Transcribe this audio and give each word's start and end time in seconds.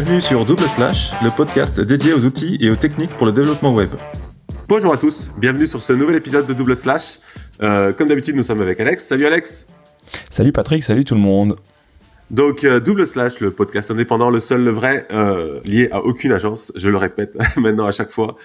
Bienvenue 0.00 0.20
sur 0.20 0.46
Double 0.46 0.62
Slash, 0.62 1.10
le 1.24 1.28
podcast 1.28 1.80
dédié 1.80 2.12
aux 2.12 2.24
outils 2.24 2.56
et 2.60 2.70
aux 2.70 2.76
techniques 2.76 3.10
pour 3.16 3.26
le 3.26 3.32
développement 3.32 3.74
web. 3.74 3.90
Bonjour 4.68 4.92
à 4.92 4.96
tous, 4.96 5.32
bienvenue 5.38 5.66
sur 5.66 5.82
ce 5.82 5.92
nouvel 5.92 6.14
épisode 6.14 6.46
de 6.46 6.54
Double 6.54 6.76
Slash. 6.76 7.18
Euh, 7.60 7.92
comme 7.92 8.06
d'habitude, 8.06 8.36
nous 8.36 8.44
sommes 8.44 8.60
avec 8.60 8.78
Alex. 8.78 9.04
Salut 9.04 9.26
Alex. 9.26 9.66
Salut 10.30 10.52
Patrick, 10.52 10.84
salut 10.84 11.04
tout 11.04 11.16
le 11.16 11.20
monde. 11.20 11.56
Donc 12.30 12.62
euh, 12.62 12.78
Double 12.78 13.08
Slash, 13.08 13.40
le 13.40 13.50
podcast 13.50 13.90
indépendant, 13.90 14.30
le 14.30 14.38
seul, 14.38 14.62
le 14.62 14.70
vrai, 14.70 15.08
euh, 15.10 15.58
lié 15.64 15.88
à 15.90 16.00
aucune 16.04 16.30
agence. 16.30 16.70
Je 16.76 16.88
le 16.88 16.96
répète 16.96 17.36
maintenant 17.56 17.86
à 17.86 17.90
chaque 17.90 18.12
fois. 18.12 18.36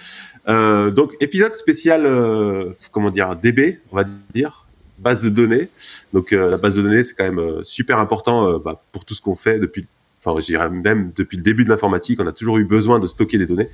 Euh, 0.48 0.90
donc 0.90 1.12
épisode 1.20 1.54
spécial, 1.54 2.04
euh, 2.04 2.72
comment 2.90 3.10
dire, 3.10 3.36
DB, 3.36 3.78
on 3.92 3.96
va 3.98 4.02
dire, 4.34 4.66
base 4.98 5.20
de 5.20 5.28
données. 5.28 5.68
Donc 6.12 6.32
euh, 6.32 6.50
la 6.50 6.56
base 6.56 6.74
de 6.74 6.82
données, 6.82 7.04
c'est 7.04 7.14
quand 7.14 7.32
même 7.32 7.60
super 7.62 8.00
important 8.00 8.58
bah, 8.58 8.82
pour 8.90 9.04
tout 9.04 9.14
ce 9.14 9.22
qu'on 9.22 9.36
fait 9.36 9.60
depuis 9.60 9.86
enfin 10.24 10.40
je 10.40 10.46
dirais 10.46 10.70
même 10.70 11.12
depuis 11.14 11.36
le 11.36 11.42
début 11.42 11.64
de 11.64 11.68
l'informatique, 11.68 12.20
on 12.20 12.26
a 12.26 12.32
toujours 12.32 12.58
eu 12.58 12.64
besoin 12.64 12.98
de 12.98 13.06
stocker 13.06 13.38
des 13.38 13.46
données. 13.46 13.68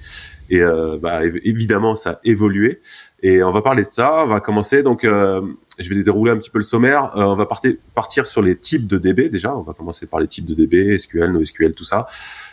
Et 0.50 0.60
euh, 0.60 0.98
bah, 1.00 1.20
évidemment, 1.44 1.94
ça 1.94 2.10
a 2.10 2.20
évolué. 2.24 2.80
Et 3.22 3.42
on 3.42 3.52
va 3.52 3.62
parler 3.62 3.84
de 3.84 3.90
ça. 3.90 4.24
On 4.24 4.28
va 4.28 4.40
commencer. 4.40 4.82
Donc, 4.82 5.04
euh, 5.04 5.42
je 5.80 5.88
vais 5.88 6.02
dérouler 6.02 6.30
un 6.32 6.36
petit 6.36 6.50
peu 6.50 6.58
le 6.58 6.64
sommaire. 6.64 7.16
Euh, 7.16 7.24
on 7.24 7.34
va 7.34 7.46
partir, 7.46 7.74
partir 7.94 8.26
sur 8.26 8.42
les 8.42 8.56
types 8.56 8.86
de 8.86 8.98
DB 8.98 9.28
déjà. 9.28 9.56
On 9.56 9.62
va 9.62 9.72
commencer 9.72 10.06
par 10.06 10.20
les 10.20 10.26
types 10.26 10.44
de 10.44 10.54
DB, 10.54 10.96
SQL, 10.96 11.32
NoSQL, 11.32 11.72
tout 11.72 11.84
ça. 11.84 12.06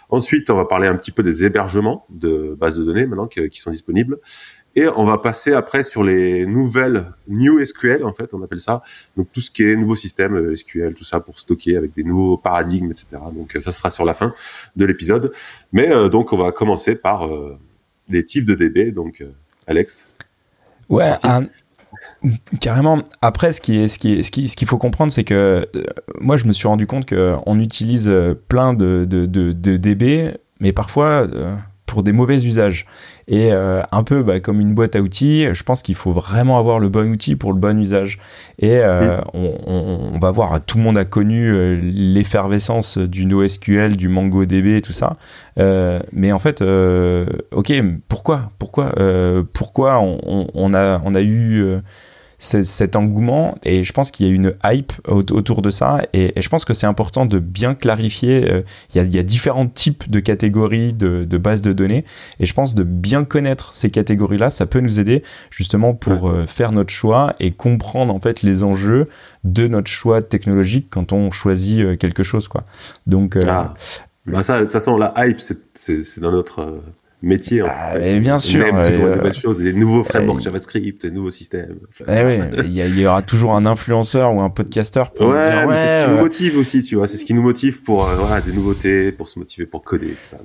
Ensuite, 0.09 0.49
on 0.49 0.55
va 0.55 0.65
parler 0.65 0.87
un 0.87 0.95
petit 0.95 1.11
peu 1.11 1.23
des 1.23 1.43
hébergements 1.43 2.05
de 2.09 2.55
bases 2.57 2.79
de 2.79 2.85
données 2.85 3.05
maintenant 3.05 3.27
qui, 3.27 3.47
qui 3.49 3.59
sont 3.59 3.71
disponibles. 3.71 4.17
Et 4.75 4.87
on 4.87 5.05
va 5.05 5.17
passer 5.17 5.53
après 5.53 5.83
sur 5.83 6.03
les 6.03 6.45
nouvelles 6.45 7.11
New 7.27 7.63
SQL, 7.63 8.05
en 8.05 8.13
fait, 8.13 8.33
on 8.33 8.41
appelle 8.43 8.59
ça. 8.59 8.81
Donc 9.17 9.27
tout 9.33 9.41
ce 9.41 9.51
qui 9.51 9.63
est 9.63 9.75
nouveau 9.75 9.95
système 9.95 10.55
SQL, 10.55 10.93
tout 10.93 11.03
ça 11.03 11.19
pour 11.19 11.39
stocker 11.39 11.77
avec 11.77 11.93
des 11.93 12.03
nouveaux 12.03 12.37
paradigmes, 12.37 12.91
etc. 12.91 13.17
Donc 13.33 13.57
ça 13.59 13.71
sera 13.71 13.89
sur 13.89 14.05
la 14.05 14.13
fin 14.13 14.33
de 14.75 14.85
l'épisode. 14.85 15.31
Mais 15.73 15.89
donc 16.09 16.31
on 16.31 16.37
va 16.37 16.51
commencer 16.51 16.95
par 16.95 17.25
euh, 17.25 17.57
les 18.07 18.23
types 18.23 18.45
de 18.45 18.53
DB. 18.53 18.91
Donc 18.91 19.23
Alex. 19.65 20.13
Ouais. 20.89 21.15
Carrément. 22.59 23.01
Après, 23.21 23.51
ce 23.51 23.61
qu'il 23.61 24.67
faut 24.67 24.77
comprendre, 24.77 25.11
c'est 25.11 25.23
que 25.23 25.67
euh, 25.75 25.83
moi, 26.19 26.37
je 26.37 26.45
me 26.45 26.53
suis 26.53 26.67
rendu 26.67 26.87
compte 26.87 27.07
qu'on 27.07 27.59
utilise 27.59 28.11
plein 28.47 28.73
de, 28.73 29.05
de, 29.05 29.77
DB, 29.77 30.33
mais 30.59 30.73
parfois 30.73 31.27
euh, 31.27 31.55
pour 31.97 32.03
des 32.03 32.11
mauvais 32.11 32.45
usages. 32.45 32.85
Et 33.27 33.51
euh, 33.51 33.81
un 33.91 34.03
peu 34.03 34.21
bah, 34.21 34.39
comme 34.39 34.61
une 34.61 34.75
boîte 34.75 34.95
à 34.95 35.01
outils, 35.01 35.47
je 35.51 35.63
pense 35.63 35.81
qu'il 35.81 35.95
faut 35.95 36.11
vraiment 36.11 36.59
avoir 36.59 36.77
le 36.77 36.89
bon 36.89 37.11
outil 37.11 37.35
pour 37.35 37.51
le 37.53 37.57
bon 37.57 37.79
usage. 37.79 38.19
Et 38.59 38.77
euh, 38.77 39.19
on, 39.33 39.55
on, 39.65 40.11
on, 40.13 40.19
va 40.19 40.29
voir, 40.29 40.63
tout 40.63 40.77
le 40.77 40.83
monde 40.83 40.99
a 40.99 41.05
connu 41.05 41.51
euh, 41.51 41.81
l'effervescence 41.81 42.99
du 42.99 43.25
NoSQL, 43.25 43.95
du 43.95 44.09
MongoDB 44.09 44.77
et 44.77 44.81
tout 44.83 44.93
ça. 44.93 45.17
Euh, 45.57 45.99
mais 46.13 46.31
en 46.31 46.37
fait, 46.37 46.61
ok, 46.61 47.73
pourquoi? 48.07 48.51
Pourquoi? 48.59 48.93
Pourquoi 49.53 49.99
on, 49.99 50.49
on, 50.53 50.73
a, 50.75 51.01
on 51.03 51.15
a 51.15 51.21
eu 51.23 51.79
cet 52.39 52.95
engouement 52.95 53.57
et 53.63 53.83
je 53.83 53.91
pense 53.93 54.11
qu'il 54.11 54.27
y 54.27 54.29
a 54.29 54.33
une 54.33 54.53
hype 54.63 54.93
autour 55.07 55.63
de 55.63 55.71
ça 55.71 56.01
et, 56.13 56.37
et 56.37 56.41
je 56.43 56.49
pense 56.49 56.65
que 56.65 56.75
c'est 56.75 56.85
important 56.85 57.25
de 57.25 57.39
bien 57.39 57.73
clarifier 57.73 58.51
euh, 58.51 58.61
il, 58.93 58.97
y 58.97 58.99
a, 58.99 59.03
il 59.03 59.15
y, 59.15 59.17
a, 59.17 59.23
différents 59.23 59.65
types 59.65 60.07
de 60.09 60.19
catégories 60.19 60.93
de, 60.93 61.23
de, 61.23 61.37
bases 61.39 61.63
de 61.63 61.73
données 61.73 62.05
et 62.39 62.45
je 62.45 62.53
pense 62.53 62.75
de 62.75 62.83
bien 62.83 63.23
connaître 63.23 63.73
ces 63.73 63.89
catégories 63.89 64.37
là 64.37 64.51
ça 64.51 64.67
peut 64.67 64.81
nous 64.81 64.99
aider 64.99 65.23
justement 65.49 65.95
pour 65.95 66.25
ouais. 66.25 66.41
euh, 66.41 66.45
faire 66.45 66.71
notre 66.71 66.91
choix 66.91 67.33
et 67.39 67.51
comprendre 67.51 68.13
en 68.13 68.19
fait 68.19 68.43
les 68.43 68.63
enjeux 68.63 69.07
de 69.43 69.67
notre 69.67 69.89
choix 69.89 70.21
technologique 70.21 70.89
quand 70.91 71.13
on 71.13 71.31
choisit 71.31 71.79
euh, 71.79 71.95
quelque 71.95 72.21
chose 72.21 72.47
quoi 72.47 72.65
donc 73.07 73.35
euh, 73.35 73.41
ah. 73.47 73.73
bah 74.27 74.43
ça 74.43 74.59
de 74.59 74.65
toute 74.65 74.73
façon 74.73 74.95
la 74.95 75.11
hype 75.17 75.39
c'est 75.39 76.21
dans 76.21 76.31
notre 76.31 76.83
euh, 77.23 77.27
métier. 77.27 77.61
En 77.61 77.67
ah, 77.69 77.99
fait. 77.99 78.19
bien 78.19 78.37
sûr. 78.37 78.61
On 78.63 78.77
aime 78.77 78.83
toujours 78.83 79.05
euh, 79.05 79.11
de 79.11 79.15
nouvelles 79.15 79.33
choses, 79.33 79.59
des 79.59 79.73
nouveaux 79.73 80.03
frameworks 80.03 80.39
euh, 80.39 80.43
JavaScript, 80.43 81.01
des 81.01 81.11
nouveaux 81.11 81.29
systèmes. 81.29 81.79
Eh 82.07 82.23
oui, 82.23 82.39
il 82.65 82.71
y, 82.71 83.01
y, 83.01 83.05
aura 83.05 83.21
toujours 83.21 83.55
un 83.55 83.65
influenceur 83.65 84.33
ou 84.33 84.41
un 84.41 84.49
podcasteur 84.49 85.11
pour 85.11 85.27
ouais, 85.27 85.49
dire, 85.49 85.59
ouais, 85.59 85.67
mais 85.67 85.75
c'est 85.77 85.87
ce 85.87 86.05
qui 86.05 86.15
nous 86.15 86.21
motive 86.21 86.57
aussi, 86.57 86.83
tu 86.83 86.95
vois. 86.95 87.07
C'est 87.07 87.17
ce 87.17 87.25
qui 87.25 87.33
nous 87.33 87.41
motive 87.41 87.83
pour 87.83 88.07
euh, 88.07 88.15
voilà, 88.15 88.41
des 88.41 88.53
nouveautés, 88.53 89.11
pour 89.11 89.29
se 89.29 89.39
motiver, 89.39 89.65
pour 89.65 89.83
coder, 89.83 90.07
tout 90.09 90.15
ça. 90.21 90.37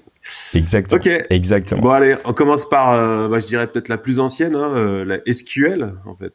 Exactement. 0.55 1.01
Ok. 1.01 1.27
Exactement. 1.31 1.83
Bon, 1.83 1.91
allez, 1.91 2.17
on 2.25 2.33
commence 2.33 2.69
par, 2.69 2.93
euh, 2.93 3.29
bah, 3.29 3.41
je 3.41 3.47
dirais 3.47 3.67
peut-être 3.67 3.89
la 3.89 3.99
plus 3.99 4.21
ancienne, 4.21 4.57
hein, 4.57 4.73
euh, 4.75 5.05
la 5.05 5.19
SQL, 5.33 5.95
en 6.07 6.15
fait 6.15 6.33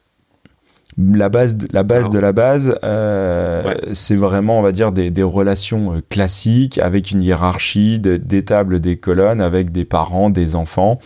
la 0.98 1.28
base 1.28 1.56
de 1.56 1.68
la 1.72 1.84
base, 1.84 2.10
de 2.10 2.18
la 2.18 2.32
base 2.32 2.76
euh, 2.82 3.64
ouais. 3.64 3.76
c'est 3.92 4.16
vraiment, 4.16 4.58
on 4.58 4.62
va 4.62 4.72
dire, 4.72 4.90
des, 4.90 5.10
des, 5.10 5.22
relations 5.22 5.94
euh, 5.94 6.00
classiques 6.08 6.78
avec 6.78 7.12
une 7.12 7.22
hiérarchie, 7.22 8.00
de, 8.00 8.16
des 8.16 8.44
tables, 8.44 8.80
des 8.80 8.96
colonnes, 8.96 9.40
avec 9.40 9.70
des 9.70 9.84
parents, 9.84 10.28
des 10.28 10.56
enfants. 10.56 10.98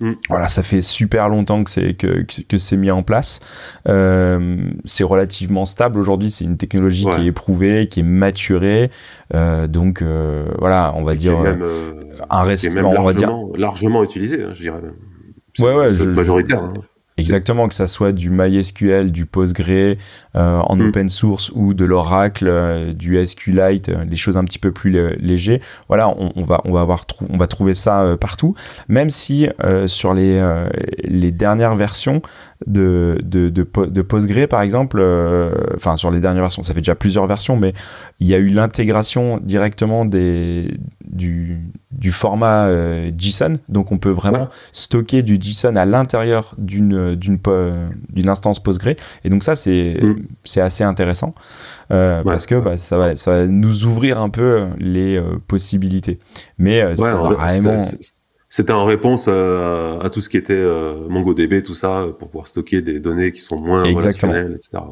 Mm. 0.00 0.10
Voilà, 0.28 0.48
ça 0.48 0.64
fait 0.64 0.82
super 0.82 1.28
longtemps 1.28 1.62
que 1.62 1.70
c'est 1.70 1.94
que, 1.94 2.24
que 2.48 2.58
c'est 2.58 2.76
mis 2.76 2.90
en 2.90 3.04
place. 3.04 3.38
Euh, 3.88 4.56
c'est 4.84 5.04
relativement 5.04 5.66
stable 5.66 6.00
aujourd'hui. 6.00 6.30
C'est 6.30 6.44
une 6.44 6.56
technologie 6.56 7.04
ouais. 7.04 7.14
qui 7.14 7.22
est 7.22 7.26
éprouvée, 7.26 7.86
qui 7.86 8.00
est 8.00 8.04
maturée. 8.04 8.90
Euh, 9.34 9.68
donc 9.68 10.02
voilà, 10.58 10.92
on 10.96 11.04
va 11.04 11.14
dire 11.14 11.38
même, 11.38 11.64
un 12.28 12.42
restaurant, 12.42 12.94
on 12.98 13.06
va 13.06 13.14
dire 13.14 13.32
largement 13.56 14.02
utilisé, 14.02 14.42
hein, 14.42 14.50
je 14.52 14.62
dirais 14.62 14.82
même. 14.82 14.96
Ouais 15.60 15.74
ouais, 15.74 15.90
je, 15.90 16.04
majoritaire. 16.04 16.62
Hein. 16.62 16.72
Exactement, 17.22 17.68
que 17.68 17.74
ça 17.74 17.86
soit 17.86 18.12
du 18.12 18.30
MySQL, 18.30 19.12
du 19.12 19.26
Postgre 19.26 19.96
euh, 20.34 20.58
en 20.58 20.76
mm. 20.76 20.88
open 20.88 21.08
source 21.08 21.50
ou 21.54 21.74
de 21.74 21.84
l'Oracle, 21.84 22.46
euh, 22.48 22.92
du 22.92 23.24
SQLite, 23.24 23.88
euh, 23.88 24.04
des 24.04 24.16
choses 24.16 24.36
un 24.36 24.44
petit 24.44 24.58
peu 24.58 24.72
plus 24.72 24.90
légers. 25.18 25.60
Voilà, 25.88 26.08
on, 26.08 26.32
on, 26.36 26.44
va 26.44 26.60
on 26.64 26.72
va 26.72 26.80
avoir 26.80 27.06
on 27.28 27.36
va 27.36 27.46
trouver 27.46 27.74
ça 27.74 28.02
euh, 28.02 28.16
partout. 28.16 28.54
Même 28.88 29.10
si 29.10 29.48
euh, 29.62 29.86
sur 29.86 30.14
les 30.14 30.38
euh, 30.38 30.68
les 31.04 31.32
dernières 31.32 31.74
versions 31.74 32.22
de 32.66 33.18
de, 33.22 33.48
de, 33.48 33.66
de 33.86 34.02
Postgre 34.02 34.46
par 34.48 34.62
exemple, 34.62 35.02
enfin 35.76 35.96
sur 35.96 36.10
les 36.10 36.20
dernières 36.20 36.42
versions, 36.42 36.62
ça 36.62 36.74
fait 36.74 36.80
déjà 36.80 36.94
plusieurs 36.94 37.26
versions, 37.26 37.56
mais 37.56 37.72
il 38.20 38.26
y 38.26 38.34
a 38.34 38.38
eu 38.38 38.48
l'intégration 38.48 39.38
directement 39.42 40.04
des 40.04 40.78
du 41.04 41.58
du 41.90 42.10
format 42.12 42.68
JSON, 43.16 43.54
donc 43.68 43.92
on 43.92 43.98
peut 43.98 44.10
vraiment 44.10 44.42
ouais. 44.42 44.48
stocker 44.72 45.22
du 45.22 45.38
JSON 45.40 45.76
à 45.76 45.84
l'intérieur 45.84 46.54
d'une 46.58 47.14
d'une 47.14 47.38
d'une 48.10 48.28
instance 48.28 48.60
Postgre. 48.60 48.94
Et 49.24 49.30
donc 49.30 49.44
ça 49.44 49.54
c'est 49.54 49.96
mm. 50.00 50.16
c'est 50.42 50.60
assez 50.60 50.84
intéressant 50.84 51.34
euh, 51.92 52.18
ouais, 52.18 52.24
parce 52.24 52.46
que 52.46 52.54
bah, 52.54 52.78
ça 52.78 52.96
va 52.96 53.16
ça 53.16 53.30
va 53.32 53.46
nous 53.46 53.84
ouvrir 53.84 54.20
un 54.20 54.30
peu 54.30 54.66
les 54.78 55.16
euh, 55.16 55.38
possibilités. 55.46 56.18
Mais 56.58 56.80
euh, 56.80 56.94
ouais, 56.94 57.12
vraiment 57.12 57.76
c'était 58.52 58.74
en 58.74 58.84
réponse 58.84 59.28
à, 59.28 59.98
à, 60.02 60.10
tout 60.10 60.20
ce 60.20 60.28
qui 60.28 60.36
était 60.36 60.52
euh, 60.52 61.08
MongoDB, 61.08 61.62
tout 61.62 61.72
ça, 61.72 62.04
pour 62.18 62.28
pouvoir 62.28 62.46
stocker 62.46 62.82
des 62.82 63.00
données 63.00 63.32
qui 63.32 63.40
sont 63.40 63.58
moins 63.58 63.82
Exactement. 63.82 64.30
relationnelles, 64.30 64.56
etc. 64.56 64.82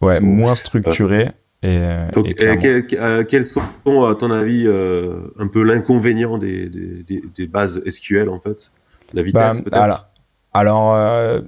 Ouais, 0.00 0.08
ouais 0.08 0.20
moins 0.20 0.56
structurées. 0.56 1.30
Et, 1.62 1.78
Donc, 2.12 2.26
et, 2.26 2.30
et 2.30 2.58
quel, 2.58 3.26
quels 3.26 3.44
sont, 3.44 3.62
à 4.04 4.16
ton 4.16 4.32
avis, 4.32 4.64
euh, 4.66 5.20
un 5.38 5.46
peu 5.46 5.62
l'inconvénient 5.62 6.36
des, 6.36 6.68
des, 6.68 7.04
des, 7.04 7.22
des, 7.32 7.46
bases 7.46 7.80
SQL, 7.86 8.28
en 8.28 8.40
fait? 8.40 8.72
La 9.14 9.22
vitesse, 9.22 9.62
bah, 9.62 9.70
peut-être? 9.70 10.09
Alors, 10.52 10.94
euh, 10.94 11.40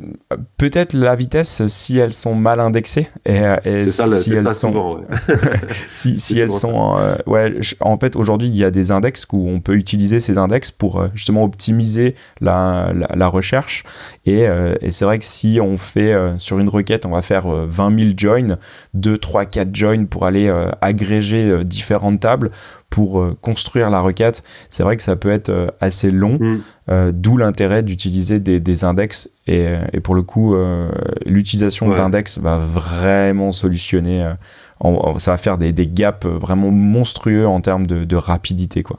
peut-être 0.58 0.92
la 0.92 1.16
vitesse 1.16 1.66
si 1.66 1.98
elles 1.98 2.12
sont 2.12 2.36
mal 2.36 2.60
indexées. 2.60 3.08
Et, 3.26 3.42
et 3.64 3.80
c'est 3.80 3.90
ça, 3.90 4.22
si 4.22 4.32
elles 4.32 4.38
ça 4.38 4.54
sont, 4.54 4.68
souvent, 4.68 4.96
ouais. 4.98 5.06
si, 5.90 6.20
si 6.20 6.38
elles 6.38 6.52
sont, 6.52 6.96
euh, 6.98 7.16
ouais, 7.26 7.52
en 7.80 7.98
fait, 7.98 8.14
aujourd'hui, 8.14 8.46
il 8.46 8.56
y 8.56 8.64
a 8.64 8.70
des 8.70 8.92
index 8.92 9.26
où 9.32 9.48
on 9.48 9.60
peut 9.60 9.74
utiliser 9.74 10.20
ces 10.20 10.38
index 10.38 10.70
pour 10.70 11.00
euh, 11.00 11.08
justement 11.14 11.42
optimiser 11.42 12.14
la, 12.40 12.92
la, 12.94 13.08
la 13.16 13.26
recherche. 13.26 13.82
Et, 14.24 14.46
euh, 14.46 14.76
et 14.80 14.92
c'est 14.92 15.04
vrai 15.04 15.18
que 15.18 15.24
si 15.24 15.58
on 15.60 15.78
fait 15.78 16.12
euh, 16.12 16.38
sur 16.38 16.60
une 16.60 16.68
requête, 16.68 17.04
on 17.04 17.10
va 17.10 17.22
faire 17.22 17.48
20 17.48 17.98
000 17.98 18.10
joins, 18.16 18.56
2, 18.94 19.18
3, 19.18 19.46
4 19.46 19.74
joins 19.74 20.06
pour 20.06 20.26
aller 20.26 20.48
agréger 20.80 21.64
différentes 21.64 22.20
tables 22.20 22.52
pour 22.92 23.20
euh, 23.20 23.34
construire 23.40 23.88
la 23.88 24.00
requête, 24.00 24.44
c'est 24.68 24.82
vrai 24.82 24.98
que 24.98 25.02
ça 25.02 25.16
peut 25.16 25.30
être 25.30 25.48
euh, 25.48 25.68
assez 25.80 26.10
long, 26.10 26.36
mm. 26.38 26.60
euh, 26.90 27.10
d'où 27.12 27.38
l'intérêt 27.38 27.82
d'utiliser 27.82 28.38
des, 28.38 28.60
des, 28.60 28.84
index. 28.84 29.30
Et, 29.46 29.66
et, 29.94 30.00
pour 30.00 30.14
le 30.14 30.22
coup, 30.22 30.54
euh, 30.54 30.90
l'utilisation 31.24 31.88
ouais. 31.88 31.96
d'index 31.96 32.38
va 32.38 32.58
vraiment 32.58 33.50
solutionner, 33.50 34.30
en, 34.78 35.18
ça 35.18 35.30
va 35.30 35.38
faire 35.38 35.56
des, 35.56 35.72
des, 35.72 35.86
gaps 35.86 36.26
vraiment 36.26 36.70
monstrueux 36.70 37.46
en 37.46 37.62
termes 37.62 37.86
de, 37.86 38.04
de 38.04 38.16
rapidité. 38.16 38.82
quoi. 38.82 38.98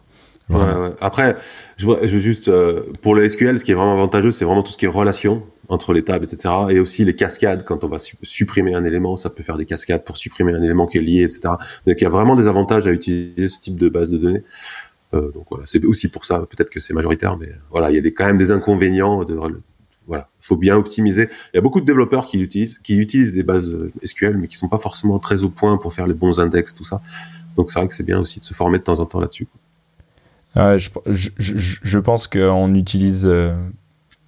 Ouais, 0.50 0.58
ouais. 0.58 0.90
Après, 1.00 1.36
je 1.78 1.86
vois, 1.86 2.00
je 2.02 2.16
veux 2.16 2.20
juste 2.20 2.52
pour 3.04 3.14
le 3.14 3.30
SQL, 3.30 3.60
ce 3.60 3.64
qui 3.64 3.72
est 3.72 3.76
vraiment 3.76 3.94
avantageux, 3.94 4.32
c'est 4.32 4.44
vraiment 4.44 4.64
tout 4.64 4.72
ce 4.72 4.78
qui 4.78 4.86
est 4.86 4.90
relation 4.90 5.44
entre 5.70 5.94
les 5.94 6.04
tables, 6.04 6.26
etc. 6.26 6.54
Et 6.70 6.80
aussi 6.80 7.06
les 7.06 7.16
cascades. 7.16 7.64
Quand 7.64 7.84
on 7.84 7.88
va 7.88 8.00
su 8.00 8.16
supprimer 8.22 8.74
un 8.74 8.84
élément, 8.84 9.16
ça 9.16 9.30
peut 9.30 9.44
faire 9.44 9.58
des 9.58 9.66
cascades 9.66 10.04
pour 10.04 10.18
supprimer 10.18 10.54
un 10.54 10.62
élément 10.62 10.88
qui 10.88 10.98
est 10.98 11.02
lié, 11.02 11.24
etc. 11.24 11.56
Donc 11.88 11.96
il 12.00 12.02
y 12.02 12.06
a 12.06 12.10
vraiment 12.10 12.36
des 12.36 12.48
avantages 12.48 12.88
à 12.88 12.92
utiliser 12.92 13.48
ce 13.48 13.60
type 13.60 13.80
de 13.80 13.90
base 13.90 14.12
de 14.12 14.18
données. 14.18 14.44
Euh, 15.14 15.32
donc 15.32 15.46
voilà, 15.50 15.66
c'est 15.66 15.84
aussi 15.86 16.10
pour 16.10 16.26
ça. 16.26 16.40
Peut-être 16.40 16.70
que 16.70 16.80
c'est 16.80 16.94
majoritaire, 16.94 17.38
mais 17.38 17.50
voilà, 17.70 17.90
il 17.90 17.96
y 17.96 18.00
a 18.00 18.02
des, 18.02 18.14
quand 18.14 18.26
même 18.26 18.38
des 18.38 18.52
inconvénients. 18.52 19.24
De, 19.24 19.38
voilà, 20.06 20.28
faut 20.42 20.58
bien 20.58 20.76
optimiser. 20.76 21.30
Il 21.54 21.58
y 21.58 21.60
a 21.60 21.62
beaucoup 21.62 21.80
de 21.80 21.86
développeurs 21.86 22.26
qui 22.26 22.38
utilisent, 22.40 22.80
qui 22.80 22.98
utilisent 22.98 23.32
des 23.32 23.44
bases 23.44 23.78
SQL, 24.04 24.38
mais 24.38 24.48
qui 24.48 24.58
sont 24.58 24.70
pas 24.70 24.80
forcément 24.80 25.20
très 25.20 25.44
au 25.44 25.50
point 25.50 25.78
pour 25.78 25.94
faire 25.94 26.08
les 26.08 26.14
bons 26.14 26.40
index, 26.40 26.76
tout 26.76 26.84
ça. 26.84 27.02
Donc 27.56 27.72
c'est 27.72 27.80
vrai 27.80 27.88
que 27.88 27.94
c'est 27.94 28.04
bien 28.04 28.20
aussi 28.20 28.40
de 28.40 28.46
se 28.46 28.54
former 28.54 28.80
de 28.80 28.84
temps 28.84 29.00
en 29.00 29.06
temps 29.06 29.20
là-dessus. 29.20 29.48
je, 30.56 30.90
je, 31.08 31.30
je, 31.38 31.78
je, 31.82 32.00
pense 32.00 32.28
qu'on 32.28 32.68
n'utilise 32.68 33.30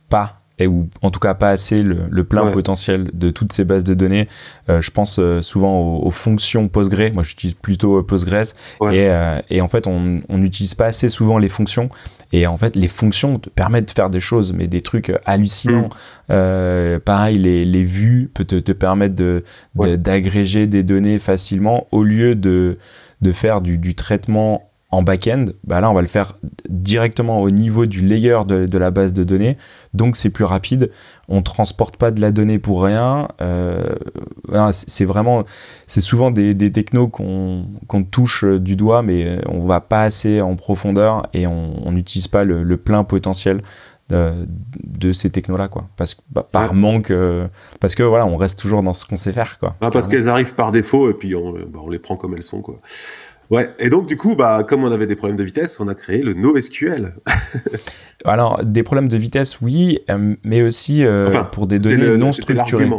pas 0.07 0.44
et 0.57 0.67
ou 0.67 0.89
en 1.01 1.11
tout 1.11 1.19
cas 1.19 1.33
pas 1.33 1.49
assez 1.49 1.83
le, 1.83 2.23
plein 2.23 2.51
potentiel 2.51 3.09
de 3.13 3.29
toutes 3.29 3.51
ces 3.51 3.63
bases 3.63 3.83
de 3.83 3.93
données. 3.93 4.27
Euh, 4.69 4.81
je 4.81 4.91
pense 4.91 5.17
euh, 5.19 5.41
souvent 5.41 5.97
aux, 5.97 6.11
fonctions 6.11 6.67
Postgre. 6.69 7.13
Moi, 7.13 7.23
j'utilise 7.23 7.55
plutôt 7.55 7.99
euh, 7.99 8.03
Postgres. 8.03 8.53
Et, 8.91 9.09
et, 9.49 9.61
en 9.61 9.67
fait, 9.67 9.87
on 9.87 10.21
n'utilise 10.29 10.75
pas 10.75 10.85
assez 10.85 11.09
souvent 11.09 11.37
les 11.37 11.49
fonctions. 11.49 11.89
Et 12.31 12.47
en 12.47 12.57
fait, 12.57 12.75
les 12.75 12.87
fonctions 12.87 13.39
te 13.39 13.49
permettent 13.49 13.89
de 13.89 13.93
faire 13.93 14.09
des 14.09 14.19
choses, 14.19 14.53
mais 14.53 14.67
des 14.67 14.81
trucs 14.81 15.11
hallucinants. 15.25 15.89
Mm. 16.29 16.99
pareil, 16.99 17.37
les, 17.37 17.65
les 17.65 17.83
vues 17.83 18.29
peuvent 18.33 18.45
te, 18.45 18.55
te 18.55 18.71
permettre 18.71 19.15
de, 19.15 19.43
d'agréger 19.75 20.67
des 20.67 20.83
données 20.83 21.19
facilement 21.19 21.87
au 21.91 22.03
lieu 22.03 22.35
de, 22.35 22.77
de 23.21 23.31
faire 23.31 23.61
du, 23.61 23.77
du 23.77 23.95
traitement 23.95 24.69
en 24.95 25.03
back-end, 25.03 25.45
bah 25.65 25.81
là 25.81 25.91
on 25.91 25.93
va 25.93 26.01
le 26.01 26.07
faire 26.07 26.33
directement 26.69 27.41
au 27.41 27.49
niveau 27.49 27.85
du 27.85 28.01
layer 28.01 28.39
de, 28.47 28.77
la 28.77 28.91
base 28.91 29.13
de 29.13 29.23
données, 29.23 29.57
donc 29.93 30.15
c'est 30.15 30.29
plus 30.29 30.45
rapide. 30.45 30.91
On 31.27 31.41
transporte 31.41 31.97
pas 31.97 32.11
de 32.11 32.21
la 32.21 32.31
donnée 32.31 32.59
pour 32.59 32.83
rien. 32.83 33.27
Euh, 33.41 33.95
c'est 34.71 35.05
vraiment, 35.05 35.43
c'est 35.87 36.01
souvent 36.01 36.31
des, 36.31 36.71
technos 36.71 37.07
qu'on 37.07 38.03
touche 38.09 38.45
du 38.45 38.75
doigt, 38.75 39.01
mais 39.01 39.39
on 39.49 39.65
va 39.65 39.81
pas 39.81 40.01
assez 40.01 40.41
en 40.41 40.55
profondeur 40.55 41.27
et 41.33 41.47
on 41.47 41.91
n'utilise 41.91 42.27
pas 42.27 42.43
le, 42.43 42.77
plein 42.77 43.03
potentiel 43.03 43.61
de, 44.09 45.11
ces 45.13 45.29
technos 45.29 45.57
là 45.57 45.67
quoi. 45.67 45.87
Parce 45.97 46.15
bah, 46.29 46.43
par 46.51 46.73
manque 46.73 47.11
euh, 47.11 47.47
parce 47.79 47.95
que 47.95 48.03
voilà 48.03 48.25
on 48.25 48.37
reste 48.37 48.59
toujours 48.59 48.83
dans 48.83 48.93
ce 48.93 49.05
qu'on 49.05 49.17
sait 49.17 49.33
faire 49.33 49.57
quoi. 49.59 49.75
Ah, 49.81 49.89
parce 49.89 50.07
qu'elles 50.07 50.29
arrivent 50.29 50.55
par 50.55 50.71
défaut 50.71 51.09
et 51.09 51.13
puis 51.13 51.35
on, 51.35 51.53
bah, 51.53 51.79
on 51.81 51.89
les 51.89 51.99
prend 51.99 52.15
comme 52.15 52.33
elles 52.33 52.43
sont 52.43 52.61
quoi 52.61 52.79
Ouais, 53.49 53.69
et 53.79 53.89
donc 53.89 54.07
du 54.07 54.17
coup, 54.17 54.35
bah, 54.35 54.63
comme 54.67 54.83
on 54.83 54.91
avait 54.91 55.07
des 55.07 55.15
problèmes 55.15 55.37
de 55.37 55.43
vitesse, 55.43 55.79
on 55.79 55.87
a 55.87 55.95
créé 55.95 56.21
le 56.21 56.33
NoSQL. 56.33 57.15
alors, 58.25 58.63
des 58.63 58.83
problèmes 58.83 59.07
de 59.07 59.17
vitesse, 59.17 59.61
oui, 59.61 59.99
euh, 60.09 60.35
mais 60.43 60.63
aussi 60.63 61.05
euh, 61.05 61.29
pour 61.51 61.67
des 61.67 61.79
données 61.79 62.17
non 62.17 62.31
structurées. 62.31 62.89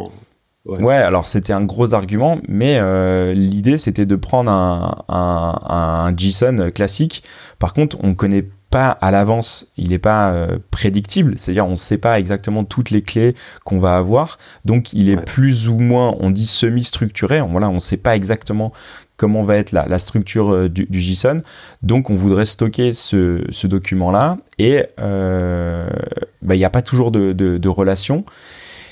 Ouais. 0.67 0.83
ouais. 0.83 0.97
alors 0.97 1.29
c'était 1.29 1.53
un 1.53 1.65
gros 1.65 1.95
argument, 1.95 2.39
mais 2.49 2.79
euh, 2.81 3.35
l'idée 3.35 3.79
c'était 3.79 4.07
de 4.07 4.17
prendre 4.17 4.51
un, 4.51 5.05
un, 5.09 5.61
un, 5.65 6.17
JSON 6.17 6.71
classique. 6.75 7.23
Par 7.59 7.73
contre, 7.73 7.99
on 8.03 8.15
connaît 8.15 8.45
pas 8.71 8.91
à 8.91 9.11
l'avance, 9.11 9.71
il 9.77 9.91
n'est 9.91 9.99
pas 9.99 10.33
euh, 10.33 10.59
prédictible, 10.71 11.35
c'est-à-dire 11.39 11.67
on 11.67 11.73
ne 11.73 11.77
sait 11.77 11.99
pas 11.99 12.19
exactement 12.19 12.65
toutes 12.65 12.91
les 12.91 13.03
clés 13.03 13.35
qu'on 13.65 13.79
va 13.79 13.97
avoir, 13.97 14.39
donc 14.65 14.93
il 14.93 15.09
est 15.09 15.25
plus 15.25 15.69
ou 15.69 15.79
moins, 15.79 16.17
on 16.19 16.31
dit 16.31 16.47
semi-structuré, 16.47 17.41
voilà, 17.49 17.69
on 17.69 17.75
ne 17.75 17.79
sait 17.79 17.97
pas 17.97 18.17
exactement 18.17 18.73
comment 19.17 19.43
va 19.43 19.57
être 19.57 19.73
la, 19.73 19.99
structure 19.99 20.53
euh, 20.53 20.69
du, 20.69 20.87
JSON. 20.93 21.43
Donc 21.83 22.11
on 22.11 22.15
voudrait 22.15 22.45
stocker 22.45 22.93
ce, 22.93 23.67
document-là 23.67 24.39
et 24.59 24.85
euh, 25.01 25.89
bah, 26.43 26.55
il 26.55 26.59
n'y 26.59 26.65
a 26.65 26.71
pas 26.71 26.83
toujours 26.83 27.11
de, 27.11 27.33
de, 27.33 27.69
relation. 27.69 28.25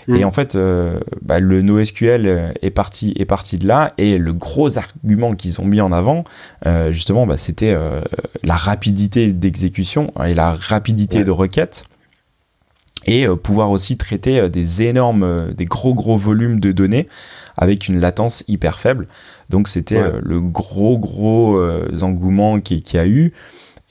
Et 0.08 0.20
mm. 0.20 0.24
en 0.24 0.30
fait, 0.30 0.54
euh, 0.54 1.00
bah, 1.22 1.38
le 1.38 1.62
NoSQL 1.62 2.54
est 2.60 2.70
parti, 2.70 3.14
est 3.16 3.24
parti 3.24 3.58
de 3.58 3.66
là. 3.66 3.92
Et 3.96 4.18
le 4.18 4.32
gros 4.32 4.76
argument 4.76 5.34
qu'ils 5.34 5.60
ont 5.60 5.64
mis 5.64 5.80
en 5.80 5.92
avant, 5.92 6.24
justement, 6.90 7.26
bah, 7.26 7.36
c'était 7.36 7.76
la 8.42 8.56
rapidité 8.56 9.32
d'exécution 9.32 10.12
et 10.24 10.34
la 10.34 10.50
rapidité 10.52 11.24
de 11.24 11.30
requête 11.30 11.84
et 13.06 13.26
euh, 13.26 13.36
pouvoir 13.36 13.70
aussi 13.70 13.96
traiter 13.96 14.40
euh, 14.40 14.48
des 14.48 14.82
énormes, 14.82 15.22
euh, 15.22 15.52
des 15.52 15.64
gros 15.64 15.94
gros 15.94 16.16
volumes 16.16 16.60
de 16.60 16.72
données 16.72 17.08
avec 17.56 17.88
une 17.88 18.00
latence 18.00 18.44
hyper 18.48 18.78
faible. 18.78 19.06
Donc 19.50 19.68
c'était 19.68 20.02
le 20.22 20.40
gros 20.40 20.98
gros 20.98 21.62
engouement 22.02 22.60
qui, 22.60 22.82
qui 22.82 22.98
a 22.98 23.06
eu. 23.06 23.32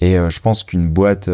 Et 0.02 0.16
je 0.16 0.40
pense 0.42 0.66
qu'une 0.66 0.90
boîte 0.90 1.30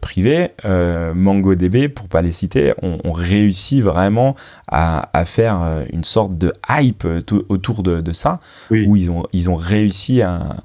privée, 0.00 0.52
MongoDB, 0.64 1.88
pour 1.88 2.08
pas 2.08 2.22
les 2.22 2.32
citer, 2.32 2.72
ont, 2.82 3.12
réussi 3.12 3.82
vraiment 3.82 4.34
à, 4.66 5.10
à, 5.12 5.26
faire 5.26 5.84
une 5.92 6.04
sorte 6.04 6.38
de 6.38 6.54
hype 6.70 7.06
autour 7.50 7.82
de, 7.82 8.00
de 8.00 8.12
ça, 8.12 8.40
où 8.70 8.96
ils 8.96 9.10
ont, 9.10 9.24
ils 9.34 9.50
ont 9.50 9.56
réussi 9.56 10.22
à, 10.22 10.56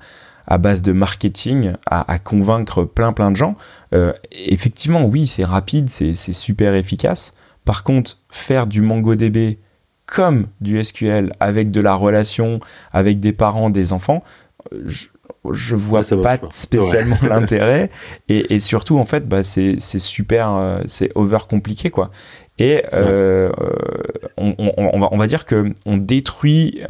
à 0.47 0.57
base 0.57 0.81
de 0.81 0.91
marketing 0.91 1.73
à, 1.85 2.19
convaincre 2.19 2.83
plein 2.83 3.13
plein 3.13 3.31
de 3.31 3.37
gens. 3.37 3.55
Euh, 3.93 4.13
effectivement, 4.31 5.05
oui, 5.05 5.27
c'est 5.27 5.45
rapide, 5.45 5.89
c'est 5.89 6.15
super 6.15 6.75
efficace. 6.75 7.33
Par 7.65 7.83
contre, 7.83 8.19
faire 8.29 8.67
du 8.67 8.81
MongoDB 8.81 9.59
comme 10.05 10.47
du 10.59 10.83
SQL 10.83 11.31
avec 11.39 11.71
de 11.71 11.79
la 11.79 11.93
relation, 11.93 12.59
avec 12.91 13.19
des 13.19 13.31
parents, 13.31 13.69
des 13.69 13.93
enfants, 13.93 14.21
je, 14.85 15.05
je 15.51 15.75
vois 15.75 16.01
pas 16.21 16.37
spécialement 16.51 17.17
l'intérêt. 17.29 17.89
Et, 18.27 18.59
surtout, 18.59 18.97
en 18.97 19.05
fait, 19.05 19.27
bah, 19.27 19.43
c'est 19.43 19.79
super, 19.79 20.49
euh, 20.51 20.81
c'est 20.85 21.11
over 21.15 21.39
compliqué, 21.49 21.89
quoi. 21.89 22.11
Et 22.59 22.83
euh, 22.93 23.49
on, 24.37 24.99
va, 24.99 25.09
on, 25.11 25.17
va, 25.17 25.25
dire 25.27 25.45
que 25.45 25.73
on 25.87 25.97
détruit 25.97 26.81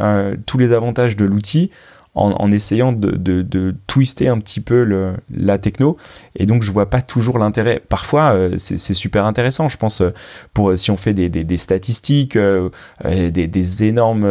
tous 0.45 0.57
les 0.57 0.73
avantages 0.73 1.15
de 1.15 1.23
l'outil 1.23 1.71
en, 2.15 2.51
essayant 2.51 2.93
de, 2.93 3.75
twister 3.87 4.27
un 4.27 4.39
petit 4.39 4.61
peu 4.61 5.15
la 5.31 5.57
techno. 5.57 5.97
Et 6.35 6.45
donc, 6.45 6.61
je 6.61 6.71
vois 6.71 6.89
pas 6.89 7.01
toujours 7.01 7.39
l'intérêt. 7.39 7.81
Parfois, 7.87 8.33
euh, 8.33 8.53
c'est 8.57 8.93
super 8.93 9.25
intéressant. 9.25 9.67
Je 9.67 9.77
pense, 9.77 10.01
euh, 10.01 10.13
pour 10.53 10.77
si 10.77 10.91
on 10.91 10.97
fait 10.97 11.13
des, 11.13 11.57
statistiques, 11.57 12.35
euh, 12.35 12.69
des, 13.03 13.83
énormes 13.83 14.27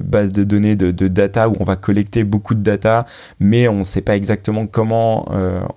bases 0.00 0.32
de 0.32 0.44
données 0.44 0.76
de, 0.76 0.90
de, 0.90 1.08
data 1.08 1.48
où 1.48 1.54
on 1.60 1.64
va 1.64 1.76
collecter 1.76 2.24
beaucoup 2.24 2.54
de 2.54 2.62
data, 2.62 3.04
mais 3.38 3.68
on 3.68 3.78
ne 3.78 3.84
sait 3.84 4.00
pas 4.00 4.16
exactement 4.16 4.66
comment 4.66 5.28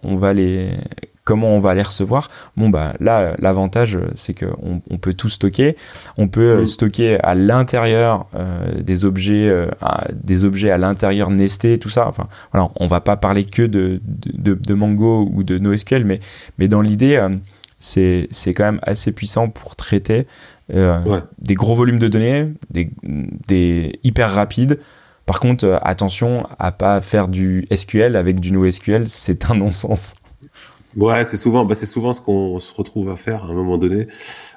on 0.04 0.16
va 0.16 0.34
les 0.34 0.72
comment 1.28 1.50
on 1.50 1.60
va 1.60 1.76
les 1.76 1.82
recevoir 1.82 2.30
Bon, 2.56 2.70
bah 2.70 2.94
là, 3.02 3.36
l'avantage, 3.40 4.00
c'est 4.16 4.34
qu'on 4.34 4.82
on 4.90 4.98
peut 4.98 5.14
tout 5.14 5.28
stocker. 5.28 5.76
On 6.18 6.30
peut 6.30 6.62
euh, 6.62 6.68
stocker 6.68 7.20
à 7.20 7.36
l'intérieur 7.36 8.28
euh, 8.34 8.82
des 8.82 9.04
objets, 9.04 9.50
euh, 9.50 9.68
à, 9.82 10.08
des 10.14 10.46
objets 10.46 10.72
à 10.72 10.78
l'intérieur 10.78 11.30
nestés, 11.30 11.80
tout 11.80 11.90
ça. 11.90 12.08
Enfin, 12.08 12.30
voilà, 12.54 12.70
on 12.80 12.88
va 12.88 13.02
pas 13.02 13.18
parler 13.18 13.44
que 13.44 13.62
de, 13.62 14.00
de, 14.06 14.74
Mongo 14.74 15.30
ou 15.34 15.44
de 15.44 15.58
NoSQL, 15.58 16.06
mais, 16.06 16.22
mais 16.60 16.70
dans 16.70 16.80
l'idée, 16.80 17.22
c'est 17.78 18.30
quand 18.56 18.64
même 18.64 18.80
assez 18.84 19.12
puissant 19.12 19.50
pour 19.50 19.76
traiter 19.76 20.28
des 20.70 21.56
gros 21.56 21.76
volumes 21.76 22.00
de 22.00 22.08
données, 22.08 22.54
des, 22.70 22.90
des 23.48 24.00
hyper 24.06 24.34
rapides. 24.34 24.80
Par 25.26 25.42
contre, 25.42 25.78
attention 25.84 26.48
à 26.58 26.72
pas 26.72 27.02
faire 27.02 27.28
du 27.28 27.66
SQL 27.70 28.16
avec 28.16 28.40
du 28.40 28.54
NoSQL, 28.54 29.10
c'est 29.10 29.50
un 29.52 29.56
non-sens. 29.56 30.16
Ouais, 30.96 31.24
c'est 31.26 31.38
souvent, 31.38 31.66
bah, 31.66 31.76
c'est 31.76 31.86
souvent 31.86 32.14
ce 32.14 32.22
qu'on 32.22 32.60
se 32.60 32.74
retrouve 32.74 33.10
à 33.10 33.18
faire 33.18 33.44
à 33.44 33.48
un 33.48 33.54
moment 33.54 33.78
donné. 33.78 34.08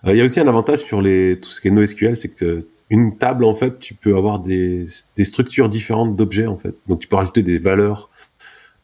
Euh, 0.06 0.12
il 0.12 0.16
y 0.16 0.20
a 0.20 0.25
aussi 0.25 0.40
un 0.40 0.49
avantage 0.49 0.78
sur 0.78 1.02
les 1.02 1.38
tout 1.40 1.50
ce 1.50 1.60
qui 1.60 1.68
est 1.68 1.70
NoSQL, 1.70 2.16
c'est 2.16 2.28
que 2.28 2.60
une 2.90 3.16
table 3.16 3.44
en 3.44 3.54
fait, 3.54 3.78
tu 3.78 3.94
peux 3.94 4.16
avoir 4.16 4.40
des, 4.40 4.87
des 5.16 5.25
structures 5.25 5.68
différentes 5.68 6.16
d'objets 6.16 6.46
en 6.46 6.56
fait. 6.56 6.75
Donc 6.88 7.00
tu 7.00 7.08
peux 7.08 7.16
rajouter 7.16 7.42
des 7.42 7.58
valeurs. 7.58 8.10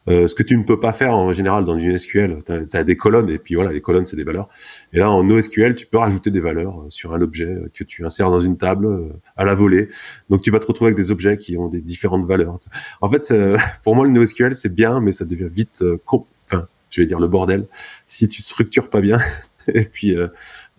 Euh, 0.09 0.27
ce 0.27 0.35
que 0.35 0.43
tu 0.43 0.57
ne 0.57 0.63
peux 0.63 0.79
pas 0.79 0.93
faire 0.93 1.17
en 1.17 1.33
général 1.33 1.65
dans 1.65 1.75
du 1.75 1.97
SQL, 1.97 2.39
tu 2.45 2.77
as, 2.77 2.83
des 2.85 2.95
colonnes 2.95 3.29
et 3.29 3.39
puis 3.39 3.55
voilà, 3.55 3.73
les 3.73 3.81
colonnes 3.81 4.05
c'est 4.05 4.15
des 4.15 4.23
valeurs. 4.23 4.47
Et 4.93 4.99
là 4.99 5.11
en 5.11 5.23
NoSQL, 5.23 5.75
tu 5.75 5.85
peux 5.85 5.97
rajouter 5.97 6.31
des 6.31 6.39
valeurs 6.39 6.81
euh, 6.81 6.89
sur 6.89 7.13
un 7.13 7.21
objet 7.21 7.53
que 7.73 7.83
tu 7.83 8.05
insères 8.05 8.31
dans 8.31 8.39
une 8.39 8.57
table 8.57 8.85
euh, 8.85 9.09
à 9.35 9.43
la 9.43 9.53
volée. 9.53 9.89
Donc 10.29 10.41
tu 10.41 10.51
vas 10.51 10.59
te 10.59 10.67
retrouver 10.67 10.89
avec 10.89 10.97
des 10.97 11.11
objets 11.11 11.37
qui 11.37 11.57
ont 11.57 11.67
des 11.67 11.81
différentes 11.81 12.25
valeurs. 12.25 12.55
En 13.01 13.09
fait, 13.09 13.33
pour 13.83 13.95
moi 13.95 14.05
le 14.05 14.11
NoSQL 14.11 14.55
c'est 14.55 14.73
bien, 14.73 15.01
mais 15.01 15.11
ça 15.11 15.25
devient 15.25 15.49
vite 15.51 15.83
enfin 16.05 16.23
je 16.97 17.03
vais 17.03 17.05
dire 17.05 17.19
le 17.19 17.27
bordel 17.27 17.67
si 18.07 18.27
tu 18.27 18.41
structures 18.41 18.89
pas 18.89 19.01
bien. 19.01 19.19
et 19.73 19.83
puis, 19.83 20.15
euh, 20.15 20.27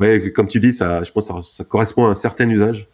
ouais, 0.01 0.33
comme 0.33 0.49
tu 0.49 0.59
dis, 0.59 0.73
ça, 0.73 1.03
je 1.05 1.13
pense, 1.13 1.31
que 1.31 1.43
ça, 1.43 1.65
correspond 1.65 2.07
à 2.07 2.11
un 2.11 2.15
certain 2.15 2.49
usage, 2.51 2.89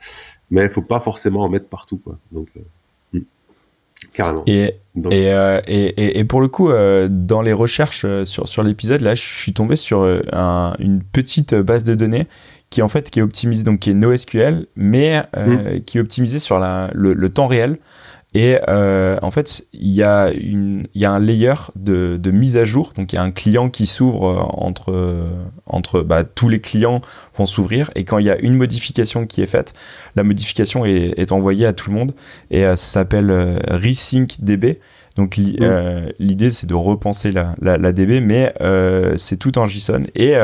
mais 0.51 0.65
il 0.65 0.69
faut 0.69 0.83
pas 0.83 1.01
forcément 1.01 1.41
en 1.41 1.49
mettre 1.49 1.69
partout, 1.69 1.97
quoi. 1.97 2.19
Donc, 2.33 2.49
euh, 2.57 3.19
hmm. 3.19 3.23
carrément. 4.13 4.43
Et, 4.47 4.75
euh, 5.07 5.61
et, 5.67 5.87
et, 5.87 6.19
et, 6.19 6.25
pour 6.25 6.43
le 6.43 6.49
coup, 6.49 6.71
euh, 6.71 7.09
dans 7.11 7.41
les 7.41 7.55
recherches 7.55 8.05
sur, 8.25 8.47
sur 8.47 8.63
l'épisode, 8.63 9.01
là, 9.01 9.15
je 9.15 9.23
suis 9.23 9.55
tombé 9.55 9.77
sur 9.77 10.05
un, 10.33 10.75
une 10.79 11.03
petite 11.03 11.55
base 11.55 11.83
de 11.83 11.95
données 11.95 12.27
qui 12.69 12.83
en 12.83 12.89
fait 12.89 13.09
qui 13.09 13.21
est 13.21 13.23
optimisée, 13.23 13.63
donc 13.63 13.81
qui 13.81 13.91
est 13.91 13.95
NoSQL, 13.95 14.67
mais 14.77 15.23
hmm. 15.35 15.81
qui 15.87 15.97
est 15.99 16.01
optimisée 16.01 16.41
sur 16.41 16.59
la, 16.59 16.91
le, 16.93 17.15
le 17.15 17.29
temps 17.31 17.47
réel. 17.47 17.79
Et 18.35 18.59
euh, 18.69 19.17
en 19.23 19.31
fait, 19.31 19.65
il 19.73 19.93
y, 19.93 20.03
a 20.03 20.33
une, 20.33 20.89
il 20.95 21.01
y 21.01 21.05
a 21.05 21.13
un 21.13 21.21
layer 21.21 21.55
de, 21.77 22.19
de 22.21 22.31
mise 22.33 22.57
à 22.57 22.65
jour. 22.65 22.93
Donc, 22.97 23.13
il 23.13 23.17
y 23.17 23.19
a 23.19 23.23
un 23.23 23.31
client 23.31 23.71
qui 23.71 23.87
s'ouvre 23.87 24.29
euh, 24.29 24.41
entre, 24.41 25.29
entre 25.67 26.01
bah, 26.03 26.25
tous 26.25 26.49
les 26.49 26.61
clients 26.61 27.01
vont 27.37 27.47
s'ouvrir. 27.47 27.93
Et 27.95 28.03
quand 28.03 28.19
il 28.19 28.27
y 28.27 28.31
a 28.31 28.39
une 28.41 28.57
modification 28.57 29.27
qui 29.27 29.41
est 29.41 29.47
faite, 29.47 29.73
la 30.17 30.25
modification 30.25 30.85
est, 30.85 31.17
est 31.17 31.31
envoyée 31.31 31.65
à 31.65 31.73
tout 31.73 31.91
le 31.91 31.97
monde. 31.97 32.13
Et 32.51 32.65
euh, 32.65 32.75
ça 32.75 32.87
s'appelle 32.87 33.31
euh, 33.31 33.57
Resync 33.69 34.37
DB. 34.41 34.81
Donc, 35.15 35.37
l'idée, 35.37 36.51
c'est 36.51 36.67
de 36.67 36.75
repenser 36.75 37.31
la, 37.31 37.55
la, 37.63 37.79
la 37.79 37.93
DB, 37.93 38.21
mais 38.21 38.53
c'est 39.17 39.37
tout 39.37 39.59
en 39.59 39.67
JSON. 39.69 40.03
Et 40.17 40.35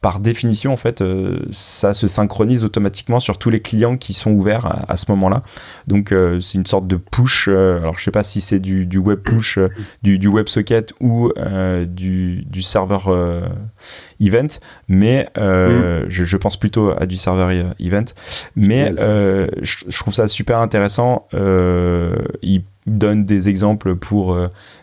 par 0.00 0.20
définition, 0.20 0.72
en 0.72 0.76
fait, 0.76 1.00
euh, 1.00 1.40
ça 1.50 1.92
se 1.92 2.06
synchronise 2.06 2.62
automatiquement 2.62 3.18
sur 3.18 3.36
tous 3.36 3.50
les 3.50 3.60
clients 3.60 3.96
qui 3.96 4.12
sont 4.12 4.30
ouverts 4.30 4.84
à, 4.88 4.96
ce 4.96 5.10
moment-là. 5.10 5.42
Donc, 5.88 6.12
euh, 6.12 6.38
c'est 6.38 6.56
une 6.56 6.66
sorte 6.66 6.86
de 6.86 6.94
push. 6.94 7.48
Euh, 7.48 7.80
alors, 7.80 7.98
je 7.98 8.04
sais 8.04 8.12
pas 8.12 8.22
si 8.22 8.40
c'est 8.40 8.60
du, 8.60 8.86
web 8.98 9.18
push, 9.18 9.58
du, 10.02 10.20
du 10.20 10.28
WebSocket 10.28 10.92
ou 11.00 11.32
du, 11.88 12.44
du 12.46 12.62
serveur 12.62 13.10
event, 14.20 14.46
mais 14.86 15.28
mm. 15.36 16.08
je, 16.08 16.36
pense 16.36 16.56
plutôt 16.56 16.92
à 16.96 17.06
du 17.06 17.16
serveur 17.16 17.50
event. 17.80 18.04
Mais 18.54 18.94
je, 18.96 19.98
trouve 19.98 20.14
ça 20.14 20.28
super 20.28 20.58
intéressant. 20.58 21.26
il 21.32 22.62
donne 22.88 23.24
des 23.24 23.48
exemples 23.48 23.96
pour 23.96 24.36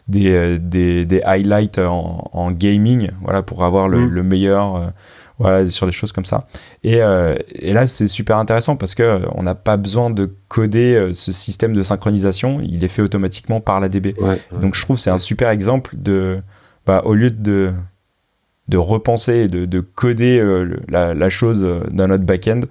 des, 0.07 0.59
des, 0.59 1.21
highlights 1.23 1.79
en, 1.79 2.51
gaming, 2.51 3.09
voilà, 3.21 3.41
pour 3.41 3.63
avoir 3.63 3.87
le, 3.87 4.07
mm. 4.07 4.09
le 4.09 4.23
meilleur 4.23 4.93
voilà, 5.37 5.67
sur 5.69 5.85
des 5.85 5.91
choses 5.91 6.11
comme 6.11 6.25
ça. 6.25 6.47
Et, 6.83 7.01
euh, 7.01 7.35
et 7.53 7.73
là, 7.73 7.87
c'est 7.87 8.07
super 8.07 8.37
intéressant 8.37 8.75
parce 8.75 8.95
que 8.95 9.03
euh, 9.03 9.19
on 9.33 9.43
n'a 9.43 9.55
pas 9.55 9.77
besoin 9.77 10.09
de 10.09 10.33
coder 10.47 10.95
euh, 10.95 11.13
ce 11.13 11.31
système 11.31 11.75
de 11.75 11.83
synchronisation, 11.83 12.61
il 12.61 12.83
est 12.83 12.89
fait 12.89 13.01
automatiquement 13.01 13.59
par 13.59 13.79
la 13.79 13.89
DB. 13.89 14.15
Donc 14.59 14.75
je 14.75 14.81
trouve 14.81 14.99
c'est 14.99 15.09
un 15.09 15.17
super 15.17 15.49
exemple 15.49 15.95
de, 15.97 16.41
bah, 16.85 17.01
au 17.05 17.13
lieu 17.13 17.31
de 17.31 17.73
de 18.67 18.77
repenser 18.77 19.47
de, 19.47 19.65
de 19.65 19.79
coder 19.79 20.43
la, 20.89 21.13
la, 21.13 21.29
chose 21.29 21.61
dans 21.91 22.07
notre 22.07 22.23
back-end, 22.23 22.61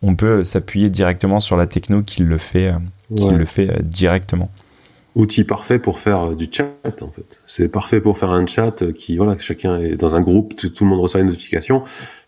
on 0.00 0.14
peut 0.14 0.44
s'appuyer 0.44 0.90
directement 0.90 1.40
sur 1.40 1.56
la 1.56 1.66
techno 1.66 2.04
qui 2.04 2.22
le 2.22 2.38
fait, 2.38 2.72
qui 3.16 3.30
le 3.30 3.44
fait 3.46 3.82
directement 3.82 4.48
outil 5.14 5.44
parfait 5.44 5.78
pour 5.78 5.98
faire 5.98 6.36
du 6.36 6.48
chat 6.50 7.02
en 7.02 7.10
fait. 7.10 7.40
C'est 7.46 7.68
parfait 7.68 8.00
pour 8.00 8.18
faire 8.18 8.30
un 8.30 8.46
chat 8.46 8.92
qui 8.92 9.16
voilà, 9.16 9.36
chacun 9.38 9.80
est 9.80 9.96
dans 9.96 10.14
un 10.14 10.20
groupe, 10.20 10.54
tout, 10.56 10.84
le 10.84 10.86
monde 10.86 11.00
reçoit 11.00 11.20
une 11.20 11.26
notification. 11.26 11.82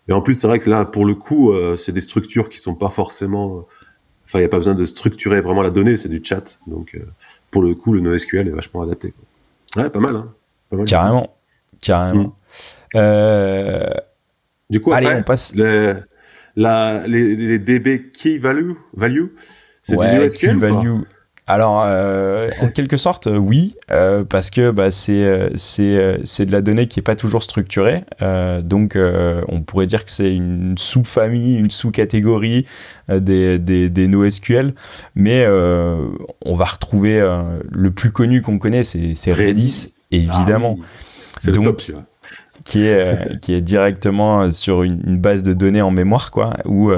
Mais 0.07 0.13
en 0.13 0.21
plus, 0.21 0.33
c'est 0.33 0.47
vrai 0.47 0.59
que 0.59 0.69
là, 0.69 0.85
pour 0.85 1.05
le 1.05 1.15
coup, 1.15 1.51
euh, 1.51 1.77
c'est 1.77 1.93
des 1.93 2.01
structures 2.01 2.49
qui 2.49 2.59
sont 2.59 2.75
pas 2.75 2.89
forcément. 2.89 3.65
Enfin, 4.25 4.39
il 4.39 4.41
n'y 4.41 4.45
a 4.45 4.49
pas 4.49 4.57
besoin 4.57 4.75
de 4.75 4.85
structurer 4.85 5.41
vraiment 5.41 5.61
la 5.61 5.69
donnée, 5.69 5.97
c'est 5.97 6.09
du 6.09 6.21
chat. 6.23 6.59
Donc, 6.67 6.95
euh, 6.95 7.05
pour 7.51 7.61
le 7.61 7.75
coup, 7.75 7.93
le 7.93 8.01
NoSQL 8.01 8.47
est 8.47 8.51
vachement 8.51 8.81
adapté. 8.81 9.13
Ouais, 9.77 9.89
pas 9.89 9.99
mal, 9.99 10.15
hein. 10.15 10.33
Pas 10.69 10.77
mal 10.77 10.85
carrément, 10.85 11.35
carrément. 11.81 12.23
Mm. 12.23 12.33
Euh... 12.95 13.89
Du 14.69 14.81
coup, 14.81 14.91
Allez, 14.91 15.13
on 15.13 15.23
passe. 15.23 15.53
Les, 15.55 15.93
la, 16.55 17.05
les, 17.07 17.35
les 17.35 17.59
DB 17.59 18.11
key 18.11 18.37
value, 18.37 18.73
value 18.93 19.27
c'est 19.81 19.97
du 19.97 20.05
NoSQL. 20.05 20.53
Key 20.53 20.59
value. 20.59 21.01
Alors, 21.45 21.83
euh, 21.85 22.49
en 22.61 22.69
quelque 22.69 22.95
sorte, 22.95 23.27
euh, 23.27 23.35
oui, 23.35 23.75
euh, 23.91 24.23
parce 24.23 24.49
que 24.49 24.71
bah, 24.71 24.91
c'est 24.91 25.51
c'est 25.55 26.45
de 26.45 26.51
la 26.51 26.61
donnée 26.61 26.87
qui 26.87 27.01
est 27.01 27.03
pas 27.03 27.15
toujours 27.15 27.43
structurée. 27.43 28.03
donc, 28.61 28.97
on 28.97 29.61
pourrait 29.61 29.87
dire 29.87 30.05
que 30.05 30.11
c'est 30.11 30.33
une 30.33 30.77
sous-famille, 30.77 31.57
une 31.57 31.69
sous-catégorie 31.69 32.65
des, 33.09 33.59
des, 33.59 33.89
des, 33.89 34.07
NoSQL. 34.07 34.73
Mais 35.15 35.45
on 35.47 36.55
va 36.55 36.65
retrouver 36.65 37.21
le 37.69 37.91
plus 37.91 38.11
connu 38.11 38.41
qu'on 38.41 38.57
connaît, 38.57 38.83
c'est 38.83 39.31
Redis, 39.31 40.07
évidemment. 40.11 40.77
Ah 40.79 40.85
c'est 41.39 41.55
le 41.55 41.61
top, 41.61 41.81
qui 42.63 42.85
est 42.85 43.39
qui 43.41 43.53
est 43.53 43.61
directement 43.61 44.51
sur 44.51 44.83
une, 44.83 45.17
base 45.17 45.43
de 45.43 45.53
données 45.53 45.81
en 45.81 45.91
mémoire 45.91 46.31
quoi 46.31 46.55
où 46.65 46.91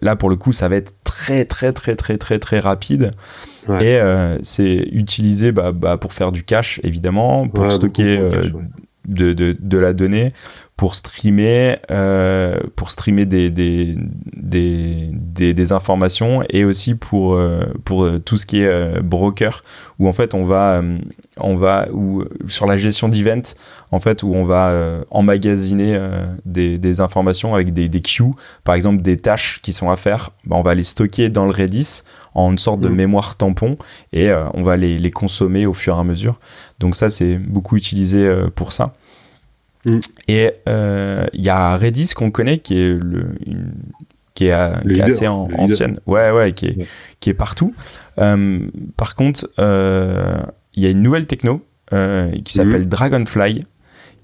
là 0.00 0.16
pour 0.16 0.30
le 0.30 0.36
coup 0.36 0.52
ça 0.52 0.68
va 0.68 0.76
être 0.76 0.94
très 1.04 1.44
très 1.44 1.72
très 1.72 1.96
très 1.96 2.16
très 2.16 2.38
très 2.38 2.60
rapide. 2.60 3.12
Et 3.68 3.98
euh, 3.98 4.38
c'est 4.42 4.88
utilisé 4.92 5.52
bah, 5.52 5.72
bah, 5.72 5.96
pour 5.96 6.12
faire 6.12 6.32
du 6.32 6.42
cache, 6.42 6.80
évidemment, 6.82 7.48
pour 7.48 7.70
stocker 7.70 8.18
euh, 8.18 8.42
de, 9.06 9.32
de, 9.32 9.56
de, 9.58 9.78
la 9.78 9.92
donnée, 9.92 10.32
pour 10.78 10.94
streamer, 10.94 11.74
euh, 11.90 12.60
pour 12.76 12.92
streamer 12.92 13.26
des, 13.26 13.50
des, 13.50 13.96
des, 14.32 15.52
des, 15.52 15.72
informations 15.72 16.44
et 16.50 16.64
aussi 16.64 16.94
pour, 16.94 17.34
euh, 17.34 17.64
pour 17.84 18.08
tout 18.24 18.36
ce 18.36 18.46
qui 18.46 18.60
est 18.60 18.68
euh, 18.68 19.00
broker, 19.02 19.64
où 19.98 20.06
en 20.06 20.12
fait 20.12 20.34
on 20.34 20.44
va, 20.44 20.80
on 21.36 21.56
va 21.56 21.88
ou 21.92 22.22
sur 22.46 22.66
la 22.66 22.76
gestion 22.76 23.08
d'event, 23.08 23.42
en 23.90 23.98
fait 23.98 24.22
où 24.22 24.32
on 24.32 24.44
va 24.44 25.02
emmagasiner 25.10 26.00
des, 26.44 26.78
des 26.78 27.00
informations 27.00 27.56
avec 27.56 27.72
des, 27.72 27.88
des 27.88 28.00
queues, 28.00 28.30
par 28.62 28.76
exemple 28.76 29.02
des 29.02 29.16
tâches 29.16 29.58
qui 29.62 29.72
sont 29.72 29.90
à 29.90 29.96
faire, 29.96 30.30
bah, 30.46 30.54
on 30.54 30.62
va 30.62 30.76
les 30.76 30.84
stocker 30.84 31.28
dans 31.28 31.46
le 31.46 31.50
Redis 31.50 32.02
en 32.34 32.52
une 32.52 32.58
sorte 32.58 32.78
de 32.78 32.88
mm. 32.88 32.94
mémoire 32.94 33.34
tampon 33.34 33.78
et 34.12 34.30
on 34.54 34.62
va 34.62 34.76
les, 34.76 35.00
les 35.00 35.10
consommer 35.10 35.66
au 35.66 35.72
fur 35.72 35.96
et 35.96 35.98
à 35.98 36.04
mesure. 36.04 36.38
Donc 36.78 36.94
ça 36.94 37.10
c'est 37.10 37.36
beaucoup 37.36 37.76
utilisé 37.76 38.32
pour 38.54 38.70
ça. 38.70 38.92
Mm. 39.84 39.98
Et 40.28 40.44
il 40.44 40.52
euh, 40.68 41.26
y 41.34 41.48
a 41.48 41.76
Redis 41.76 42.14
qu'on 42.14 42.30
connaît 42.30 42.58
qui 42.58 42.80
est 42.80 42.92
le, 42.92 43.34
qui 44.34 44.46
est, 44.46 44.52
assez 44.52 45.26
ancienne, 45.28 45.98
ouais 46.06 46.30
ouais, 46.30 46.52
qui 46.52 46.66
est 46.66 46.86
qui 47.20 47.30
est 47.30 47.34
partout. 47.34 47.74
Euh, 48.18 48.60
par 48.96 49.14
contre, 49.14 49.48
il 49.58 49.64
euh, 49.64 50.40
y 50.76 50.86
a 50.86 50.90
une 50.90 51.02
nouvelle 51.02 51.26
techno 51.26 51.64
qui 51.90 52.52
s'appelle 52.52 52.82
mm. 52.82 52.86
Dragonfly 52.86 53.64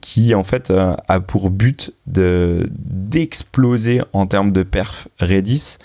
qui 0.00 0.34
en 0.34 0.44
fait 0.44 0.70
a 0.70 1.20
pour 1.20 1.50
but 1.50 1.94
de 2.06 2.68
d'exploser 2.78 4.02
en 4.12 4.26
termes 4.26 4.52
de 4.52 4.62
perf 4.62 5.08
Redis 5.18 5.78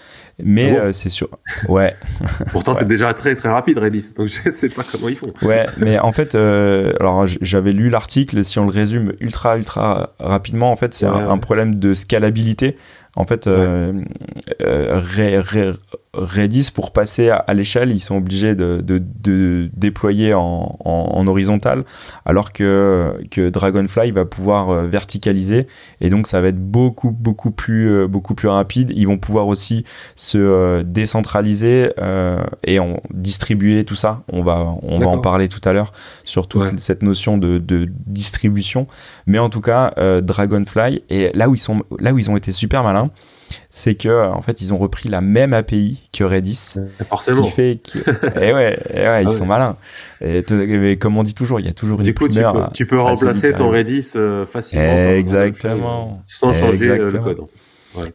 mais 0.44 0.78
ah 0.78 0.94
c'est 0.94 1.10
sûr. 1.10 1.30
Ouais. 1.68 1.96
Pourtant 2.52 2.74
c'est 2.74 2.88
déjà 2.88 3.14
très 3.14 3.36
très 3.36 3.50
rapide 3.50 3.78
Redis 3.78 4.14
donc 4.18 4.28
je 4.28 4.50
sais 4.52 4.70
pas 4.70 4.84
comment 4.90 5.10
ils 5.10 5.16
font. 5.16 5.32
Ouais 5.42 5.66
mais 5.78 6.00
en 6.00 6.12
fait 6.12 6.36
alors 6.36 7.26
j'avais 7.28 7.72
lu 7.72 7.90
l'article 7.90 8.44
si 8.44 8.60
on 8.60 8.66
le 8.66 8.72
résume 8.72 9.14
ultra 9.20 9.58
ultra 9.58 10.14
rapidement 10.20 10.72
en 10.72 10.76
fait 10.76 10.94
c'est 10.94 11.06
un, 11.06 11.38
problème 11.38 11.76
de 11.76 11.94
scalabilité 11.94 12.76
en 13.20 13.26
fait, 13.26 13.48
euh, 13.48 14.02
euh, 14.62 15.74
Redis, 16.14 16.72
pour 16.74 16.92
passer 16.92 17.30
à, 17.30 17.54
l'échelle, 17.54 17.92
ils 17.92 18.00
sont 18.00 18.16
obligés 18.16 18.56
de, 18.56 18.82
déployer 19.76 20.34
en, 20.34 21.28
horizontal, 21.28 21.84
alors 22.26 22.54
que, 22.54 23.22
que 23.30 23.50
Dragonfly 23.50 24.12
va 24.12 24.24
pouvoir 24.24 24.70
euh, 24.70 24.88
verticaliser, 24.88 25.68
et 26.00 26.10
donc 26.10 26.28
ça 26.28 26.40
va 26.40 26.48
être 26.48 26.60
beaucoup, 26.60 27.12
beaucoup 27.12 27.52
plus, 27.52 28.08
beaucoup 28.08 28.36
plus 28.36 28.48
rapide. 28.48 28.94
Ils 28.96 29.06
vont 29.06 29.18
pouvoir 29.18 29.48
aussi 29.48 29.84
se 30.16 30.82
décentraliser 30.84 31.92
et 32.64 32.80
distribuer 33.14 33.84
tout 33.84 33.96
ça. 33.96 34.24
On 34.32 34.44
va, 34.44 34.76
on 34.82 34.96
va 34.96 35.08
en 35.08 35.20
parler 35.20 35.50
tout 35.50 35.62
à 35.68 35.74
l'heure 35.74 35.92
sur 36.24 36.48
toute 36.48 36.80
cette 36.80 37.04
notion 37.04 37.38
de, 37.38 37.60
distribution. 38.08 38.88
Mais 39.28 39.40
en 39.40 39.50
tout 39.50 39.62
cas, 39.62 39.94
Dragonfly, 40.22 41.04
et 41.10 41.32
là 41.34 41.50
où 41.50 41.56
ils, 41.56 41.60
sont, 41.60 41.84
là 42.00 42.14
où 42.14 42.18
ils 42.18 42.30
ont 42.30 42.38
été 42.38 42.54
super 42.54 42.84
malins, 42.84 43.09
c'est 43.70 43.96
que 43.96 44.28
en 44.30 44.42
fait 44.42 44.62
ils 44.62 44.74
ont 44.74 44.78
repris 44.78 45.10
la 45.10 45.22
même 45.22 45.54
API 45.54 46.02
que 46.12 46.24
Redis. 46.24 46.76
Forcément. 47.06 47.44
Ce 47.44 47.50
qui 47.50 47.56
fait 47.56 47.80
que... 47.84 48.40
et 48.42 48.54
ouais, 48.54 48.80
et 48.94 49.02
ouais 49.02 49.24
ils 49.24 49.28
ah 49.28 49.30
sont 49.30 49.46
malins. 49.46 49.78
Et 50.22 50.44
mais 50.52 50.98
comme 50.98 51.18
on 51.18 51.24
dit 51.24 51.34
toujours, 51.34 51.60
il 51.60 51.66
y 51.66 51.70
a 51.70 51.74
toujours 51.74 52.00
une 52.00 52.06
du 52.06 52.14
coup, 52.14 52.28
tu 52.74 52.86
peux, 52.86 53.00
remplacer 53.00 53.54
ton 53.54 53.70
Redis 53.70 54.14
euh, 54.16 54.46
facilement. 54.46 55.12
Exactement. 55.12 56.22
Sans 56.26 56.54
changer 56.54 56.90
euh, 56.90 57.10
le 57.10 57.20
code. 57.20 57.40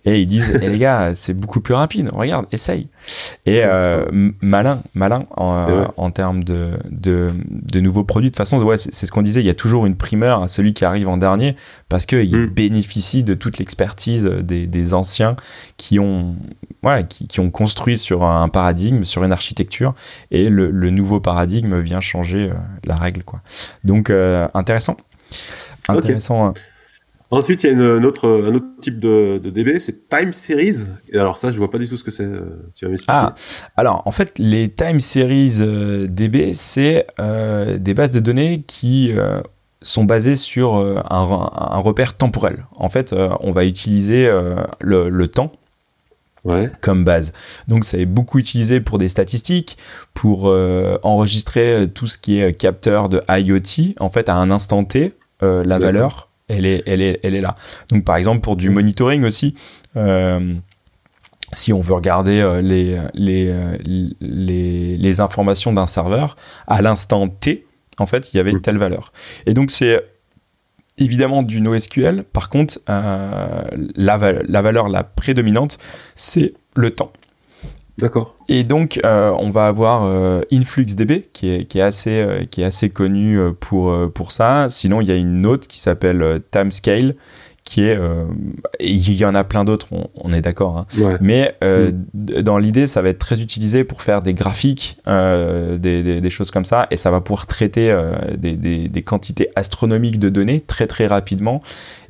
Et 0.05 0.21
ils 0.21 0.27
disent, 0.27 0.61
eh, 0.63 0.69
les 0.69 0.79
gars, 0.79 1.15
c'est 1.15 1.35
beaucoup 1.35 1.61
plus 1.61 1.75
rapide. 1.75 2.11
Regarde, 2.13 2.47
essaye. 2.53 2.89
Et 3.45 3.63
euh, 3.65 4.05
malin, 4.41 4.83
malin 4.95 5.27
en, 5.37 5.89
en 5.97 6.11
termes 6.11 6.45
de, 6.45 6.79
de, 6.91 7.31
de, 7.51 7.81
nouveaux 7.81 8.05
produits. 8.05 8.31
De 8.31 8.33
toute 8.33 8.39
façon, 8.39 8.63
ouais, 8.63 8.79
c'est 8.79 9.07
ce 9.07 9.11
qu'on 9.11 9.23
disait. 9.23 9.41
Il 9.41 9.47
y 9.47 9.51
a 9.51 9.55
toujours 9.55 9.87
une 9.87 9.97
primeur 9.97 10.43
à 10.43 10.49
celui 10.49 10.75
qui 10.75 10.85
arrive 10.85 11.09
en 11.09 11.17
dernier 11.17 11.57
parce 11.89 12.07
qu'il 12.07 12.37
mm. 12.37 12.47
bénéficie 12.47 13.25
de 13.25 13.35
toute 13.35 13.59
l'expertise 13.59 14.25
des, 14.25 14.67
des, 14.67 14.95
anciens 14.95 15.37
qui 15.77 15.99
ont, 15.99 16.37
voilà, 16.83 17.03
qui, 17.03 17.27
qui, 17.27 17.41
ont 17.41 17.51
construit 17.51 17.99
sur 17.99 18.23
un 18.25 18.49
paradigme, 18.49 19.05
sur 19.05 19.25
une 19.25 19.33
architecture. 19.33 19.95
Et 20.31 20.49
le, 20.49 20.71
le 20.71 20.91
nouveau 20.91 21.21
paradigme 21.21 21.81
vient 21.81 22.01
changer 22.01 22.51
euh, 22.51 22.55
la 22.85 22.97
règle, 22.97 23.25
quoi. 23.25 23.41
Donc, 23.83 24.11
euh, 24.11 24.49
intéressant. 24.55 24.97
Intéressant. 25.89 26.47
Hein. 26.47 26.55
Ensuite, 27.31 27.65
il 27.65 27.67
y 27.67 27.71
a 27.71 27.73
une, 27.73 28.05
autre, 28.05 28.29
un 28.29 28.55
autre 28.55 28.67
type 28.81 29.01
de, 29.01 29.39
DB, 29.39 29.79
c'est 29.79 30.09
Time 30.09 30.33
Series. 30.33 30.87
Et 31.11 31.19
alors 31.19 31.37
ça, 31.37 31.51
je 31.51 31.59
vois 31.59 31.71
pas 31.71 31.79
du 31.79 31.89
tout 31.89 31.97
ce 31.97 32.05
que 32.05 32.11
c'est. 32.11 32.25
Euh, 32.25 32.71
tu 32.75 32.85
vas 32.85 32.91
m'expliquer. 32.91 33.13
Ah, 33.13 33.35
alors 33.77 34.03
en 34.05 34.13
fait, 34.13 34.39
les 34.39 34.71
Time 34.71 35.01
Series 35.01 35.57
euh, 35.61 36.07
DB, 36.07 36.53
c'est 36.55 37.07
euh, 37.19 37.79
des 37.79 37.95
bases 37.95 38.11
de 38.11 38.21
données 38.21 38.63
qui 38.67 39.13
sont 39.81 40.05
basées 40.05 40.37
sur 40.37 40.77
un, 40.77 41.79
repère 41.79 42.15
temporel. 42.15 42.67
En 42.77 42.89
fait, 42.89 43.15
on 43.41 43.53
va 43.53 43.65
utiliser 43.65 44.31
le, 44.81 45.27
temps. 45.27 45.53
comme 46.81 47.05
base. 47.05 47.33
Donc 47.69 47.85
c'est 47.85 48.07
beaucoup 48.07 48.39
utilisé 48.39 48.81
pour 48.81 48.99
des 48.99 49.09
statistiques, 49.09 49.77
pour 50.15 50.45
enregistrer 51.03 51.89
tout 51.93 52.07
ce 52.07 52.17
qui 52.19 52.41
est 52.41 52.55
capteur 52.55 53.09
de 53.09 53.23
IoT, 53.29 53.95
en 53.99 54.09
fait 54.09 54.29
à 54.29 54.37
un 54.37 54.51
instant 54.51 54.85
T, 54.85 55.15
la 55.41 55.79
valeur 55.79 56.29
elle 56.49 56.67
est, 56.67 56.83
elle 56.87 57.01
est, 57.01 57.21
elle 57.23 57.35
est 57.35 57.41
là. 57.41 57.55
Donc 57.91 58.05
par 58.05 58.17
exemple 58.17 58.41
pour 58.41 58.57
du 58.57 58.71
monitoring 58.71 59.25
aussi, 59.25 59.55
euh, 59.97 60.55
si 61.53 61.73
on 61.73 61.81
veut 61.81 61.95
regarder 61.95 62.41
euh, 62.41 62.61
les, 62.61 63.01
les, 63.15 63.49
euh, 63.49 63.77
les, 64.21 64.97
les, 64.97 65.21
informations 65.21 65.73
d'un 65.73 65.87
serveur, 65.87 66.37
à 66.67 66.83
l'instant 66.83 67.29
T, 67.29 67.67
en 67.99 68.07
fait, 68.07 68.33
il 68.33 68.37
y 68.37 68.41
avait 68.41 68.51
une 68.51 68.61
telle 68.61 68.79
valeur. 68.79 69.13
Et 69.47 69.55
donc 69.55 69.71
c'est 69.71 70.05
évidemment 70.99 71.43
du 71.43 71.61
NoSQL. 71.61 72.25
Par 72.25 72.49
contre, 72.49 72.81
la, 72.87 73.65
la 73.97 74.63
valeur 74.63 74.89
la 74.89 75.05
prédominante, 75.05 75.79
c'est 76.17 76.55
le 76.77 76.91
temps. 76.91 77.13
D'accord. 77.99 78.35
Et 78.49 78.65
donc, 78.65 79.01
euh, 79.05 79.33
on 79.39 79.51
va 79.51 79.67
avoir 79.67 80.03
euh, 80.05 80.41
InfluxDB 80.53 81.29
qui 81.33 81.51
est, 81.51 81.65
qui 81.65 81.79
est, 81.79 81.83
assez, 81.83 82.19
euh, 82.19 82.45
qui 82.45 82.63
est 82.63 82.65
assez 82.65 82.91
connu 82.91 83.39
pour, 83.61 83.95
pour 84.13 84.33
ça. 84.33 84.67
Sinon, 84.69 85.01
il 85.01 85.09
y 85.09 85.13
a 85.13 85.17
une 85.17 85.47
autre 85.47 85.69
qui 85.69 85.79
s'appelle 85.79 86.41
Timescale 86.51 87.15
qui 87.63 87.85
est 87.85 87.99
et 88.79 88.93
il 88.93 89.15
y 89.15 89.25
en 89.25 89.35
a 89.35 89.43
plein 89.43 89.65
d'autres 89.65 89.89
on, 90.17 90.35
est 90.35 90.43
d'accord 90.43 90.77
hein. 90.77 90.87
mais 91.23 91.57
mm. 91.63 92.43
dans 92.43 92.59
l'idée 92.59 92.87
ça 92.87 93.01
va 93.01 93.09
être 93.09 93.19
très 93.19 93.41
utilisé 93.41 93.85
pour 93.85 94.03
faire 94.03 94.21
des 94.21 94.35
graphiques 94.35 94.99
des, 95.07 95.79
des, 95.79 96.21
des, 96.21 96.31
choses 96.31 96.51
comme 96.51 96.67
ça 96.67 96.87
et 96.91 96.99
ça 96.99 97.11
va 97.11 97.23
pouvoir 97.23 97.47
traiter 97.47 97.99
des, 98.37 98.59
des, 98.59 99.03
quantités 99.03 99.49
astronomiques 99.57 100.19
de 100.19 100.29
données 100.29 100.61
très 100.61 100.87
très 100.87 101.07
rapidement 101.07 101.63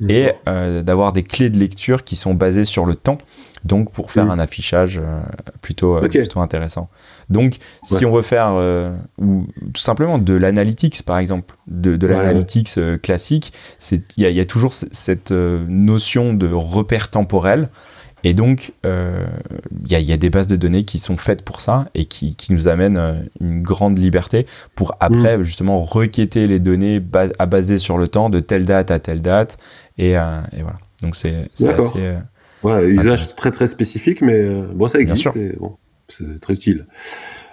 et 0.09 0.33
d'avoir 0.45 1.13
des 1.13 1.23
clés 1.23 1.49
de 1.49 1.57
lecture 1.57 2.03
qui 2.03 2.17
sont 2.17 2.33
basées 2.33 2.65
sur 2.65 2.85
le 2.85 2.95
temps 2.95 3.19
donc 3.65 3.91
pour 3.91 4.11
faire 4.11 4.29
un 4.29 4.37
affichage 4.37 4.99
euh, 5.03 5.21
plutôt, 5.61 5.97
euh, 5.97 6.07
plutôt 6.07 6.39
intéressant. 6.39 6.87
Donc 7.29 7.57
si 7.83 8.05
on 8.05 8.15
veut 8.15 8.21
faire, 8.21 8.53
euh, 8.53 8.95
ou 9.17 9.47
tout 9.73 9.81
simplement 9.81 10.19
de 10.19 10.33
l'analytics 10.35 11.01
par 11.03 11.17
exemple, 11.17 11.55
de, 11.67 11.97
de 11.97 12.07
l'analytics 12.07 12.79
classique, 13.01 13.53
il 13.91 14.03
y, 14.17 14.31
y 14.31 14.39
a, 14.39 14.45
toujours 14.45 14.73
cette 14.73 15.31
notion 15.31 16.33
de 16.33 16.47
repère 16.47 17.09
temporel. 17.09 17.69
Et 18.23 18.33
donc, 18.33 18.73
il 18.83 19.91
y, 19.91 20.01
y, 20.01 20.11
a 20.11 20.17
des 20.17 20.31
bases 20.31 20.47
de 20.47 20.55
données 20.55 20.83
qui 20.83 20.97
sont 20.97 21.15
faites 21.15 21.43
pour 21.43 21.61
ça 21.61 21.89
et 21.93 22.05
qui, 22.05 22.35
qui 22.35 22.53
nous 22.53 22.67
amènent 22.67 23.29
une 23.39 23.61
grande 23.61 23.99
liberté 23.99 24.47
pour 24.73 24.95
après, 24.99 25.37
mm. 25.37 25.43
justement, 25.43 25.83
requêter 25.83 26.47
les 26.47 26.59
données 26.59 26.99
à 27.37 27.45
baser 27.45 27.77
sur 27.77 27.99
le 27.99 28.07
temps 28.07 28.31
de 28.31 28.39
telle 28.39 28.65
date 28.65 28.89
à 28.89 28.97
telle 28.97 29.21
date. 29.21 29.59
Et, 29.99 30.11
et 30.13 30.61
voilà. 30.61 30.79
Donc, 31.03 31.15
c'est 31.15 31.49
assez, 31.59 32.15
Ouais, 32.65 32.83
usage 32.87 33.35
très 33.35 33.51
très 33.51 33.67
spécifique, 33.67 34.23
mais 34.23 34.39
euh, 34.39 34.65
bon, 34.73 34.87
ça 34.87 34.99
existe 34.99 35.35
et 35.35 35.55
bon, 35.59 35.77
c'est 36.07 36.41
très 36.41 36.55
utile. 36.55 36.87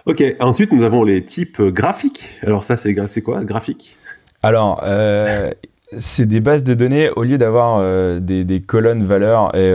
Ok, 0.06 0.24
ensuite 0.40 0.72
nous 0.72 0.84
avons 0.84 1.04
les 1.04 1.22
types 1.22 1.60
graphiques. 1.60 2.38
Alors 2.42 2.64
ça, 2.64 2.78
c'est 2.78 2.94
quoi, 3.20 3.44
graphique? 3.44 3.98
Alors, 4.42 4.80
euh, 4.84 5.50
c'est 5.98 6.24
des 6.24 6.40
bases 6.40 6.64
de 6.64 6.72
données, 6.72 7.10
au 7.10 7.24
lieu 7.24 7.36
d'avoir 7.36 7.80
euh, 7.80 8.20
des, 8.20 8.62
colonnes 8.62 9.04
valeurs 9.04 9.54
et 9.54 9.74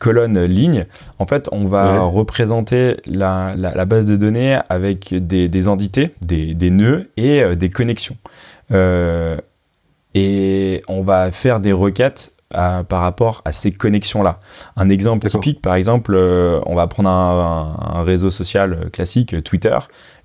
colonnes 0.00 0.44
lignes, 0.44 0.86
en 1.18 1.26
fait, 1.26 1.50
on 1.52 1.66
va 1.66 2.00
représenter 2.00 2.96
la, 3.04 3.54
base 3.84 4.06
de 4.06 4.16
données 4.16 4.58
avec 4.70 5.12
des, 5.12 5.68
entités, 5.68 6.14
des, 6.22 6.54
des, 6.54 6.70
nœuds 6.70 7.10
et 7.18 7.54
des 7.54 7.68
connexions. 7.68 8.16
et 10.14 10.82
on 10.88 11.02
va 11.02 11.30
faire 11.32 11.60
des 11.60 11.72
requêtes 11.72 12.32
par 12.88 13.00
rapport 13.02 13.42
à 13.44 13.52
ces 13.52 13.72
connexions-là. 13.72 14.40
Un 14.76 14.88
exemple 14.88 15.28
typique, 15.28 15.60
par 15.60 15.74
exemple, 15.74 16.14
euh, 16.14 16.60
on 16.66 16.74
va 16.74 16.86
prendre 16.86 17.08
un, 17.08 18.02
réseau 18.02 18.30
social 18.30 18.90
classique, 18.92 19.42
Twitter. 19.42 19.76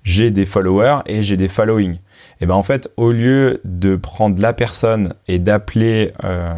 J'ai 0.02 0.30
des 0.30 0.46
followers 0.46 0.98
et 1.06 1.22
j'ai 1.22 1.36
des 1.36 1.48
followings. 1.48 1.98
Et 2.40 2.46
ben 2.46 2.54
en 2.54 2.62
fait, 2.62 2.92
au 2.96 3.10
lieu 3.10 3.60
de 3.64 3.96
prendre 3.96 4.40
la 4.40 4.52
personne 4.52 5.14
et 5.28 5.38
d'appeler, 5.38 6.12
euh, 6.24 6.52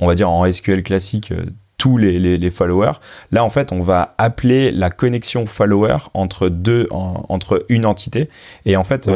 on 0.00 0.06
va 0.06 0.14
dire 0.14 0.30
en 0.30 0.50
SQL 0.50 0.82
classique, 0.82 1.32
euh, 1.32 1.44
tous 1.78 1.98
les, 1.98 2.18
les, 2.18 2.50
followers. 2.50 2.94
Là, 3.32 3.44
en 3.44 3.50
fait, 3.50 3.70
on 3.70 3.82
va 3.82 4.14
appeler 4.16 4.70
la 4.70 4.88
connexion 4.88 5.44
follower 5.44 5.98
entre 6.14 6.48
deux, 6.48 6.88
entre 6.90 7.66
une 7.68 7.84
entité. 7.84 8.30
Et 8.64 8.76
en 8.76 8.82
fait, 8.82 9.10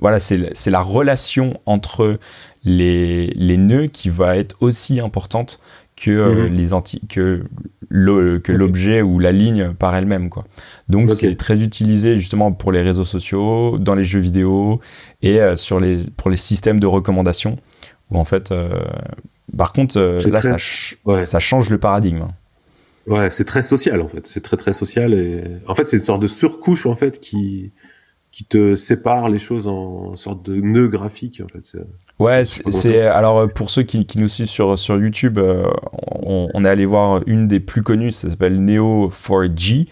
voilà, 0.00 0.20
c'est 0.20 0.70
la 0.70 0.80
relation 0.80 1.60
entre 1.66 2.20
les, 2.64 3.28
les 3.28 3.56
nœuds 3.56 3.86
qui 3.86 4.10
va 4.10 4.36
être 4.36 4.56
aussi 4.60 5.00
importante 5.00 5.60
que 6.00 6.10
euh, 6.10 6.48
mhm. 6.48 6.56
les 6.56 6.72
anti 6.72 7.00
que 7.08 7.44
l'objet 7.90 9.02
ou 9.02 9.18
la 9.18 9.32
ligne 9.32 9.74
par 9.74 9.94
elle-même 9.94 10.30
quoi. 10.30 10.44
Donc 10.88 11.10
c'est 11.10 11.36
très 11.36 11.60
utilisé 11.60 12.16
justement 12.16 12.52
pour 12.52 12.72
les 12.72 12.82
réseaux 12.82 13.04
sociaux, 13.04 13.78
dans 13.78 13.94
les 13.94 14.04
jeux 14.04 14.20
vidéo 14.20 14.80
et 15.22 15.40
euh, 15.40 15.56
sur 15.56 15.78
les 15.78 15.98
pour 16.16 16.30
les 16.30 16.36
systèmes 16.36 16.80
de 16.80 16.86
recommandation 16.86 17.58
où 18.10 18.18
en 18.18 18.24
fait 18.24 18.50
euh, 18.50 18.70
par 19.56 19.72
contre 19.72 20.00
là 20.00 20.40
ça, 20.40 21.26
ça 21.26 21.40
change 21.40 21.68
le 21.68 21.78
paradigme. 21.78 22.28
Ouais, 23.06 23.30
c'est 23.30 23.44
très 23.44 23.62
social 23.62 24.00
en 24.00 24.08
fait, 24.08 24.26
c'est 24.26 24.42
très 24.42 24.56
très 24.56 24.72
social 24.72 25.12
et 25.12 25.42
en 25.66 25.74
fait 25.74 25.88
c'est 25.88 25.98
une 25.98 26.04
sorte 26.04 26.22
de 26.22 26.28
surcouche 26.28 26.86
en 26.86 26.94
fait 26.94 27.18
qui 27.20 27.72
qui 28.30 28.44
te 28.44 28.76
sépare 28.76 29.28
les 29.28 29.40
choses 29.40 29.66
en 29.66 30.14
sorte 30.14 30.46
de 30.46 30.54
nœud 30.60 30.88
graphique 30.88 31.42
en 31.44 31.48
fait. 31.48 31.76
Ouais, 32.20 32.44
c'est 32.44 33.06
alors 33.06 33.38
euh, 33.38 33.46
pour 33.46 33.70
ceux 33.70 33.82
qui, 33.82 34.06
qui, 34.06 34.18
nous 34.18 34.28
suivent 34.28 34.46
sur 34.48 34.78
sur 34.78 34.96
YouTube, 34.98 35.38
euh, 35.38 35.64
on, 36.22 36.48
on, 36.52 36.64
est 36.64 36.68
allé 36.68 36.86
voir 36.86 37.22
une 37.26 37.48
des 37.48 37.60
plus 37.60 37.82
connues, 37.82 38.12
ça 38.12 38.28
s'appelle 38.28 38.62
Neo 38.64 39.10
4G. 39.10 39.88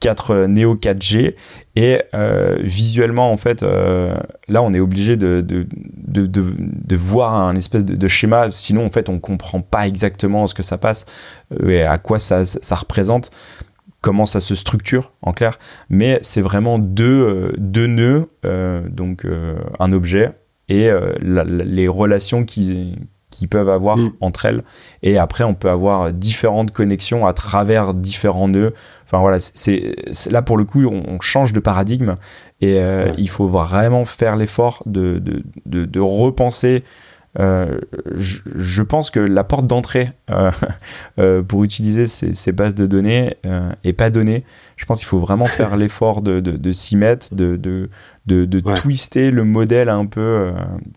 4 0.00 0.30
euh, 0.30 0.46
Neo 0.46 0.74
4G 0.74 1.34
et 1.76 2.02
euh, 2.14 2.58
visuellement 2.62 3.30
en 3.30 3.36
fait 3.36 3.62
euh, 3.62 4.16
là 4.48 4.62
on 4.62 4.72
est 4.72 4.80
obligé 4.80 5.16
de, 5.16 5.42
de, 5.42 5.66
de, 5.66 6.26
de, 6.26 6.96
voir 6.96 7.34
un 7.34 7.54
espèce 7.54 7.84
de, 7.84 8.08
schéma. 8.08 8.50
Sinon 8.50 8.86
en 8.86 8.90
fait 8.90 9.08
on 9.08 9.18
comprend 9.18 9.60
pas 9.60 9.86
exactement 9.86 10.46
ce 10.46 10.54
que 10.54 10.62
ça 10.62 10.78
passe 10.78 11.04
et 11.64 11.82
à 11.82 11.98
quoi 11.98 12.18
ça, 12.18 12.44
ça 12.44 12.74
représente 12.74 13.30
comment 14.00 14.26
ça 14.26 14.40
se 14.40 14.54
structure 14.54 15.12
en 15.22 15.32
clair, 15.32 15.58
mais 15.88 16.18
c'est 16.22 16.40
vraiment 16.40 16.78
deux, 16.78 17.52
deux 17.58 17.86
nœuds, 17.86 18.30
euh, 18.44 18.88
donc 18.88 19.24
euh, 19.24 19.58
un 19.78 19.92
objet 19.92 20.32
et 20.70 20.90
les 21.20 21.88
relations 21.88 22.44
qui, 22.44 22.96
qui 23.30 23.46
peuvent 23.46 23.68
avoir 23.68 23.96
mm. 23.96 24.12
entre 24.20 24.46
elles. 24.46 24.62
Et 25.02 25.18
après, 25.18 25.44
on 25.44 25.54
peut 25.54 25.68
avoir 25.68 26.12
différentes 26.12 26.70
connexions 26.70 27.26
à 27.26 27.32
travers 27.32 27.92
différents 27.92 28.48
nœuds. 28.48 28.72
Enfin 29.04 29.18
voilà, 29.18 29.38
c'est 29.40 29.96
là 30.30 30.42
pour 30.42 30.56
le 30.56 30.64
coup, 30.64 30.84
on, 30.84 31.20
change 31.20 31.52
de 31.52 31.60
paradigme 31.60 32.16
et 32.60 32.80
il 33.18 33.28
faut 33.28 33.48
vraiment 33.48 34.04
faire 34.04 34.36
l'effort 34.36 34.82
de, 34.86 35.18
de, 35.18 35.42
de, 35.66 35.84
de, 35.84 36.00
repenser 36.00 36.84
euh, 37.38 37.78
je, 38.16 38.82
pense 38.82 39.10
que 39.10 39.20
la 39.20 39.44
porte 39.44 39.66
d'entrée 39.66 40.10
euh, 40.30 40.50
euh, 41.20 41.42
pour 41.42 41.62
utiliser 41.62 42.08
ces, 42.08 42.52
bases 42.52 42.74
de 42.74 42.86
données 42.86 43.36
est 43.84 43.92
pas 43.92 44.10
donnée. 44.10 44.44
Je 44.76 44.84
pense 44.84 44.98
qu'il 44.98 45.08
faut 45.08 45.20
vraiment 45.20 45.44
faire 45.46 45.76
l'effort 45.76 46.22
de, 46.22 46.40
de, 46.40 46.72
s'y 46.72 46.96
mettre, 46.96 47.34
de, 47.34 47.56
de, 47.56 47.88
de, 48.26 48.60
twister 48.74 49.30
le 49.30 49.44
modèle 49.44 49.88
un 49.88 50.06
peu 50.06 50.52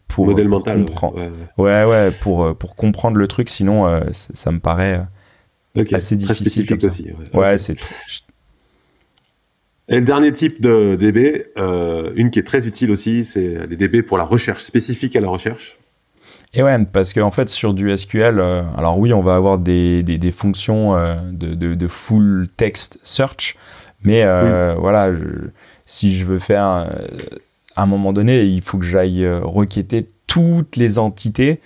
pour, 0.07 0.25
modèle 0.25 0.49
mental, 0.49 0.85
comprendre. 0.85 1.19
Ouais, 1.57 1.85
ouais, 1.85 2.09
pour, 2.21 2.55
pour 2.55 2.75
comprendre 2.75 3.17
le 3.17 3.27
truc. 3.27 3.49
Sinon, 3.49 4.01
ça 4.11 4.51
me 4.51 4.59
paraît 4.59 5.05
assez 5.75 6.15
difficile. 6.15 6.25
Très 6.25 6.33
spécifique 6.33 6.83
aussi. 6.83 7.07
Ouais, 7.33 7.57
c'est. 7.57 7.75
Et 9.89 9.97
le 9.97 10.05
dernier 10.05 10.31
type 10.31 10.61
de 10.61 10.95
DB, 10.95 11.45
une 12.15 12.31
qui 12.31 12.39
est 12.39 12.47
très 12.47 12.67
utile 12.67 12.89
aussi, 12.89 13.25
c'est 13.25 13.67
les 13.67 13.75
DB 13.75 14.01
pour 14.01 14.17
la 14.17 14.23
recherche, 14.23 14.63
spécifique 14.63 15.15
à 15.17 15.19
la 15.19 15.27
recherche. 15.27 15.77
Et 16.55 16.61
ouais, 16.61 16.85
parce 16.85 17.13
qu'en 17.13 17.31
fait, 17.31 17.49
sur 17.49 17.73
du 17.73 17.95
SQL, 17.95 18.39
euh, 18.39 18.61
alors 18.77 18.99
oui, 18.99 19.11
on 19.11 19.21
va 19.21 19.35
avoir 19.35 19.57
des, 19.57 20.03
des, 20.03 20.19
des 20.19 20.31
fonctions 20.31 20.95
euh, 20.95 21.15
de, 21.31 21.55
de, 21.55 21.73
de, 21.73 21.87
full 21.87 22.47
text 22.57 22.99
search, 23.03 23.57
mais 24.03 24.23
euh, 24.23 24.75
voilà, 24.77 25.11
si 25.85 26.13
je 26.13 26.25
veux 26.25 26.37
faire, 26.37 26.65
à 27.75 27.83
un 27.83 27.85
moment 27.87 28.13
donné, 28.13 28.43
il 28.43 28.61
faut 28.61 28.77
que 28.77 28.85
j'aille 28.85 29.27
requêter 29.27 30.07
toutes 30.27 30.75
les 30.75 30.99
entités 30.99 31.59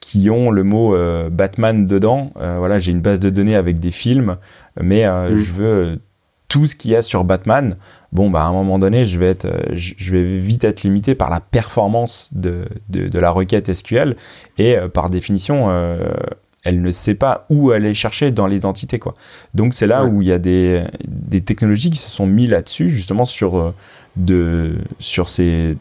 qui 0.00 0.28
ont 0.28 0.50
le 0.50 0.64
mot 0.64 0.94
Batman 1.30 1.86
dedans. 1.86 2.32
voilà, 2.34 2.80
j'ai 2.80 2.90
une 2.90 3.00
base 3.00 3.20
de 3.20 3.30
données 3.30 3.56
avec 3.56 3.78
des 3.78 3.92
films, 3.92 4.36
mais 4.78 5.04
je 5.04 5.52
veux 5.52 5.98
tout 6.54 6.66
ce 6.66 6.76
qu'il 6.76 6.92
y 6.92 6.94
a 6.94 7.02
sur 7.02 7.24
Batman, 7.24 7.76
bon, 8.12 8.30
bah, 8.30 8.42
à 8.42 8.44
un 8.44 8.52
moment 8.52 8.78
donné, 8.78 9.04
je 9.04 9.18
vais, 9.18 9.26
être, 9.26 9.46
euh, 9.46 9.74
je 9.74 10.10
vais 10.12 10.38
vite 10.38 10.62
être 10.62 10.84
limité 10.84 11.16
par 11.16 11.28
la 11.28 11.40
performance 11.40 12.30
de, 12.32 12.66
de, 12.90 13.18
la 13.18 13.30
requête 13.30 13.74
SQL 13.74 14.14
et 14.56 14.76
euh, 14.76 14.86
par 14.86 15.10
définition, 15.10 15.70
euh, 15.70 16.12
elle 16.62 16.80
ne 16.80 16.92
sait 16.92 17.16
pas 17.16 17.44
où 17.50 17.72
aller 17.72 17.92
chercher 17.92 18.30
dans 18.30 18.46
l'identité. 18.46 19.00
Quoi. 19.00 19.16
Donc 19.54 19.74
c'est 19.74 19.88
là 19.88 20.04
où 20.04 20.22
il 20.22 20.28
y 20.28 20.32
a 20.32 20.38
des, 20.38 20.84
des, 21.08 21.40
technologies 21.40 21.90
qui 21.90 21.98
se 21.98 22.08
sont 22.08 22.28
mis 22.28 22.46
là-dessus, 22.46 22.88
justement 22.88 23.24
sur, 23.24 23.74
de, 24.14 24.74
sur 25.00 25.28
ces 25.28 25.76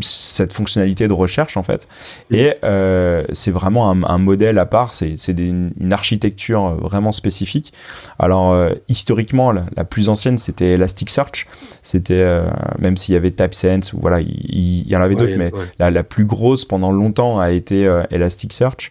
cette 0.00 0.52
fonctionnalité 0.52 1.08
de 1.08 1.12
recherche 1.12 1.56
en 1.56 1.62
fait. 1.62 1.88
Et 2.30 2.54
euh, 2.64 3.24
c'est 3.32 3.50
vraiment 3.50 3.90
un, 3.90 4.18
modèle 4.18 4.58
à 4.58 4.66
part, 4.66 4.92
c'est 4.92 5.16
une 5.28 5.72
architecture 5.90 6.74
vraiment 6.74 7.12
spécifique. 7.12 7.72
Alors 8.18 8.52
euh, 8.52 8.70
historiquement, 8.88 9.52
la, 9.52 9.84
plus 9.84 10.08
ancienne 10.08 10.38
c'était 10.38 10.72
Elasticsearch, 10.72 11.46
c'était 11.82 12.14
euh, 12.14 12.48
même 12.78 12.96
s'il 12.96 13.14
y 13.14 13.16
avait 13.16 13.30
TypeSense 13.30 13.94
voilà, 13.94 14.20
il, 14.20 14.86
y 14.86 14.96
en 14.96 15.00
avait 15.00 15.14
d'autres, 15.14 15.36
mais 15.36 15.52
la, 15.78 15.90
la, 15.90 16.02
plus 16.02 16.24
grosse 16.24 16.64
pendant 16.64 16.90
longtemps 16.90 17.38
a 17.38 17.50
été 17.50 17.84
Elasticsearch. 18.10 18.90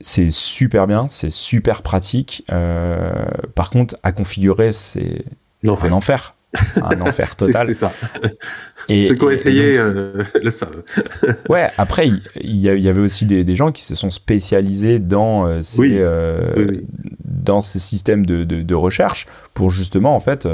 C'est 0.00 0.30
super 0.30 0.86
bien, 0.88 1.06
c'est 1.08 1.30
super 1.30 1.82
pratique. 1.82 2.44
par 3.54 3.70
contre, 3.70 3.96
à 4.02 4.12
configurer, 4.12 4.72
c'est 4.72 5.24
un 5.64 5.92
enfer 5.92 6.34
un 6.82 7.00
enfer 7.00 7.34
total. 7.36 7.66
c'est 7.66 7.74
ça. 7.74 7.92
Et, 8.88 9.02
Ceux 9.02 9.14
qui 9.14 9.24
ont 9.24 9.30
essayé 9.30 9.74
euh, 9.76 10.22
le 10.42 10.50
savent. 10.50 10.82
ouais, 11.48 11.68
après, 11.78 12.08
il 12.08 12.56
y, 12.56 12.68
avait 12.68 13.00
aussi 13.00 13.24
des, 13.24 13.54
gens 13.54 13.72
qui 13.72 13.82
se 13.82 13.94
sont 13.94 14.10
spécialisés 14.10 14.98
dans 14.98 15.46
euh, 15.46 15.62
ces, 15.62 15.98
euh, 15.98 16.80
dans 17.32 17.60
ces 17.60 17.78
systèmes 17.78 18.26
de, 18.26 18.44
de, 18.44 18.74
recherche 18.74 19.26
pour 19.54 19.70
justement, 19.70 20.16
en 20.16 20.20
fait, 20.20 20.48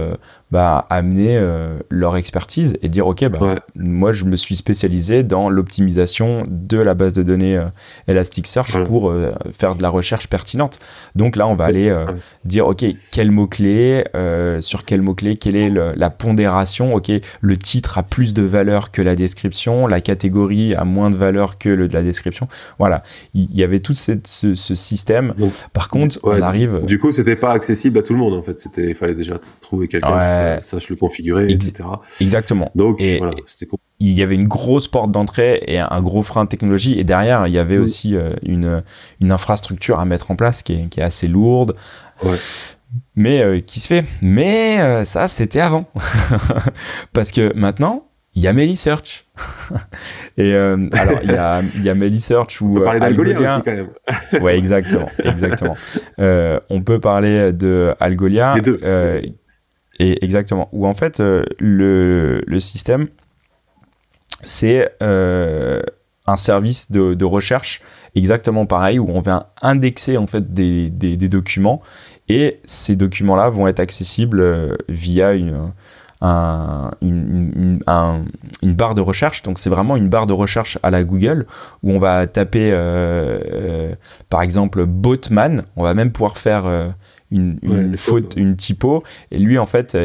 bah, 0.51 0.87
amener 0.91 1.41
leur 1.89 2.17
expertise 2.17 2.77
et 2.83 2.89
dire, 2.89 3.07
OK, 3.07 3.25
bah, 3.29 3.55
moi, 3.77 4.13
je 4.13 4.25
me 4.25 4.37
suis 4.37 4.57
spécialisé 4.57 5.23
dans 5.23 5.49
l'optimisation 5.49 6.45
de 6.49 6.79
la 6.79 6.95
base 6.95 7.15
de 7.15 7.23
données 7.23 7.61
Elasticsearch 8.09 8.85
pour 8.85 9.13
faire 9.53 9.77
de 9.77 9.83
la 9.83 9.89
recherche 9.89 10.27
pertinente. 10.27 10.81
Donc 11.15 11.37
là, 11.37 11.47
on 11.47 11.55
va 11.55 11.65
aller 11.65 11.95
dire, 12.45 12.67
OK, 12.67 12.85
quel 13.13 13.31
mot-clé, 13.31 14.05
sur 14.61 14.85
quel 14.85 15.01
mot-clé, 15.03 15.37
quelle 15.37 15.57
est 15.57 15.71
la 15.71 16.11
pondération, 16.11 16.95
OK, 16.95 17.11
le 17.41 17.57
titre 17.57 17.99
a 17.99 18.03
plus 18.03 18.19
plus 18.19 18.35
de 18.35 18.43
valeur 18.43 18.91
que 18.91 19.01
la 19.01 19.15
description, 19.15 19.87
la 19.87 20.01
catégorie 20.01 20.75
a 20.75 20.83
moins 20.83 21.09
de 21.09 21.15
valeur 21.15 21.57
que 21.57 21.69
le 21.69 21.87
de 21.87 21.95
la 21.95 22.03
description. 22.03 22.49
Voilà, 22.77 23.05
il 23.33 23.55
y, 23.55 23.63
avait 23.63 23.79
tout 23.79 23.95
ce, 23.95 24.55
système. 24.55 25.35
Par 25.73 25.89
contre, 25.89 26.19
on 26.25 26.43
arrive. 26.43 26.68
Du 26.87 26.99
coup, 26.99 27.13
c'était 27.13 27.37
pas 27.37 27.53
accessible 27.53 27.99
à 27.99 28.03
tout 28.03 28.13
le 28.13 28.19
monde 28.19 28.35
en 28.35 28.43
fait. 28.43 28.59
C'était, 28.59 28.89
il 28.89 28.95
fallait 28.95 29.15
déjà 29.15 29.39
trouver 29.61 29.89
quelqu'un 29.89 30.59
qui 30.59 30.67
sache 30.67 30.89
le 30.89 30.97
configurer, 30.97 31.51
etc. 31.51 31.89
Exactement. 32.21 32.71
Donc 32.75 33.01
voilà, 33.01 33.35
c'était 33.47 33.67
il 34.01 34.13
y 34.13 34.23
avait 34.23 34.37
une 34.37 34.47
grosse 34.47 34.87
porte 34.87 35.11
d'entrée 35.11 35.61
et 35.67 35.79
un 35.79 36.03
gros 36.03 36.23
frein 36.23 36.45
de 36.45 36.49
technologie. 36.49 36.99
Et 36.99 37.05
derrière, 37.05 37.49
il 37.49 37.53
y 37.53 37.59
avait 37.59 37.79
aussi 37.79 38.15
euh, 38.15 38.35
une, 38.45 38.85
une 39.21 39.33
infrastructure 39.33 39.99
à 39.99 40.05
mettre 40.05 40.31
en 40.31 40.37
place 40.37 40.63
qui 40.63 40.75
est, 40.75 40.89
qui 40.89 41.01
est 41.01 41.03
assez 41.03 41.27
lourde. 41.27 41.75
Ouais 42.23 42.37
mais 43.17 43.43
euh, 43.43 43.61
qui 43.61 43.81
se 43.81 43.89
fait. 43.89 44.05
Mais 44.23 44.81
euh, 44.81 45.05
ça, 45.05 45.29
c'était 45.29 45.61
avant. 45.61 45.87
Parce 47.13 47.33
que 47.33 47.53
maintenant, 47.55 48.09
il 48.35 48.43
y 48.43 48.47
a 48.47 48.53
Melisearch. 48.53 49.27
Et 50.37 50.55
euh, 50.55 50.89
alors, 50.93 51.19
il 51.23 51.31
y 51.31 51.37
a, 51.37 51.61
y 51.83 51.89
a 51.89 51.95
Melisearch 51.95 52.61
ou. 52.61 52.73
On 52.73 52.75
peut 52.75 52.83
parler 52.83 53.01
d'Algolia 53.01 53.39
aussi, 53.39 53.63
quand 53.65 53.73
même. 53.73 54.43
ouais, 54.43 54.59
exactement. 54.59 55.09
exactement. 55.25 55.77
on 56.19 56.83
peut 56.83 57.01
parler 57.01 57.53
de 57.53 57.95
Algolia. 58.01 58.55
Les 58.57 58.63
deux. 58.63 58.81
et 59.99 60.25
exactement. 60.25 60.69
Où 60.73 60.87
en 60.87 60.95
fait, 60.95 61.21
le, 61.21 62.43
le 62.47 62.61
système, 62.61 63.07
c'est 64.43 64.91
un 65.01 66.37
service 66.37 66.91
de, 66.91 67.15
de, 67.15 67.25
recherche 67.25 67.81
exactement 68.15 68.67
pareil 68.67 68.99
où 68.99 69.09
on 69.09 69.21
va 69.21 69.53
indexer 69.63 70.17
en 70.17 70.27
fait 70.27 70.53
des, 70.53 70.91
des, 70.91 71.17
des 71.17 71.29
documents 71.29 71.81
et 72.29 72.61
ces 72.65 72.97
documents-là 72.97 73.49
vont 73.49 73.67
être 73.67 73.81
accessibles 73.81 74.41
euh, 74.41 74.77
via 74.89 75.33
une, 75.33 75.73
une, 76.23 77.79
barre 78.63 78.95
de 78.95 79.01
recherche. 79.01 79.43
Donc 79.43 79.59
c'est 79.59 79.71
vraiment 79.71 79.97
une 79.97 80.09
barre 80.09 80.27
de 80.27 80.33
recherche 80.33 80.79
à 80.83 80.91
la 80.91 81.05
Google 81.05 81.47
où 81.83 81.93
on 81.93 81.99
va 81.99 82.27
taper 82.27 82.73
euh, 82.73 83.39
euh, 83.53 83.95
par 84.29 84.43
exemple 84.43 84.85
Botman. 84.85 85.63
On 85.77 85.83
va 85.83 85.95
même 85.95 86.13
pouvoir 86.13 86.37
faire 86.37 86.95
une, 87.31 87.97
faute, 87.97 88.35
une 88.37 88.57
typo. 88.57 89.03
Et 89.31 89.39
lui 89.39 89.59
en 89.59 89.67
fait 89.67 89.97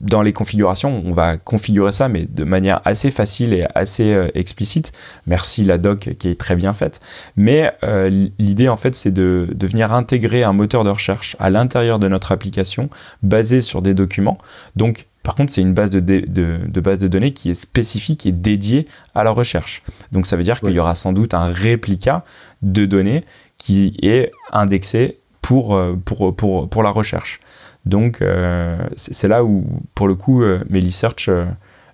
dans 0.00 0.22
les 0.22 0.32
configurations, 0.32 1.02
on 1.04 1.12
va 1.12 1.36
configurer 1.36 1.92
ça, 1.92 2.08
mais 2.08 2.26
de 2.26 2.44
manière 2.44 2.80
assez 2.84 3.10
facile 3.10 3.52
et 3.52 3.66
assez 3.74 4.12
euh, 4.12 4.28
explicite. 4.34 4.92
Merci 5.26 5.64
la 5.64 5.78
doc 5.78 6.10
qui 6.18 6.28
est 6.28 6.38
très 6.38 6.56
bien 6.56 6.72
faite. 6.72 7.00
Mais 7.36 7.72
euh, 7.82 8.28
l'idée, 8.38 8.68
en 8.68 8.76
fait, 8.76 8.94
c'est 8.94 9.10
de, 9.10 9.48
de, 9.54 9.66
venir 9.66 9.92
intégrer 9.92 10.44
un 10.44 10.52
moteur 10.52 10.84
de 10.84 10.90
recherche 10.90 11.36
à 11.38 11.50
l'intérieur 11.50 11.98
de 11.98 12.08
notre 12.08 12.32
application, 12.32 12.90
basé 13.22 13.60
sur 13.60 13.82
des 13.82 13.94
documents. 13.94 14.38
Donc, 14.76 15.06
par 15.22 15.34
contre, 15.34 15.52
c'est 15.52 15.60
une 15.60 15.74
base 15.74 15.90
de, 15.90 15.98
de, 15.98 16.24
de, 16.24 16.80
base 16.80 17.00
de 17.00 17.08
données 17.08 17.32
qui 17.32 17.50
est 17.50 17.54
spécifique 17.54 18.26
et 18.26 18.32
dédiée 18.32 18.86
à 19.14 19.24
la 19.24 19.30
recherche. 19.30 19.82
Donc, 20.12 20.26
ça 20.26 20.36
veut 20.36 20.44
dire 20.44 20.60
qu'il 20.60 20.70
y 20.70 20.78
aura 20.78 20.94
sans 20.94 21.12
doute 21.12 21.34
un 21.34 21.46
réplica 21.46 22.24
de 22.62 22.86
données 22.86 23.24
qui 23.58 23.96
est 24.02 24.30
indexé 24.52 25.18
pour, 25.42 25.74
euh, 25.74 25.96
pour, 26.04 26.34
pour, 26.34 26.68
pour 26.68 26.82
la 26.82 26.90
recherche. 26.90 27.40
Donc, 27.86 28.20
euh, 28.20 28.76
c'est 28.96 29.28
là 29.28 29.44
où, 29.44 29.64
pour 29.94 30.08
le 30.08 30.16
coup, 30.16 30.42
euh, 30.42 30.58
Melisearch 30.68 31.28
euh, 31.28 31.44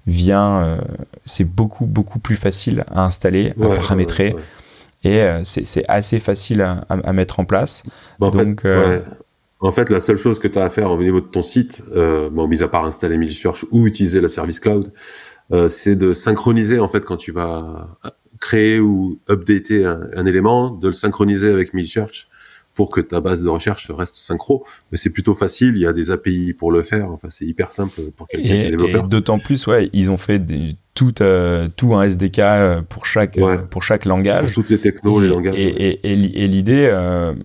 vient, 0.07 0.79
c'est 1.25 1.45
beaucoup, 1.45 1.85
beaucoup 1.85 2.19
plus 2.19 2.35
facile 2.35 2.85
à 2.89 3.05
installer, 3.05 3.53
à 3.63 3.77
paramétrer. 3.77 4.35
Et 5.05 5.25
c'est 5.45 5.85
assez 5.89 6.19
facile 6.19 6.63
à, 6.63 7.13
mettre 7.13 7.39
en 7.39 7.45
place. 7.45 7.85
Bah, 8.19 8.29
en, 8.29 8.31
Donc, 8.31 8.63
fait, 8.63 9.05
en 9.61 9.71
fait, 9.71 9.91
la 9.91 10.01
seule 10.01 10.17
chose 10.17 10.41
que 10.41 10.49
tu 10.49 10.59
as 10.59 10.65
à 10.65 10.71
faire 10.71 10.91
au 10.91 11.01
niveau 11.01 11.21
de 11.21 11.27
ton 11.27 11.45
site, 11.45 11.85
bon, 11.95 12.49
mis 12.49 12.65
à 12.65 12.69
part 12.69 12.85
installer 12.85 13.17
Melisearch 13.17 13.65
ou 13.71 13.87
utiliser 13.87 14.21
la 14.21 14.29
service 14.29 14.59
cloud, 14.59 14.93
c'est 15.69 15.95
de 15.95 16.13
synchroniser, 16.13 16.81
en 16.81 16.89
fait, 16.89 17.05
quand 17.05 17.17
tu 17.17 17.31
vas 17.31 17.97
créer 18.41 18.81
ou 18.81 19.21
updater 19.31 19.85
un, 19.85 20.01
un 20.17 20.27
élément, 20.27 20.71
de 20.71 20.89
le 20.89 20.95
synchroniser 20.95 21.53
avec 21.53 21.75
Melisearch 21.75 22.27
pour 22.75 22.91
que 22.91 23.01
ta 23.01 23.21
base 23.21 23.43
de 23.43 23.49
recherche 23.49 23.91
reste 23.91 24.17
synchro. 24.17 24.65
Mais 24.91 24.99
c'est 24.99 25.11
plutôt 25.11 25.35
facile, 25.35 25.73
il 25.75 25.83
y 25.83 25.87
a 25.87 25.93
des 25.93 26.11
API 26.11 26.55
pour 26.55 26.73
le 26.73 26.83
faire. 26.83 27.11
Enfin, 27.11 27.29
c'est 27.29 27.45
hyper 27.45 27.73
simple 27.73 28.01
pour 28.17 28.29
quelqu'un 28.29 28.49
qui 28.49 28.55
est 28.55 28.71
développeur. 28.71 29.05
Et 29.05 29.09
d'autant 29.09 29.39
plus, 29.39 29.67
ouais, 29.67 29.91
ils 29.93 30.11
ont 30.11 30.17
fait 30.17 30.39
des, 30.39 30.77
tout, 30.95 31.23
euh, 31.23 31.69
tout 31.77 31.95
un 31.95 32.05
SDK 32.05 32.39
euh, 32.39 32.83
pour 32.83 33.07
chaque, 33.07 33.39
euh, 33.39 33.59
pour 33.59 33.83
chaque 33.83 34.05
langage. 34.05 34.45
Pour 34.45 34.53
toutes 34.53 34.71
les 34.71 34.79
technos, 34.79 35.21
les 35.21 35.29
langages. 35.29 35.55
Et, 35.57 36.01
et, 36.03 36.45
et 36.45 36.49
l'idée, 36.49 36.91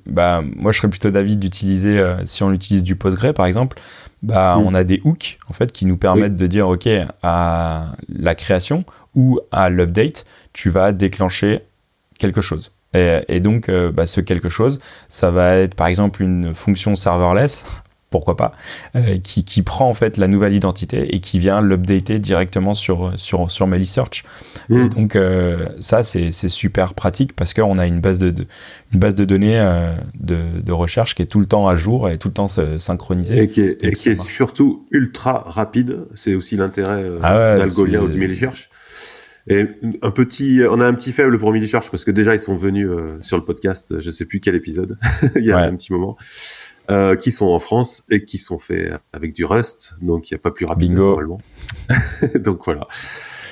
bah, 0.06 0.44
moi, 0.56 0.72
je 0.72 0.78
serais 0.78 0.90
plutôt 0.90 1.12
d'avis 1.12 1.38
d'utiliser, 1.38 2.04
si 2.26 2.44
on 2.44 2.52
utilise 2.52 2.84
du 2.84 2.96
Postgre, 2.96 3.34
par 3.34 3.46
exemple, 3.46 3.80
bah, 4.24 4.58
mm. 4.58 4.66
on 4.66 4.74
a 4.74 4.84
des 4.84 5.02
hooks, 5.04 5.38
en 5.50 5.54
fait, 5.54 5.72
qui 5.72 5.86
nous 5.86 5.98
permettent 5.98 6.36
de 6.36 6.48
dire, 6.48 6.68
OK, 6.68 6.88
à 7.24 7.96
la 8.10 8.36
création 8.36 8.84
ou 9.16 9.40
à 9.52 9.70
l'update, 9.70 10.26
tu 10.54 10.70
vas 10.70 10.92
déclencher 10.92 11.62
quelque 12.20 12.42
chose. 12.42 12.72
Et, 13.28 13.40
donc, 13.40 13.70
euh, 13.70 13.92
bah, 13.92 14.06
ce 14.06 14.22
quelque 14.22 14.50
chose, 14.50 14.80
ça 15.10 15.32
va 15.32 15.56
être 15.56 15.76
par 15.76 15.88
exemple 15.88 16.22
une 16.22 16.54
fonction 16.54 16.96
serverless, 16.96 17.66
pourquoi 18.10 18.38
pas, 18.38 18.54
euh, 18.96 19.18
qui, 19.22 19.44
qui, 19.44 19.62
prend 19.64 19.90
en 19.90 19.94
fait 19.94 20.16
la 20.16 20.30
nouvelle 20.30 20.54
identité 20.54 21.14
et 21.14 21.20
qui 21.20 21.40
vient 21.40 21.60
l'updater 21.60 22.20
directement 22.20 22.74
sur, 22.74 23.12
sur, 23.18 23.52
sur. 23.52 23.68
Mm. 23.68 24.88
Donc, 24.88 25.16
euh, 25.16 25.68
ça, 25.80 26.04
c'est 26.04 26.32
super 26.32 26.94
pratique 26.94 27.36
parce 27.36 27.54
qu'on 27.54 27.78
a 27.78 27.86
une 27.86 28.00
base 28.00 28.20
de, 28.20 28.34
une 28.94 29.00
base 29.00 29.14
de 29.14 29.26
données 29.26 29.60
de, 30.18 30.38
de, 30.64 30.72
recherche 30.72 31.16
qui 31.16 31.22
est 31.22 31.28
tout 31.28 31.42
le 31.42 31.48
temps 31.48 31.68
à 31.68 31.76
jour 31.76 32.10
et 32.10 32.18
tout 32.18 32.30
le 32.30 32.34
temps 32.34 32.48
synchronisée. 32.48 33.44
Et 33.44 33.50
qui 33.50 33.62
est, 33.62 33.78
et 33.84 33.92
qui 33.92 34.10
est 34.10 34.22
surtout 34.22 34.88
ultra 34.92 35.44
rapide. 35.46 36.06
C'est 36.16 36.34
aussi 36.34 36.56
l'intérêt 36.56 37.04
ah 37.22 37.58
d'Algolia 37.58 38.02
ou 38.02 38.08
de 38.08 38.18
Melisearch 38.18 38.70
et 39.48 39.66
un 40.02 40.12
petit, 40.12 40.62
on 40.70 40.80
a 40.80 40.86
un 40.86 40.94
petit 40.94 41.12
faible 41.12 41.38
pour 41.40 41.54
Charge 41.66 41.90
parce 41.90 42.04
que 42.04 42.12
déjà 42.12 42.34
ils 42.34 42.40
sont 42.40 42.56
venus 42.56 42.88
euh, 42.90 43.18
sur 43.22 43.38
le 43.38 43.44
podcast, 43.44 44.02
je 44.02 44.12
sais 44.12 44.26
plus 44.26 44.40
quel 44.40 44.56
épisode, 44.56 44.98
il 45.36 45.46
y 45.46 45.52
a 45.52 45.60
un 45.60 45.76
petit 45.76 45.94
moment, 45.94 46.18
euh, 46.90 47.16
qui 47.16 47.32
sont 47.32 47.48
en 47.48 47.60
France 47.60 48.04
et 48.10 48.24
qui 48.24 48.38
sont 48.38 48.58
faits 48.58 48.94
avec 49.14 49.34
du 49.34 49.46
Rust, 49.46 49.96
donc 50.02 50.30
il 50.30 50.34
n'y 50.34 50.38
a 50.38 50.40
pas 50.40 50.52
plus 50.52 50.66
rapide 50.66 50.94
normalement. 50.94 51.40
donc 52.36 52.62
voilà. 52.66 52.88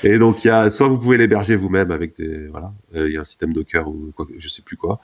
Et 0.03 0.17
donc 0.17 0.43
il 0.43 0.49
y 0.49 0.51
a, 0.51 0.69
soit 0.69 0.87
vous 0.87 0.99
pouvez 0.99 1.17
l'héberger 1.17 1.55
vous-même 1.55 1.91
avec 1.91 2.15
des, 2.15 2.47
voilà, 2.47 2.71
euh, 2.95 3.07
il 3.07 3.13
y 3.13 3.17
a 3.17 3.21
un 3.21 3.25
système 3.25 3.53
Docker 3.53 3.87
ou 3.87 4.11
quoi, 4.15 4.27
je 4.37 4.47
sais 4.47 4.61
plus 4.61 4.77
quoi. 4.77 4.99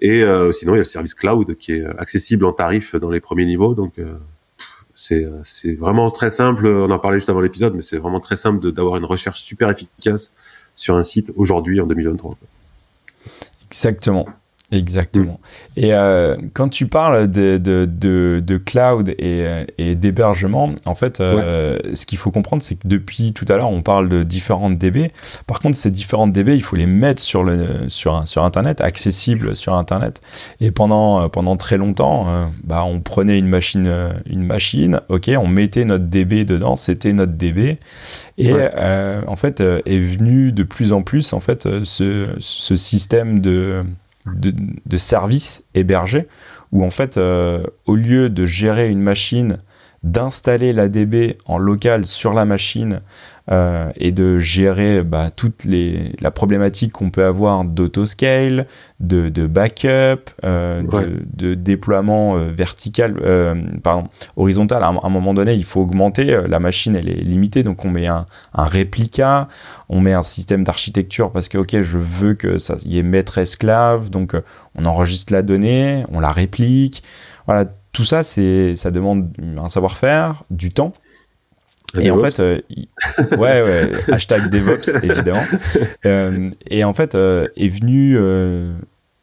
Et 0.00 0.22
euh, 0.22 0.52
sinon 0.52 0.74
il 0.74 0.76
y 0.76 0.78
a 0.78 0.80
le 0.80 0.84
service 0.84 1.14
cloud 1.14 1.56
qui 1.56 1.72
est 1.72 1.84
accessible 1.84 2.44
en 2.44 2.52
tarif 2.52 2.94
dans 2.94 3.10
les 3.10 3.20
premiers 3.20 3.46
niveaux, 3.46 3.74
donc 3.74 3.98
euh, 3.98 4.18
c'est 5.44 5.74
vraiment 5.74 6.10
très 6.10 6.30
simple. 6.30 6.66
On 6.66 6.90
en 6.90 6.98
parlait 6.98 7.18
juste 7.18 7.30
avant 7.30 7.40
l'épisode, 7.40 7.74
mais 7.74 7.82
c'est 7.82 7.98
vraiment 7.98 8.20
très 8.20 8.36
simple 8.36 8.72
d'avoir 8.72 8.96
une 8.96 9.04
recherche 9.04 9.42
super 9.42 9.70
efficace 9.70 10.32
sur 10.76 10.96
un 10.96 11.04
site 11.04 11.32
aujourd'hui 11.36 11.80
en 11.80 11.86
2023. 11.86 12.36
Exactement. 13.66 14.26
Exactement. 14.72 15.40
Et 15.76 15.92
euh, 15.92 16.36
quand 16.54 16.68
tu 16.68 16.86
parles 16.86 17.30
de, 17.30 17.58
de, 17.58 17.84
de, 17.84 18.42
de 18.44 18.56
cloud 18.56 19.10
et, 19.10 19.14
euh, 19.20 19.64
et 19.76 19.94
d'hébergement, 19.94 20.70
en 20.86 20.94
fait, 20.94 21.20
euh, 21.20 21.78
ce 21.92 22.06
qu'il 22.06 22.16
faut 22.16 22.30
comprendre, 22.30 22.62
c'est 22.62 22.76
que 22.76 22.88
depuis 22.88 23.34
tout 23.34 23.44
à 23.48 23.56
l'heure, 23.56 23.70
on 23.70 23.82
parle 23.82 24.08
de 24.08 24.22
différentes 24.22 24.78
DB. 24.78 25.12
Par 25.46 25.60
contre, 25.60 25.76
ces 25.76 25.90
différentes 25.90 26.32
DB, 26.32 26.54
il 26.54 26.62
faut 26.62 26.76
les 26.76 26.86
mettre 26.86 27.20
sur, 27.20 27.44
le, 27.44 27.88
sur, 27.88 28.26
sur 28.26 28.42
Internet, 28.42 28.80
accessibles 28.80 29.54
sur 29.54 29.74
Internet. 29.74 30.22
Et 30.60 30.70
pendant, 30.70 31.28
pendant 31.28 31.56
très 31.56 31.76
longtemps, 31.76 32.26
bah, 32.64 32.84
on 32.84 33.00
prenait 33.00 33.38
une 33.38 33.48
machine, 33.48 34.12
une 34.28 34.44
machine, 34.44 35.00
ok, 35.10 35.30
on 35.38 35.46
mettait 35.46 35.84
notre 35.84 36.06
DB 36.06 36.44
dedans, 36.44 36.74
c'était 36.74 37.12
notre 37.12 37.32
DB. 37.32 37.78
Et 38.38 38.52
en 39.26 39.36
fait, 39.36 39.60
est 39.60 39.98
venu 39.98 40.52
de 40.52 40.62
plus 40.62 40.94
en 40.94 41.02
plus, 41.02 41.34
en 41.34 41.40
fait, 41.40 41.68
ce, 41.84 42.28
ce 42.38 42.76
système 42.76 43.40
de 43.40 43.84
de, 44.26 44.96
services 44.96 45.64
hébergés 45.74 46.28
où 46.72 46.84
en 46.84 46.90
fait, 46.90 47.16
euh, 47.16 47.64
au 47.86 47.94
lieu 47.94 48.30
de 48.30 48.46
gérer 48.46 48.90
une 48.90 49.00
machine 49.00 49.58
d'installer 50.02 50.72
la 50.72 50.88
DB 50.88 51.38
en 51.46 51.58
local 51.58 52.04
sur 52.04 52.34
la 52.34 52.44
machine 52.44 53.00
euh, 53.50 53.90
et 53.96 54.10
de 54.10 54.38
gérer 54.38 55.02
bah, 55.02 55.30
toute 55.30 55.64
les, 55.64 56.12
la 56.20 56.30
problématique 56.30 56.92
qu'on 56.92 57.10
peut 57.10 57.24
avoir 57.24 57.64
d'autoscale, 57.64 58.66
de, 59.00 59.28
de 59.28 59.46
backup, 59.46 60.30
euh, 60.44 60.82
de, 60.82 61.26
de, 61.34 61.54
déploiement 61.54 62.36
euh, 62.36 62.50
vertical, 62.50 63.20
euh, 63.22 63.54
pardon, 63.82 64.08
horizontal. 64.36 64.82
À 64.82 64.88
un, 64.88 65.08
moment 65.10 65.34
donné, 65.34 65.52
il 65.54 65.64
faut 65.64 65.82
augmenter. 65.82 66.32
Euh, 66.32 66.48
la 66.48 66.58
machine, 66.58 66.96
elle 66.96 67.10
est 67.10 67.20
limitée, 67.20 67.62
donc 67.62 67.84
on 67.84 67.90
met 67.90 68.06
un, 68.06 68.26
un 68.54 68.64
réplica, 68.64 69.48
on 69.90 70.00
met 70.00 70.14
un 70.14 70.22
système 70.22 70.64
d'architecture 70.64 71.30
parce 71.30 71.48
que, 71.48 71.58
ok, 71.58 71.82
je 71.82 71.98
veux 71.98 72.34
que 72.34 72.58
ça 72.58 72.76
y 72.84 72.98
ait 72.98 73.02
maître-esclave, 73.02 74.08
donc 74.08 74.34
on 74.74 74.86
enregistre 74.86 75.32
la 75.34 75.42
donnée, 75.42 76.04
on 76.10 76.20
la 76.20 76.32
réplique. 76.32 77.02
Voilà, 77.46 77.66
tout 77.92 78.04
ça, 78.04 78.22
c'est, 78.22 78.74
ça 78.76 78.90
demande 78.90 79.28
un 79.58 79.68
savoir-faire, 79.68 80.44
du 80.50 80.70
temps. 80.72 80.94
Et 82.00 82.10
en 82.10 82.18
fait, 82.18 82.40
euh, 82.40 82.60
ouais, 83.36 83.62
ouais, 83.62 83.92
hashtag 84.12 84.50
DevOps, 84.50 85.02
évidemment. 85.02 85.42
Euh, 86.06 86.50
et 86.68 86.84
en 86.84 86.94
fait, 86.94 87.14
euh, 87.14 87.48
est 87.56 87.68
venu, 87.68 88.18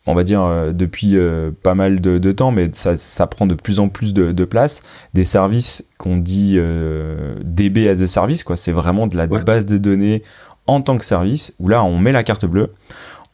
on 0.07 0.15
va 0.15 0.23
dire, 0.23 0.73
depuis 0.73 1.17
pas 1.63 1.75
mal 1.75 2.01
de, 2.01 2.31
temps, 2.31 2.51
mais 2.51 2.69
ça, 2.73 2.97
ça, 2.97 3.27
prend 3.27 3.47
de 3.47 3.55
plus 3.55 3.79
en 3.79 3.89
plus 3.89 4.13
de, 4.13 4.31
de 4.31 4.45
place, 4.45 4.83
des 5.13 5.23
services 5.23 5.83
qu'on 5.97 6.17
dit 6.17 6.59
DB 7.43 7.89
as 7.89 8.01
a 8.01 8.07
service, 8.07 8.43
quoi. 8.43 8.57
C'est 8.57 8.71
vraiment 8.71 9.07
de 9.07 9.17
la 9.17 9.27
base 9.27 9.65
de 9.65 9.77
données 9.77 10.23
en 10.67 10.81
tant 10.81 10.97
que 10.97 11.05
service, 11.05 11.53
où 11.59 11.67
là, 11.67 11.83
on 11.83 11.97
met 11.97 12.11
la 12.11 12.23
carte 12.23 12.45
bleue, 12.45 12.71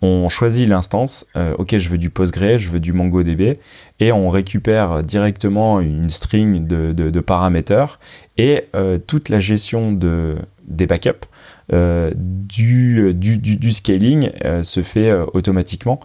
on 0.01 0.29
choisit 0.29 0.67
l'instance, 0.67 1.25
euh, 1.35 1.55
ok 1.57 1.77
je 1.77 1.89
veux 1.89 1.97
du 1.97 2.09
Postgre, 2.09 2.57
je 2.57 2.69
veux 2.69 2.79
du 2.79 2.93
MongoDB, 2.93 3.59
et 3.99 4.11
on 4.11 4.29
récupère 4.29 5.03
directement 5.03 5.79
une 5.79 6.09
string 6.09 6.67
de, 6.67 7.19
paramètres 7.19 7.99
et 8.37 8.65
euh, 8.75 8.99
toute 8.99 9.29
la 9.29 9.39
gestion 9.39 9.91
de, 9.91 10.37
des 10.67 10.85
backups, 10.85 11.27
euh, 11.73 12.11
du, 12.15 13.71
scaling 13.71 14.31
se 14.63 14.83
fait 14.83 15.11
automatiquement. 15.33 15.99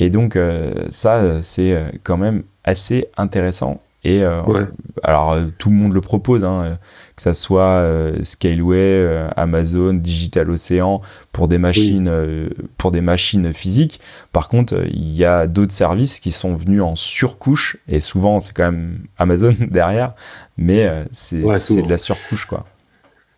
Et 0.00 0.10
donc 0.10 0.38
ça 0.88 1.42
c'est 1.42 1.92
quand 2.02 2.16
même 2.16 2.42
assez 2.64 3.06
intéressant 3.16 3.80
et 4.04 4.22
euh, 4.22 4.42
alors 5.02 5.32
euh, 5.32 5.46
tout 5.58 5.70
le 5.70 5.76
monde 5.76 5.94
le 5.94 6.00
propose, 6.02 6.44
hein, 6.44 6.78
que 7.16 7.22
ça 7.22 7.32
soit 7.32 7.80
euh, 7.80 8.22
Scaleway, 8.22 9.28
Amazon, 9.36 9.94
Digital 9.94 10.50
Ocean 10.50 11.00
pour 11.32 11.48
des 11.48 11.56
machines, 11.56 12.10
pour 12.76 12.90
des 12.90 13.00
machines 13.00 13.52
physiques. 13.54 14.00
Par 14.32 14.48
contre, 14.48 14.84
il 14.92 15.14
y 15.14 15.24
a 15.24 15.46
d'autres 15.46 15.72
services 15.72 16.20
qui 16.20 16.30
sont 16.30 16.54
venus 16.54 16.82
en 16.82 16.96
surcouche 16.96 17.78
et 17.88 18.00
souvent 18.00 18.40
c'est 18.40 18.52
quand 18.52 18.70
même 18.70 18.98
Amazon 19.16 19.54
derrière, 19.70 20.12
mais 20.58 20.86
c'est 21.10 21.40
de 21.40 21.88
la 21.88 21.98
surcouche 21.98 22.44
quoi. 22.44 22.66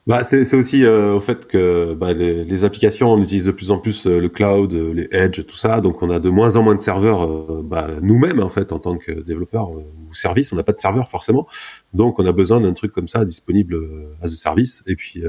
Bah, 0.06 0.22
c'est 0.22 0.54
aussi 0.54 0.84
euh, 0.84 1.14
au 1.14 1.20
fait 1.20 1.46
que 1.48 1.94
bah, 1.94 2.12
les, 2.12 2.44
les, 2.44 2.64
applications, 2.64 3.12
on 3.12 3.20
utilise 3.20 3.46
de 3.46 3.50
plus 3.50 3.72
en 3.72 3.78
plus 3.78 4.06
euh, 4.06 4.20
le 4.20 4.28
cloud, 4.28 4.72
euh, 4.72 4.94
les 4.94 5.08
edge, 5.10 5.44
tout 5.44 5.56
ça, 5.56 5.80
donc 5.80 6.00
on 6.00 6.10
a 6.10 6.20
de 6.20 6.30
moins 6.30 6.54
en 6.54 6.62
moins 6.62 6.76
de 6.76 6.80
serveurs 6.80 7.64
bah, 7.64 7.88
nous-mêmes 8.02 8.38
en 8.40 8.48
fait 8.48 8.70
en 8.70 8.78
tant 8.78 8.96
que 8.98 9.10
développeurs 9.10 9.72
ou 9.72 9.82
service, 10.12 10.52
on 10.52 10.56
n'a 10.56 10.62
pas 10.62 10.72
de 10.72 10.80
serveur 10.80 11.08
forcément, 11.08 11.48
donc 11.92 12.20
on 12.20 12.26
a 12.26 12.30
besoin 12.30 12.60
d'un 12.60 12.72
truc 12.72 12.92
comme 12.92 13.08
ça 13.08 13.24
disponible 13.24 13.76
à 14.22 14.28
ce 14.28 14.36
service, 14.36 14.84
et 14.86 14.94
puis 14.94 15.24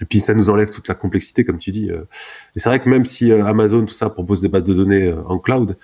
et 0.00 0.04
puis 0.04 0.20
ça 0.20 0.34
nous 0.34 0.50
enlève 0.50 0.70
toute 0.70 0.88
la 0.88 0.94
complexité 0.94 1.44
comme 1.44 1.58
tu 1.58 1.70
dis. 1.70 1.88
Et 1.88 2.58
c'est 2.58 2.68
vrai 2.68 2.80
que 2.80 2.88
même 2.88 3.04
si 3.04 3.32
Amazon 3.32 3.86
tout 3.86 3.94
ça 3.94 4.10
propose 4.10 4.42
des 4.42 4.48
bases 4.48 4.64
de 4.64 4.74
données 4.74 5.10
en 5.12 5.38
cloud, 5.38 5.76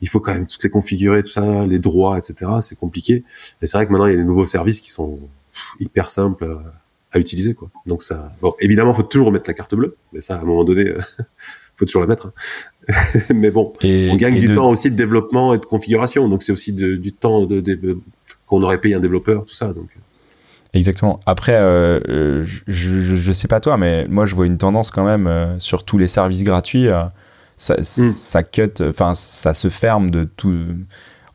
il 0.00 0.08
faut 0.08 0.20
quand 0.20 0.32
même 0.32 0.46
toutes 0.46 0.64
les 0.64 0.70
configurer, 0.70 1.22
tout 1.22 1.30
ça, 1.30 1.66
les 1.66 1.78
droits, 1.78 2.18
etc. 2.18 2.50
C'est 2.62 2.76
compliqué. 2.76 3.24
Et 3.60 3.66
c'est 3.66 3.76
vrai 3.76 3.86
que 3.86 3.92
maintenant 3.92 4.06
il 4.06 4.12
y 4.12 4.14
a 4.14 4.18
des 4.18 4.24
nouveaux 4.24 4.46
services 4.46 4.80
qui 4.80 4.90
sont 4.90 5.18
hyper 5.78 6.08
simples 6.08 6.48
à 7.12 7.18
utiliser 7.18 7.54
quoi. 7.54 7.70
Donc 7.86 8.02
ça, 8.02 8.32
bon, 8.40 8.54
évidemment, 8.60 8.92
faut 8.92 9.02
toujours 9.02 9.32
mettre 9.32 9.48
la 9.48 9.54
carte 9.54 9.74
bleue, 9.74 9.96
mais 10.12 10.20
ça, 10.20 10.36
à 10.36 10.40
un 10.40 10.44
moment 10.44 10.64
donné, 10.64 10.84
faut 11.76 11.84
toujours 11.84 12.02
la 12.02 12.08
mettre. 12.08 12.26
Hein. 12.26 12.94
mais 13.34 13.50
bon, 13.50 13.72
on 13.82 14.16
gagne 14.16 14.40
du 14.40 14.52
temps 14.52 14.68
aussi 14.68 14.90
de 14.90 14.96
développement 14.96 15.54
et 15.54 15.58
de 15.58 15.66
configuration, 15.66 16.28
donc 16.28 16.42
c'est 16.42 16.52
aussi 16.52 16.72
du 16.72 17.12
temps 17.12 17.46
de, 17.46 17.98
qu'on 18.46 18.62
aurait 18.62 18.80
payé 18.80 18.94
un 18.94 19.00
développeur, 19.00 19.44
tout 19.44 19.54
ça. 19.54 19.72
Donc. 19.72 19.88
Exactement. 20.72 21.20
Après, 21.26 21.54
euh, 21.54 22.00
euh 22.08 22.44
je, 22.44 22.98
je, 23.16 23.32
sais 23.32 23.48
pas 23.48 23.60
toi, 23.60 23.76
mais 23.76 24.06
moi 24.08 24.26
je 24.26 24.34
vois 24.34 24.46
une 24.46 24.58
tendance 24.58 24.90
quand 24.90 25.04
même 25.04 25.26
euh, 25.26 25.58
sur 25.58 25.84
tous 25.84 25.98
les 25.98 26.08
services 26.08 26.44
gratuits. 26.44 26.88
Euh, 26.88 27.04
ça, 27.56 27.76
ça 27.82 28.42
cut, 28.42 28.72
enfin 28.80 29.14
ça 29.14 29.52
se 29.52 29.68
ferme 29.68 30.10
de 30.10 30.24
tout 30.24 30.64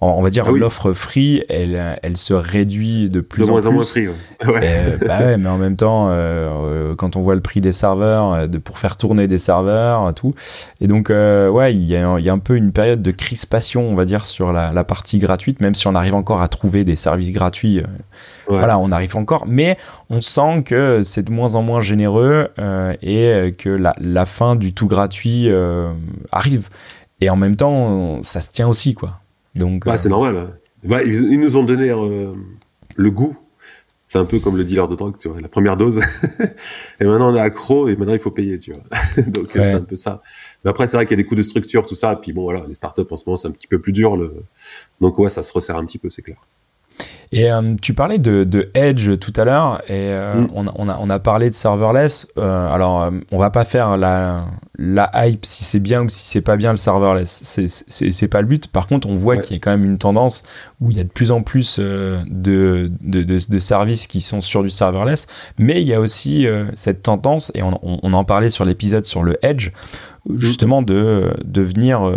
on 0.01 0.21
va 0.21 0.29
dire 0.29 0.45
ah 0.47 0.51
l'offre 0.51 0.93
free, 0.93 1.43
elle, 1.49 1.97
elle 2.03 2.17
se 2.17 2.33
réduit 2.33 3.09
de 3.09 3.21
plus 3.21 3.43
de 3.43 3.47
en 3.47 3.51
moins 3.51 3.61
plus. 3.61 3.67
en 3.67 3.71
moins 3.71 3.85
free. 3.85 4.07
Ouais. 4.07 4.97
bah 5.07 5.19
ouais, 5.19 5.37
mais 5.37 5.49
en 5.49 5.57
même 5.57 5.75
temps, 5.75 6.09
euh, 6.09 6.11
euh, 6.13 6.95
quand 6.95 7.15
on 7.15 7.21
voit 7.21 7.35
le 7.35 7.41
prix 7.41 7.61
des 7.61 7.73
serveurs, 7.73 8.33
euh, 8.33 8.47
de, 8.47 8.57
pour 8.57 8.77
faire 8.77 8.97
tourner 8.97 9.27
des 9.27 9.39
serveurs, 9.39 10.13
tout. 10.13 10.33
Et 10.81 10.87
donc, 10.87 11.09
ouais, 11.09 11.73
il 11.73 11.85
y, 11.85 11.95
a, 11.95 12.19
y, 12.19 12.29
a, 12.29 12.33
un 12.33 12.39
peu 12.39 12.55
une 12.55 12.71
période 12.71 13.01
de 13.01 13.11
crispation, 13.11 13.87
on 13.89 13.95
va 13.95 14.05
dire, 14.05 14.25
sur 14.25 14.51
la, 14.51 14.73
la, 14.73 14.83
partie 14.83 15.17
gratuite, 15.19 15.61
même 15.61 15.75
si 15.75 15.87
on 15.87 15.95
arrive 15.95 16.15
encore 16.15 16.41
à 16.41 16.47
trouver 16.47 16.83
des 16.83 16.95
services 16.95 17.31
gratuits. 17.31 17.81
Voilà, 18.47 18.77
on 18.77 18.91
arrive 18.91 19.15
encore, 19.15 19.45
mais 19.47 19.77
on 20.09 20.21
sent 20.21 20.63
que 20.63 21.01
c'est 21.03 21.23
de 21.23 21.31
moins 21.31 21.55
en 21.55 21.61
moins 21.61 21.81
généreux 21.81 22.49
et 23.01 23.55
que 23.57 23.69
la, 23.69 23.95
la, 23.99 24.25
fin 24.25 24.55
du 24.55 24.73
tout 24.73 24.87
gratuit 24.87 25.49
arrive. 26.31 26.69
Et 27.21 27.29
en 27.29 27.37
même 27.37 27.55
temps, 27.55 28.21
ça 28.23 28.41
se 28.41 28.49
tient 28.51 28.67
aussi, 28.67 28.93
quoi. 28.93 29.19
Donc, 29.55 29.85
bah, 29.85 29.93
euh, 29.93 29.97
c'est 29.97 30.09
normal. 30.09 30.37
Hein. 30.37 30.53
Bah, 30.83 31.03
ils, 31.03 31.39
nous 31.39 31.57
ont 31.57 31.63
donné 31.63 31.89
euh, 31.89 32.33
le 32.95 33.11
goût. 33.11 33.35
C'est 34.07 34.19
un 34.19 34.25
peu 34.25 34.39
comme 34.39 34.55
le 34.55 34.63
dealer 34.63 34.87
de 34.87 34.95
drogue, 34.95 35.17
tu 35.17 35.29
vois. 35.29 35.41
La 35.41 35.49
première 35.49 35.77
dose, 35.77 35.99
et 36.99 37.05
maintenant 37.05 37.33
on 37.33 37.35
est 37.35 37.39
accro, 37.39 37.87
et 37.87 37.95
maintenant 37.95 38.13
il 38.13 38.19
faut 38.19 38.29
payer, 38.29 38.59
tu 38.59 38.71
vois. 38.71 38.83
Donc 39.27 39.55
euh, 39.55 39.63
c'est 39.63 39.73
un 39.73 39.81
peu 39.81 39.95
ça. 39.95 40.21
Mais 40.63 40.69
après, 40.69 40.85
c'est 40.85 40.95
vrai 40.95 41.07
qu'il 41.07 41.17
y 41.17 41.19
a 41.19 41.23
des 41.23 41.27
coûts 41.27 41.33
de 41.33 41.41
structure, 41.41 41.87
tout 41.87 41.95
ça. 41.95 42.13
Et 42.13 42.15
puis 42.17 42.31
bon, 42.31 42.43
voilà, 42.43 42.67
les 42.67 42.75
startups 42.75 43.01
en 43.09 43.17
ce 43.17 43.23
moment, 43.25 43.35
c'est 43.35 43.47
un 43.47 43.51
petit 43.51 43.67
peu 43.67 43.79
plus 43.79 43.93
dur. 43.93 44.15
Le... 44.15 44.43
Donc 45.01 45.17
ouais, 45.17 45.29
ça 45.29 45.41
se 45.41 45.51
resserre 45.51 45.77
un 45.77 45.85
petit 45.85 45.97
peu, 45.97 46.11
c'est 46.11 46.21
clair. 46.21 46.37
Et 47.31 47.51
euh, 47.51 47.75
tu 47.81 47.93
parlais 47.93 48.17
de, 48.17 48.43
de, 48.43 48.69
Edge 48.75 49.17
tout 49.19 49.33
à 49.35 49.43
l'heure, 49.43 49.81
et 49.87 49.91
euh, 49.91 50.35
mm. 50.35 50.49
on, 50.53 50.65
on, 50.75 50.87
a, 50.87 50.97
on, 51.01 51.09
a, 51.09 51.19
parlé 51.19 51.49
de 51.49 51.55
serverless. 51.55 52.27
Euh, 52.37 52.73
alors, 52.73 53.11
on 53.31 53.37
va 53.37 53.49
pas 53.49 53.65
faire 53.65 53.97
la, 53.97 54.45
la 54.77 55.11
hype 55.15 55.45
si 55.45 55.65
c'est 55.65 55.81
bien 55.81 56.03
ou 56.03 56.09
si 56.09 56.25
c'est 56.25 56.41
pas 56.41 56.55
bien 56.55 56.71
le 56.71 56.77
serverless. 56.77 57.41
C'est 57.87 58.27
pas 58.29 58.41
le 58.41 58.47
but. 58.47 58.67
Par 58.67 58.87
contre, 58.87 59.09
on 59.09 59.15
voit 59.15 59.37
qu'il 59.37 59.55
y 59.55 59.57
a 59.57 59.61
quand 59.61 59.71
même 59.71 59.83
une 59.83 59.97
tendance 59.97 60.43
où 60.79 60.91
il 60.91 60.97
y 60.97 60.99
a 61.01 61.03
de 61.03 61.11
plus 61.11 61.31
en 61.31 61.41
plus 61.41 61.77
de, 61.77 62.89
de, 63.01 63.59
services 63.59 64.07
qui 64.07 64.21
sont 64.21 64.39
sur 64.39 64.63
du 64.63 64.69
serverless, 64.69 65.27
mais 65.57 65.81
il 65.81 65.87
y 65.87 65.93
a 65.93 65.99
aussi 65.99 66.47
cette 66.75 67.03
tendance, 67.03 67.51
et 67.53 67.63
on, 67.63 67.79
on, 67.83 68.13
en 68.13 68.23
parlait 68.23 68.49
sur 68.49 68.63
l'épisode 68.63 69.03
sur 69.03 69.23
le 69.23 69.37
Edge, 69.45 69.71
mm. 70.25 70.37
justement 70.37 70.81
de 70.81 71.33
devenir 71.43 72.09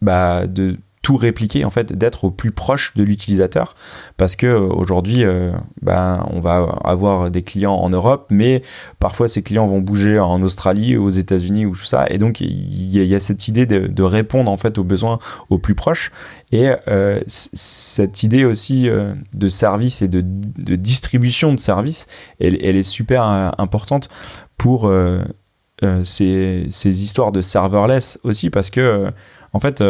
bah, 0.00 0.46
de 0.46 0.76
tout 1.08 1.16
répliquer 1.16 1.64
en 1.64 1.70
fait 1.70 1.94
d'être 1.94 2.24
au 2.24 2.30
plus 2.30 2.50
proche 2.50 2.92
de 2.94 3.02
l'utilisateur. 3.02 3.76
Parce 4.18 4.36
que 4.36 4.44
euh, 4.46 4.60
aujourd'hui 4.60 5.24
euh, 5.24 5.52
ben 5.80 6.22
on 6.30 6.40
va 6.40 6.78
avoir 6.84 7.30
des 7.30 7.40
clients 7.40 7.72
en 7.72 7.88
Europe 7.88 8.26
mais 8.28 8.62
parfois 8.98 9.26
ces 9.26 9.42
clients 9.42 9.66
vont 9.66 9.80
bouger 9.80 10.18
en 10.18 10.42
Australie 10.42 10.98
aux 10.98 11.08
États-Unis 11.08 11.64
ou 11.64 11.74
tout 11.74 11.86
ça. 11.86 12.04
Et 12.10 12.18
donc 12.18 12.42
il 12.42 12.94
y, 12.94 13.14
a 13.14 13.20
cette 13.20 13.48
idée 13.48 13.64
de, 13.64 14.02
répondre 14.02 14.50
en 14.50 14.58
fait 14.58 14.76
aux 14.76 14.84
besoins 14.84 15.18
au 15.48 15.58
plus 15.58 15.74
proche. 15.74 16.12
Et 16.52 16.72
euh, 16.88 17.20
cette 17.26 18.22
idée 18.22 18.44
aussi 18.44 18.90
de 19.32 19.48
service 19.48 20.02
et 20.02 20.08
de, 20.08 20.20
distribution 20.76 21.54
de 21.54 21.58
services 21.58 22.06
elle, 22.38 22.58
elle, 22.62 22.76
est 22.76 22.82
super 22.82 23.22
importante 23.58 24.10
pour 24.58 24.92
ces, 26.02 26.66
ces, 26.70 27.02
histoires 27.02 27.32
de 27.32 27.40
serverless 27.40 28.18
aussi. 28.24 28.50
Parce 28.50 28.68
que 28.68 29.10
en 29.54 29.60
fait 29.60 29.82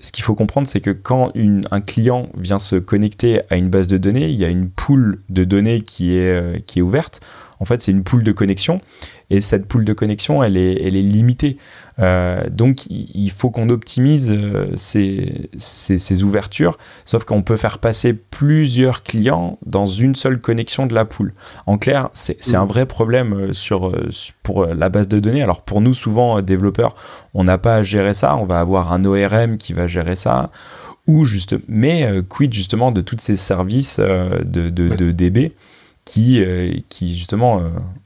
ce 0.00 0.12
qu'il 0.12 0.24
faut 0.24 0.34
comprendre, 0.34 0.66
c'est 0.66 0.80
que 0.80 0.90
quand 0.90 1.32
un 1.70 1.80
client 1.80 2.28
vient 2.36 2.58
se 2.58 2.76
connecter 2.76 3.42
à 3.50 3.56
une 3.56 3.70
base 3.70 3.86
de 3.86 3.96
données, 3.96 4.28
il 4.28 4.36
y 4.36 4.44
a 4.44 4.48
une 4.48 4.68
pool 4.68 5.20
de 5.28 5.44
données 5.44 5.82
qui 5.82 6.16
est, 6.16 6.34
euh, 6.34 6.58
qui 6.66 6.80
est 6.80 6.82
ouverte. 6.82 7.20
En 7.64 7.66
fait, 7.66 7.80
c'est 7.80 7.92
une 7.92 8.04
pool 8.04 8.22
de 8.22 8.30
connexion. 8.30 8.82
Et 9.30 9.40
cette 9.40 9.64
pool 9.64 9.86
de 9.86 9.94
connexion, 9.94 10.44
elle 10.44 10.58
est, 10.58 10.86
elle 10.86 10.96
est 10.96 11.02
limitée. 11.02 11.56
Euh, 11.98 12.44
donc, 12.50 12.84
il 12.90 13.30
faut 13.30 13.48
qu'on 13.48 13.70
optimise 13.70 14.30
euh, 14.30 14.70
ces, 14.74 15.48
ces, 15.56 16.22
ouvertures. 16.22 16.76
Sauf 17.06 17.24
qu'on 17.24 17.40
peut 17.40 17.56
faire 17.56 17.78
passer 17.78 18.12
plusieurs 18.12 19.02
clients 19.02 19.58
dans 19.64 19.86
une 19.86 20.14
seule 20.14 20.38
connexion 20.38 20.84
de 20.84 20.94
la 20.94 21.06
pool. 21.06 21.32
En 21.64 21.78
clair, 21.78 22.10
c'est 22.12 22.54
un 22.54 22.66
mmh. 22.66 22.68
vrai 22.68 22.84
problème 22.84 23.32
euh, 23.32 23.52
sur, 23.54 23.96
pour 24.42 24.66
la 24.66 24.90
base 24.90 25.08
de 25.08 25.18
données. 25.18 25.42
Alors, 25.42 25.62
pour 25.62 25.80
nous, 25.80 25.94
souvent, 25.94 26.42
développeurs, 26.42 26.94
on 27.32 27.44
n'a 27.44 27.56
pas 27.56 27.76
à 27.76 27.82
gérer 27.82 28.12
ça. 28.12 28.36
On 28.36 28.44
va 28.44 28.60
avoir 28.60 28.92
un 28.92 29.06
ORM 29.06 29.56
qui 29.56 29.72
va 29.72 29.86
gérer 29.86 30.16
ça 30.16 30.50
ou 31.06 31.24
juste 31.24 31.56
mais 31.68 32.08
quid 32.30 32.52
justement 32.52 32.90
de 32.90 33.02
tous 33.02 33.18
ces 33.18 33.36
services 33.36 33.98
de, 34.00 34.70
de, 34.70 34.88
de, 34.88 35.12
DB 35.12 35.52
qui, 36.04 36.44
qui 36.88 37.16
justement, 37.16 37.62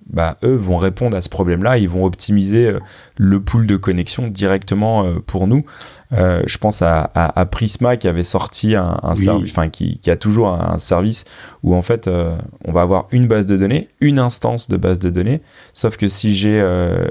bah, 0.07 0.39
eux 0.45 0.55
vont 0.55 0.77
répondre 0.77 1.17
à 1.17 1.21
ce 1.21 1.29
problème-là. 1.29 1.79
Ils 1.79 1.89
vont 1.89 2.05
optimiser 2.05 2.73
le 3.17 3.41
pool 3.41 3.67
de 3.67 3.77
connexion 3.77 4.29
directement 4.29 5.05
pour 5.27 5.47
nous. 5.47 5.65
Euh, 6.13 6.43
je 6.47 6.57
pense 6.57 6.81
à, 6.81 7.11
à, 7.15 7.47
Prisma 7.47 7.97
qui 7.99 8.09
avait 8.09 8.25
sorti 8.25 8.75
un, 8.75 8.99
un 9.03 9.15
service, 9.15 9.51
enfin 9.51 9.69
qui, 9.69 9.99
qui, 9.99 10.11
a 10.11 10.17
toujours 10.17 10.49
un 10.49 10.79
service 10.79 11.27
où 11.63 11.75
en 11.75 11.83
fait 11.83 12.09
euh, 12.09 12.35
on 12.65 12.73
va 12.73 12.81
avoir 12.81 13.09
une 13.11 13.29
base 13.29 13.45
de 13.45 13.59
données, 13.59 13.89
une 14.01 14.19
instance 14.19 14.69
de 14.69 14.79
base 14.79 14.99
de 14.99 15.11
données. 15.11 15.43
Sauf 15.75 15.99
que 15.99 16.09
si 16.09 16.35
j'ai 16.35 16.61
euh, 16.61 17.07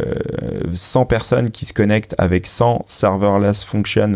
100 0.71 1.05
personnes 1.05 1.51
qui 1.51 1.65
se 1.65 1.73
connectent 1.73 2.15
avec 2.17 2.47
100 2.47 2.83
serverless 2.87 3.63
functions 3.63 4.13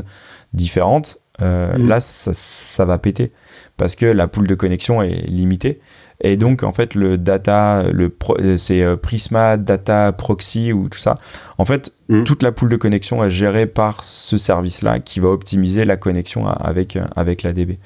différentes, 0.53 1.19
euh, 1.41 1.77
mm. 1.77 1.87
là 1.87 1.99
ça, 1.99 2.31
ça, 2.33 2.85
va 2.85 2.97
péter 2.97 3.31
parce 3.77 3.95
que 3.95 4.07
la 4.07 4.27
pool 4.27 4.47
de 4.47 4.55
connexion 4.55 5.03
est 5.03 5.27
limitée. 5.27 5.79
Et 6.23 6.37
donc, 6.37 6.63
en 6.63 6.71
fait, 6.71 6.95
le 6.95 7.17
data, 7.17 7.83
le 7.91 8.15
euh, 8.39 8.57
c'est 8.57 8.81
euh, 8.81 8.95
Prisma 8.95 9.57
Data 9.57 10.11
Proxy 10.11 10.71
ou 10.71 10.87
tout 10.87 10.99
ça. 10.99 11.17
En 11.57 11.65
fait, 11.65 11.93
mm. 12.09 12.23
toute 12.23 12.43
la 12.43 12.51
pool 12.51 12.69
de 12.69 12.75
connexion 12.75 13.23
est 13.23 13.29
gérée 13.29 13.65
par 13.65 14.03
ce 14.03 14.37
service-là 14.37 14.99
qui 14.99 15.19
va 15.19 15.29
optimiser 15.29 15.83
la 15.83 15.97
connexion 15.97 16.47
avec, 16.47 16.95
euh, 16.95 17.05
avec 17.15 17.41
la 17.41 17.53
DB. 17.53 17.79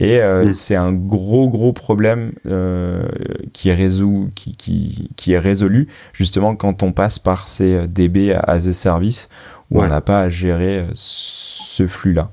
Et 0.00 0.20
mm. 0.20 0.54
c'est 0.54 0.76
un 0.76 0.92
gros, 0.92 1.48
gros 1.48 1.72
problème 1.72 2.32
qui, 3.52 3.68
est 3.68 3.74
résolu, 3.74 4.30
qui, 4.34 4.56
qui, 4.56 5.10
qui, 5.16 5.32
est 5.32 5.38
résolu 5.38 5.88
justement 6.12 6.56
quand 6.56 6.82
on 6.82 6.92
passe 6.92 7.18
par 7.18 7.48
ces 7.48 7.86
DB 7.86 8.32
as 8.32 8.66
a 8.66 8.72
service 8.72 9.28
où 9.70 9.82
on 9.82 9.86
n'a 9.86 10.00
pas 10.00 10.20
à 10.20 10.28
gérer 10.28 10.86
ce 10.94 11.86
flux-là. 11.86 12.30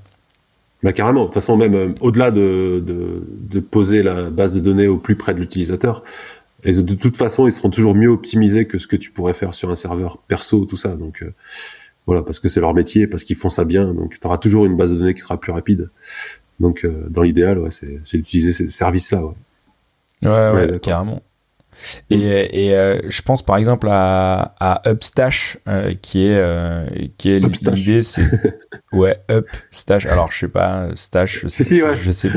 Bah 0.82 0.94
carrément. 0.94 1.22
De 1.22 1.26
toute 1.26 1.34
façon, 1.34 1.58
même 1.58 1.76
euh, 1.76 1.94
au-delà 2.00 2.32
de, 2.32 2.82
de, 2.86 3.24
de, 3.28 3.60
poser 3.60 4.02
la 4.02 4.30
base 4.32 4.54
de 4.54 4.60
données 4.60 4.88
au 4.88 4.98
plus 4.98 5.15
près 5.15 5.34
de 5.34 5.39
l'utilisateur, 5.39 6.04
et 6.63 6.72
de 6.72 6.94
toute 6.94 7.18
façon, 7.18 7.48
ils 7.48 7.52
seront 7.52 7.70
toujours 7.70 7.96
mieux 7.96 8.10
optimisés 8.10 8.65
que 8.65 8.80
ce 8.80 8.88
que 8.88 8.96
tu 8.96 9.12
pourrais 9.12 9.34
faire 9.34 9.54
sur 9.54 9.70
un 9.70 9.76
serveur 9.76 10.18
perso, 10.28 10.65
tout 10.65 10.78
ça. 10.78 10.96
Donc 10.96 11.22
euh, 11.22 11.34
voilà, 12.06 12.24
parce 12.24 12.39
que 12.39 12.48
c'est 12.50 12.60
leur 12.60 12.74
métier, 12.74 13.08
parce 13.08 13.24
qu'ils 13.24 13.36
font 13.36 13.50
ça 13.50 13.65
bien. 13.65 13.94
Donc 13.94 14.20
tu 14.20 14.28
auras 14.28 14.38
toujours 14.38 14.65
une 14.65 14.76
base 14.76 14.94
de 14.94 15.00
données 15.00 15.13
qui 15.13 15.22
sera 15.22 15.39
plus 15.39 15.52
rapide. 15.52 15.89
Donc 16.60 16.84
euh, 16.84 17.08
dans 17.10 17.22
l'idéal, 17.22 17.60
ouais, 17.60 17.70
c'est 17.70 18.18
d'utiliser 18.18 18.52
ces 18.52 18.70
services-là. 18.70 19.22
Ouais, 19.24 19.34
ouais, 20.30 20.72
ouais 20.72 20.80
carrément. 20.80 21.22
Et, 22.10 22.68
et 22.68 22.76
euh, 22.76 23.00
je 23.10 23.22
pense 23.22 23.44
par 23.44 23.58
exemple 23.58 23.88
à, 23.89 24.56
à 24.60 24.82
Upstash, 24.89 25.58
euh, 25.68 25.94
qui 26.02 26.28
est 26.28 26.38
euh, 26.38 26.86
qui 27.18 27.32
est 27.32 27.39
l'idée, 27.39 28.04
c'est 28.04 28.24
ouais 28.92 29.18
Upstash. 29.32 30.06
Alors 30.06 30.32
je 30.32 30.39
sais 30.39 30.48
pas 30.48 30.88
Stash. 30.96 31.46
Si 31.48 31.63
si 31.63 31.82
ouais. 31.82 31.98
Je 32.04 32.12
sais. 32.12 32.30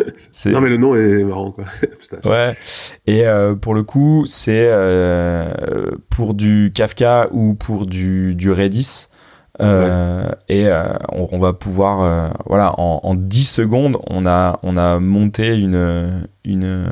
Non 0.51 0.61
mais 0.61 0.69
le 0.69 0.77
nom 0.77 0.95
est 0.95 1.25
marrant 1.25 1.51
quoi. 1.53 1.65
Upstash. 1.83 2.25
Ouais. 2.25 2.55
Et 3.07 3.25
pour 3.61 3.75
le 3.75 3.83
coup, 3.83 4.25
c'est 4.27 4.71
pour 6.11 6.35
du 6.35 6.73
Kafka 6.75 7.29
ou 7.33 7.55
pour 7.55 7.87
du 7.87 8.35
du 8.35 8.51
Redis. 8.51 9.09
Euh, 9.61 10.31
et 10.49 10.67
euh, 10.67 10.95
on, 11.11 11.39
va 11.39 11.53
pouvoir, 11.53 12.01
euh, 12.01 12.29
voilà, 12.47 12.75
en, 12.79 13.01
en, 13.03 13.15
10 13.15 13.45
secondes, 13.45 13.99
on 14.09 14.27
a, 14.27 14.59
on 14.63 14.77
a 14.77 14.99
monté 14.99 15.55
une, 15.55 16.27
une, 16.45 16.89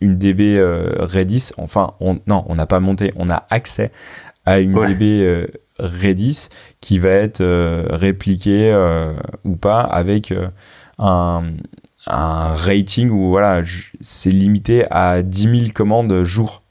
une 0.00 0.18
DB 0.18 0.60
Redis. 1.00 1.50
Enfin, 1.56 1.94
on, 2.00 2.18
non, 2.26 2.44
on 2.48 2.54
n'a 2.54 2.66
pas 2.66 2.80
monté, 2.80 3.12
on 3.16 3.28
a 3.30 3.46
accès 3.50 3.92
à 4.44 4.58
une 4.58 4.74
DB 4.74 5.48
Redis 5.78 6.48
qui 6.80 6.98
va 6.98 7.10
être 7.10 7.42
répliquée 7.90 8.74
ou 9.44 9.56
pas 9.56 9.80
avec 9.80 10.34
un, 10.98 11.44
un 12.06 12.54
rating 12.54 13.10
où 13.10 13.30
voilà, 13.30 13.62
c'est 14.00 14.30
limité 14.30 14.84
à 14.90 15.22
10 15.22 15.42
000 15.42 15.72
commandes 15.74 16.22
jour. 16.22 16.62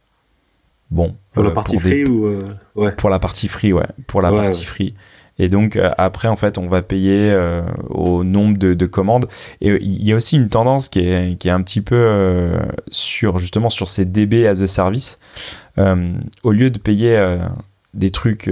Bon. 0.91 1.15
Pour 1.33 1.43
la 1.43 1.51
partie 1.51 1.79
free 1.79 2.05
ou 2.05 2.45
ouais. 2.75 2.91
Pour 2.91 3.09
la 3.09 3.17
partie 3.17 3.47
free, 3.47 3.73
ouais. 3.73 3.87
Pour 4.07 4.21
la 4.21 4.29
partie 4.29 4.65
free. 4.65 4.93
Et 5.41 5.49
donc 5.49 5.75
euh, 5.75 5.89
après, 5.97 6.27
en 6.27 6.35
fait, 6.35 6.59
on 6.59 6.67
va 6.67 6.83
payer 6.83 7.31
euh, 7.31 7.63
au 7.89 8.23
nombre 8.23 8.59
de, 8.59 8.85
commandes. 8.85 9.25
Et 9.59 9.75
il 9.81 10.03
y 10.07 10.13
a 10.13 10.15
aussi 10.15 10.35
une 10.35 10.49
tendance 10.49 10.87
qui 10.87 10.99
est, 10.99 11.35
qui 11.39 11.47
est 11.47 11.51
un 11.51 11.63
petit 11.63 11.81
peu 11.81 11.95
euh, 11.97 12.59
sur 12.91 13.39
justement 13.39 13.71
sur 13.71 13.89
ces 13.89 14.05
DB 14.05 14.45
as 14.45 14.61
a 14.61 14.67
service. 14.67 15.17
au 15.77 16.51
lieu 16.51 16.69
de 16.69 16.77
payer 16.77 17.19
des 17.95 18.11
trucs 18.11 18.51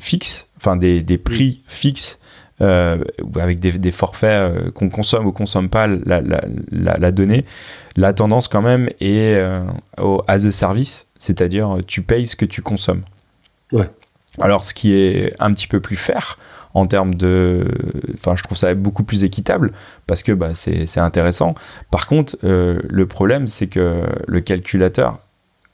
fixes, 0.00 0.48
enfin 0.56 0.76
des, 0.76 1.00
des, 1.02 1.16
prix 1.16 1.62
fixes. 1.68 2.18
avec 2.58 3.60
des, 3.60 3.72
des 3.78 3.92
forfaits 3.92 4.72
qu'on 4.72 4.90
consomme 4.90 5.26
ou 5.26 5.32
consomme 5.32 5.68
pas 5.68 5.86
la, 5.86 6.20
la, 6.22 6.40
la, 6.72 7.12
donnée, 7.12 7.44
la 7.94 8.12
tendance 8.12 8.48
quand 8.48 8.62
même 8.62 8.88
est 9.00 9.40
au 10.00 10.22
as 10.26 10.44
a 10.44 10.50
service, 10.50 11.06
c'est-à-dire 11.20 11.78
tu 11.86 12.02
payes 12.02 12.26
ce 12.26 12.34
que 12.34 12.46
tu 12.46 12.62
consommes. 12.62 13.02
Ouais. 13.70 13.86
Alors, 14.40 14.64
ce 14.64 14.74
qui 14.74 14.94
est 14.94 15.34
un 15.38 15.52
petit 15.52 15.66
peu 15.66 15.80
plus 15.80 15.96
fair 15.96 16.38
en 16.74 16.86
termes 16.86 17.14
de. 17.14 17.68
Enfin, 18.14 18.36
je 18.36 18.42
trouve 18.42 18.58
ça 18.58 18.74
beaucoup 18.74 19.02
plus 19.02 19.24
équitable 19.24 19.72
parce 20.06 20.22
que 20.22 20.32
bah, 20.32 20.50
c'est 20.54 21.00
intéressant. 21.00 21.54
Par 21.90 22.06
contre, 22.06 22.36
euh, 22.44 22.80
le 22.88 23.06
problème, 23.06 23.48
c'est 23.48 23.66
que 23.66 24.02
le 24.26 24.40
calculateur, 24.40 25.18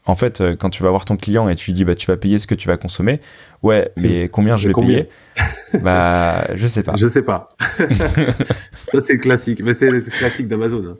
en 0.05 0.15
fait, 0.15 0.41
euh, 0.41 0.55
quand 0.55 0.69
tu 0.69 0.83
vas 0.83 0.89
voir 0.89 1.05
ton 1.05 1.15
client 1.15 1.47
et 1.47 1.55
tu 1.55 1.71
lui 1.71 1.73
dis 1.73 1.85
bah, 1.85 1.95
tu 1.95 2.07
vas 2.07 2.17
payer 2.17 2.37
ce 2.37 2.47
que 2.47 2.55
tu 2.55 2.67
vas 2.67 2.77
consommer, 2.77 3.21
ouais, 3.63 3.91
mais 3.97 4.27
combien 4.29 4.55
je 4.55 4.67
vais 4.67 4.73
payer? 4.73 5.09
Bah, 5.81 6.45
je 6.53 6.67
sais 6.67 6.83
pas. 6.83 6.93
Je 6.97 7.07
sais 7.07 7.23
pas. 7.23 7.49
ça, 8.69 9.01
c'est 9.01 9.17
classique. 9.17 9.61
Mais 9.63 9.73
c'est 9.73 9.89
classique 10.11 10.47
d'Amazon. 10.47 10.83
Hein. 10.85 10.97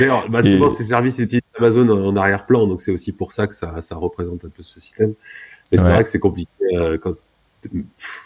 D'ailleurs, 0.00 0.28
bah, 0.28 0.42
souvent, 0.42 0.70
ces 0.70 0.82
services 0.82 1.20
utilisent 1.20 1.42
Amazon 1.56 1.88
en 1.88 2.16
arrière-plan, 2.16 2.66
donc 2.66 2.80
c'est 2.80 2.90
aussi 2.90 3.12
pour 3.12 3.32
ça 3.32 3.46
que 3.46 3.54
ça, 3.54 3.80
ça 3.80 3.94
représente 3.94 4.44
un 4.44 4.48
peu 4.48 4.62
ce 4.62 4.80
système. 4.80 5.14
Mais 5.70 5.78
c'est 5.78 5.90
vrai 5.90 6.02
que 6.02 6.08
c'est 6.08 6.18
compliqué 6.18 6.50
euh, 6.76 6.98
quand, 6.98 7.14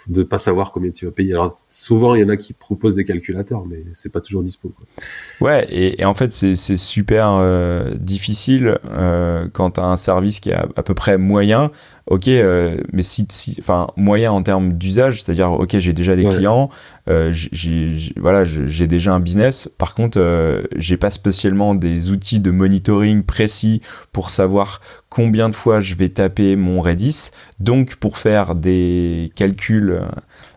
de 0.09 0.23
pas 0.23 0.39
savoir 0.39 0.73
combien 0.73 0.91
tu 0.91 1.07
vas 1.07 1.11
payer. 1.11 1.33
Alors 1.33 1.51
souvent, 1.69 2.15
il 2.15 2.21
y 2.21 2.25
en 2.25 2.29
a 2.29 2.37
qui 2.37 2.53
proposent 2.53 2.97
des 2.97 3.05
calculateurs, 3.05 3.65
mais 3.67 3.83
c'est 3.95 4.13
pas 4.13 4.21
toujours 4.21 4.43
dispo. 4.43 4.69
Quoi. 4.69 5.49
Ouais, 5.49 5.67
et, 5.71 6.05
en 6.05 6.15
fait, 6.15 6.33
c'est 6.33 6.77
super 6.77 7.31
euh, 7.31 7.95
difficile 7.95 8.79
euh, 8.91 9.49
quand 9.53 9.73
tu 9.73 9.81
as 9.81 9.85
un 9.85 9.97
service 9.97 10.41
qui 10.41 10.51
est 10.51 10.55
à, 10.55 10.69
à 10.77 10.83
peu 10.83 10.95
près 10.95 11.19
moyen 11.19 11.71
ok, 12.07 12.29
euh, 12.29 12.77
mais 12.93 13.03
si, 13.03 13.27
si, 13.31 13.57
enfin, 13.59 13.89
moyen 13.97 14.33
en 14.33 14.43
termes 14.43 14.75
d'usage, 14.75 15.23
c'est-à-dire, 15.23 15.53
ok, 15.53 15.79
j'ai 15.79 15.93
déjà 15.93 16.17
des 16.17 16.25
clients, 16.25 16.69
euh, 17.09 17.31
j'ai, 17.33 17.91
voilà, 18.17 18.45
j'ai 18.45 18.87
déjà 18.87 19.15
un 19.15 19.21
business. 19.21 19.69
Par 19.79 19.95
contre, 19.95 20.63
j'ai 20.77 20.97
pas 20.97 21.11
spécialement 21.11 21.75
des 21.75 22.11
outils 22.11 22.41
de 22.41 22.51
monitoring 22.51 23.23
précis 23.23 23.81
pour 24.13 24.31
savoir 24.31 24.81
combien 25.13 25.49
de 25.49 25.55
fois 25.55 25.81
je 25.81 25.95
vais 25.95 26.09
taper 26.09 26.57
mon 26.57 26.81
Redis. 26.81 27.31
Donc, 27.61 27.97
pour 27.97 28.19
faire 28.19 28.55
des 28.55 29.33
calculs, 29.37 30.01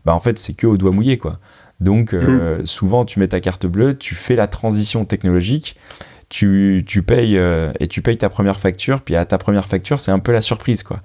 bah, 0.05 0.13
en 0.13 0.19
fait, 0.19 0.39
c'est 0.39 0.53
que 0.53 0.67
au 0.67 0.77
doigt 0.77 0.91
mouillé, 0.91 1.17
quoi. 1.17 1.39
Donc, 1.79 2.13
mmh. 2.13 2.65
souvent, 2.65 3.03
tu 3.03 3.19
mets 3.19 3.27
ta 3.27 3.41
carte 3.41 3.65
bleue, 3.65 3.97
tu 3.97 4.15
fais 4.15 4.35
la 4.35 4.47
transition 4.47 5.05
technologique. 5.05 5.75
Tu, 6.29 6.83
tu 6.87 7.03
payes 7.03 7.39
et 7.79 7.87
tu 7.87 8.01
payes 8.01 8.17
ta 8.17 8.29
première 8.29 8.59
facture, 8.59 9.01
puis 9.01 9.15
à 9.15 9.25
ta 9.25 9.37
première 9.37 9.65
facture, 9.65 9.99
c'est 9.99 10.11
un 10.11 10.19
peu 10.19 10.31
la 10.31 10.41
surprise, 10.41 10.83
quoi. 10.83 11.01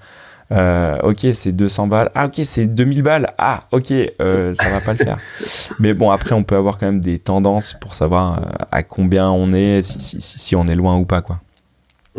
Euh, 0.52 0.98
ok, 1.04 1.26
c'est 1.32 1.52
200 1.52 1.86
balles. 1.86 2.10
Ah, 2.14 2.26
ok, 2.26 2.40
c'est 2.44 2.66
2000 2.66 3.02
balles. 3.02 3.32
Ah, 3.38 3.60
ok, 3.70 3.92
euh, 3.92 4.54
ça 4.54 4.70
va 4.70 4.80
pas 4.80 4.92
le 4.92 4.98
faire. 4.98 5.16
Mais 5.78 5.94
bon, 5.94 6.10
après, 6.10 6.34
on 6.34 6.42
peut 6.42 6.56
avoir 6.56 6.78
quand 6.78 6.86
même 6.86 7.00
des 7.00 7.18
tendances 7.18 7.76
pour 7.80 7.94
savoir 7.94 8.38
euh, 8.38 8.64
à 8.72 8.82
combien 8.82 9.30
on 9.30 9.52
est, 9.52 9.82
si, 9.82 10.00
si, 10.00 10.20
si, 10.20 10.56
on 10.56 10.66
est 10.66 10.74
loin 10.74 10.96
ou 10.96 11.04
pas, 11.04 11.22
quoi. 11.22 11.40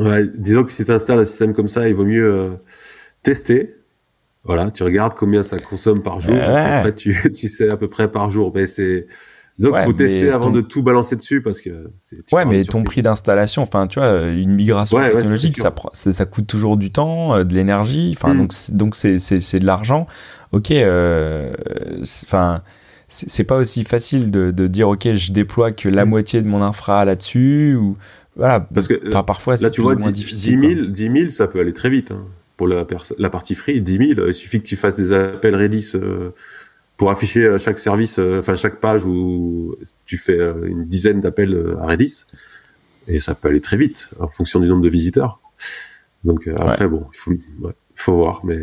Ouais, 0.02 0.28
disons 0.36 0.64
que 0.64 0.72
si 0.72 0.84
tu 0.84 0.92
installes 0.92 1.20
un 1.20 1.26
système 1.26 1.54
comme 1.54 1.68
ça, 1.68 1.88
il 1.88 1.96
vaut 1.96 2.06
mieux 2.06 2.26
euh, 2.26 2.50
tester. 3.24 3.76
Voilà, 4.44 4.72
tu 4.72 4.84
regardes 4.84 5.14
combien 5.14 5.44
ça 5.44 5.60
consomme 5.60 6.02
par 6.02 6.20
jour. 6.20 6.36
Après, 6.36 6.94
tu, 6.94 7.16
tu 7.34 7.48
sais 7.48 7.70
à 7.70 7.78
peu 7.78 7.88
près 7.88 8.12
par 8.12 8.32
jour. 8.32 8.52
Mais 8.54 8.66
c'est 8.66 9.08
donc, 9.60 9.76
il 9.78 9.84
faut 9.84 9.94
tester 9.94 10.32
avant 10.32 10.50
de 10.50 10.62
tout 10.62 10.82
balancer 10.82 11.16
dessus 11.16 11.42
parce 11.42 11.62
que. 11.62 11.92
Ouais, 12.32 12.46
mais 12.46 12.64
ton 12.64 12.84
prix 12.84 13.02
d'installation, 13.02 13.62
enfin, 13.62 13.86
tu 13.86 14.00
vois, 14.00 14.28
une 14.28 14.54
migration 14.54 14.98
technologique, 14.98 15.58
ça, 15.58 15.74
ça, 15.94 16.26
coûte 16.26 16.48
toujours 16.48 16.78
du 16.78 16.92
temps, 16.92 17.36
euh, 17.36 17.44
de 17.44 17.54
l'énergie. 17.54 18.16
Enfin, 18.18 18.34
mm. 18.34 18.48
donc, 18.70 18.96
c'est 18.96 19.20
c'est 19.20 19.60
de 19.60 19.66
l'argent. 19.66 20.08
Ok, 20.52 20.72
euh, 20.72 21.54
enfin. 22.24 22.64
c'est 23.08 23.44
pas 23.44 23.58
aussi 23.58 23.84
facile 23.84 24.32
de, 24.32 24.52
de, 24.52 24.68
dire 24.68 24.88
ok 24.88 25.14
je 25.16 25.32
déploie 25.34 25.72
que 25.72 25.90
la 25.90 26.06
mm. 26.06 26.10
moitié 26.10 26.42
de 26.42 26.48
mon 26.48 26.62
infra 26.62 27.06
là-dessus 27.06 27.76
ou 27.76 27.98
voilà 28.36 28.62
parce 28.62 28.88
que 28.88 28.94
euh, 28.94 29.24
parfois 29.24 29.56
là 29.58 29.70
tu 29.70 29.82
vois 29.82 29.96
10, 29.96 30.12
difficile 30.12 30.62
10 30.62 30.76
000, 30.76 30.88
10 30.88 31.20
000 31.22 31.30
ça 31.32 31.48
peut 31.48 31.60
aller 31.60 31.74
très 31.74 31.90
vite 31.90 32.12
hein. 32.12 32.26
pour 32.58 32.68
la, 32.68 32.86
la 33.18 33.30
partie 33.30 33.56
free 33.56 33.82
10 33.82 34.16
000 34.16 34.28
il 34.28 34.34
suffit 34.34 34.62
que 34.62 34.68
tu 34.68 34.76
fasses 34.76 34.96
des 34.96 35.12
appels 35.12 35.56
Redis 35.56 35.96
pour 37.02 37.10
afficher 37.10 37.46
euh, 37.46 37.58
chaque 37.58 37.80
service, 37.80 38.20
euh, 38.20 38.42
enfin 38.42 38.56
chaque 38.56 38.80
page 38.80 39.06
où 39.06 39.76
tu 40.06 40.20
fais 40.20 40.38
euh, 40.38 40.68
une 40.68 40.86
dizaine 40.86 41.20
d'appels 41.20 41.76
à 41.80 41.88
Redis, 41.88 42.26
et 43.08 43.18
ça 43.18 43.34
peut 43.34 43.48
aller 43.48 43.60
très 43.60 43.76
vite 43.76 44.12
en 44.20 44.28
fonction 44.28 44.60
du 44.60 44.68
nombre 44.68 44.84
de 44.84 44.90
visiteurs. 44.90 45.40
Donc 46.24 46.48
après 46.48 46.88
bon, 46.88 47.08
il 47.12 47.18
faut, 47.18 47.32
faut 47.96 48.18
voir, 48.18 48.46
mais 48.46 48.62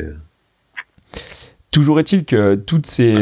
toujours 1.78 2.00
est-il 2.00 2.24
que 2.24 2.56
toutes 2.56 2.86
ces, 2.86 3.14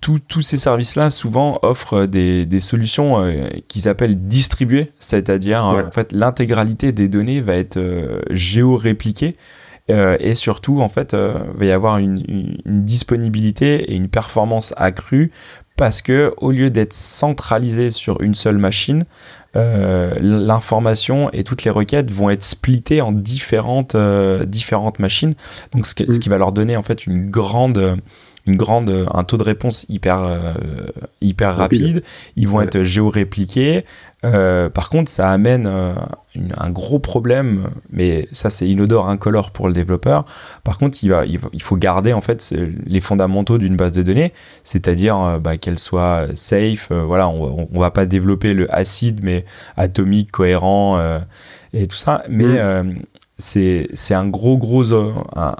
tous 0.00 0.40
ces 0.42 0.58
services-là 0.58 1.08
souvent 1.08 1.58
offrent 1.62 2.04
des, 2.04 2.44
des 2.44 2.60
solutions 2.60 3.24
qu'ils 3.66 3.88
appellent 3.88 4.26
distribuées, 4.28 4.92
c'est-à-dire 4.98 5.64
en 5.64 5.90
fait 5.90 6.12
l'intégralité 6.12 6.92
des 6.92 7.08
données 7.08 7.40
va 7.40 7.54
être 7.54 7.80
géo-répliquée. 8.30 9.36
Euh, 9.90 10.16
et 10.20 10.34
surtout, 10.34 10.80
en 10.80 10.88
fait, 10.88 11.12
euh, 11.12 11.44
va 11.56 11.64
y 11.66 11.70
avoir 11.70 11.98
une, 11.98 12.22
une, 12.64 12.84
disponibilité 12.84 13.92
et 13.92 13.94
une 13.94 14.08
performance 14.08 14.72
accrue 14.78 15.30
parce 15.76 16.00
que 16.00 16.32
au 16.38 16.52
lieu 16.52 16.70
d'être 16.70 16.94
centralisé 16.94 17.90
sur 17.90 18.20
une 18.22 18.34
seule 18.34 18.56
machine, 18.56 19.04
euh, 19.56 20.14
l'information 20.20 21.30
et 21.32 21.44
toutes 21.44 21.64
les 21.64 21.70
requêtes 21.70 22.10
vont 22.10 22.30
être 22.30 22.42
splittées 22.42 23.00
en 23.00 23.12
différentes 23.12 23.94
euh, 23.94 24.44
différentes 24.44 24.98
machines. 24.98 25.34
Donc 25.72 25.86
ce, 25.86 25.94
ce, 25.96 26.18
qui 26.18 26.28
va 26.28 26.38
leur 26.38 26.52
donner 26.52 26.76
en 26.76 26.82
fait 26.82 27.06
une 27.06 27.30
grande 27.30 27.98
une 28.46 28.56
grande, 28.56 29.06
un 29.12 29.24
taux 29.24 29.38
de 29.38 29.42
réponse 29.42 29.86
hyper, 29.88 30.18
euh, 30.18 30.52
hyper 31.20 31.56
rapide. 31.56 32.02
Ils 32.36 32.46
vont 32.46 32.60
être 32.60 32.82
géorépliqués. 32.82 33.84
Euh, 34.24 34.68
par 34.68 34.90
contre, 34.90 35.10
ça 35.10 35.30
amène 35.30 35.66
euh, 35.66 35.94
un 36.56 36.70
gros 36.70 36.98
problème, 36.98 37.68
mais 37.90 38.28
ça 38.32 38.50
c'est 38.50 38.68
inodore, 38.68 39.08
incolore 39.08 39.50
pour 39.50 39.66
le 39.66 39.74
développeur. 39.74 40.26
Par 40.62 40.78
contre, 40.78 40.98
il, 41.02 41.10
va, 41.10 41.24
il, 41.24 41.62
faut 41.62 41.76
garder 41.76 42.12
en 42.12 42.20
fait 42.20 42.54
les 42.86 43.00
fondamentaux 43.00 43.56
d'une 43.56 43.76
base 43.76 43.92
de 43.92 44.02
données, 44.02 44.32
c'est-à-dire 44.62 45.40
bah, 45.40 45.56
qu'elle 45.56 45.78
soit 45.78 46.26
safe. 46.34 46.90
voilà, 46.90 47.28
on, 47.28 47.68
on 47.72 47.80
va 47.80 47.90
pas 47.90 48.06
développer 48.06 48.52
le 48.52 48.72
acide, 48.74 49.20
mais 49.22 49.44
atomique, 49.76 50.32
cohérent 50.32 50.98
et 51.72 51.86
tout 51.86 51.96
ça. 51.96 52.24
Mais 52.28 52.62
mm. 52.62 52.94
c'est 53.36 53.88
c'est 53.94 54.14
un 54.14 54.26
gros 54.26 54.56
gros 54.56 54.94
un, 54.94 55.54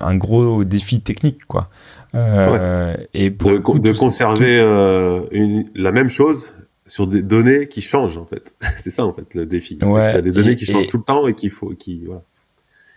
un, 0.00 0.16
gros 0.16 0.64
défi 0.64 1.00
technique 1.00 1.46
quoi 1.46 1.68
euh, 2.14 2.96
et 3.14 3.30
pour 3.30 3.78
de, 3.78 3.92
conserver 3.92 4.58
euh, 4.58 5.22
une, 5.30 5.64
la 5.74 5.92
même 5.92 6.10
chose 6.10 6.52
sur 6.86 7.06
des 7.06 7.22
données 7.22 7.68
qui 7.68 7.82
changent 7.82 8.18
en 8.18 8.26
fait. 8.26 8.54
c'est 8.78 8.90
ça 8.90 9.04
en 9.04 9.12
fait 9.12 9.34
le 9.34 9.46
défi. 9.46 9.78
Ouais, 9.82 10.10
il 10.12 10.14
y 10.14 10.18
a 10.18 10.22
des 10.22 10.32
données 10.32 10.56
qui 10.56 10.66
changent 10.66 10.88
tout 10.88 10.98
le 10.98 11.04
temps 11.04 11.26
et 11.26 11.34
qu'il 11.34 11.50
faut, 11.50 11.70
qui 11.70 12.04
voilà. 12.04 12.22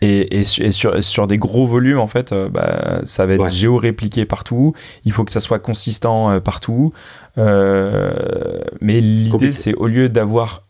Et, 0.00 0.40
et, 0.40 0.44
sur, 0.44 1.02
sur, 1.02 1.26
des 1.26 1.38
gros 1.38 1.66
volumes, 1.66 1.98
en 1.98 2.08
fait, 2.08 2.32
euh, 2.32 2.50
bah, 2.50 3.00
ça 3.04 3.24
va 3.24 3.34
être 3.34 3.50
géo-répliqué 3.50 4.26
partout. 4.26 4.74
Il 5.04 5.12
faut 5.12 5.24
que 5.24 5.32
ça 5.32 5.40
soit 5.40 5.60
consistant 5.60 6.40
partout. 6.40 6.92
mais 7.36 9.00
l'idée, 9.00 9.52
c'est 9.52 9.74
au 9.74 9.86
lieu 9.86 10.08
d'avoir 10.10 10.63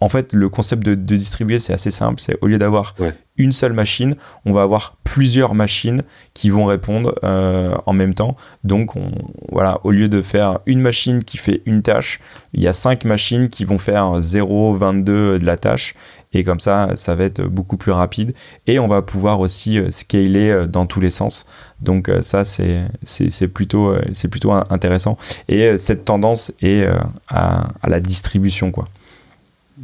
en 0.00 0.10
fait, 0.10 0.34
le 0.34 0.50
concept 0.50 0.82
de, 0.82 0.94
distribuer, 0.94 1.58
c'est 1.58 1.72
assez 1.72 1.90
simple. 1.90 2.20
C'est 2.20 2.36
au 2.42 2.48
lieu 2.48 2.58
d'avoir 2.58 2.94
une 3.38 3.52
seule 3.52 3.72
machine, 3.72 4.16
on 4.44 4.52
va 4.52 4.62
avoir 4.62 4.96
plusieurs 5.04 5.54
machines 5.54 6.02
qui 6.34 6.50
vont 6.50 6.66
répondre 6.66 7.14
euh, 7.24 7.74
en 7.86 7.92
même 7.94 8.14
temps. 8.14 8.36
Donc, 8.62 8.96
on, 8.96 9.10
voilà, 9.50 9.80
au 9.84 9.92
lieu 9.92 10.10
de 10.10 10.20
faire 10.20 10.60
une 10.66 10.80
machine 10.80 11.24
qui 11.24 11.38
fait 11.38 11.62
une 11.64 11.82
tâche, 11.82 12.20
il 12.52 12.62
y 12.62 12.68
a 12.68 12.74
cinq 12.74 13.06
machines 13.06 13.48
qui 13.48 13.64
vont 13.64 13.78
faire 13.78 14.20
0,22 14.20 15.38
de 15.38 15.46
la 15.46 15.56
tâche. 15.56 15.94
Et 16.34 16.44
comme 16.44 16.60
ça, 16.60 16.90
ça 16.96 17.14
va 17.14 17.24
être 17.24 17.42
beaucoup 17.42 17.78
plus 17.78 17.92
rapide. 17.92 18.34
Et 18.66 18.78
on 18.78 18.88
va 18.88 19.00
pouvoir 19.00 19.40
aussi 19.40 19.78
euh, 19.78 19.90
scaler 19.90 20.50
euh, 20.50 20.66
dans 20.66 20.84
tous 20.84 21.00
les 21.00 21.10
sens. 21.10 21.46
Donc, 21.80 22.10
ça, 22.20 22.44
c'est 22.44 23.48
plutôt, 23.48 23.94
c'est 24.12 24.28
plutôt 24.28 24.52
intéressant. 24.52 25.16
Et 25.48 25.76
cette 25.78 26.04
tendance 26.04 26.52
est 26.60 26.86
à, 27.28 27.68
à 27.82 27.88
la 27.88 28.00
distribution, 28.00 28.70
quoi. 28.70 28.86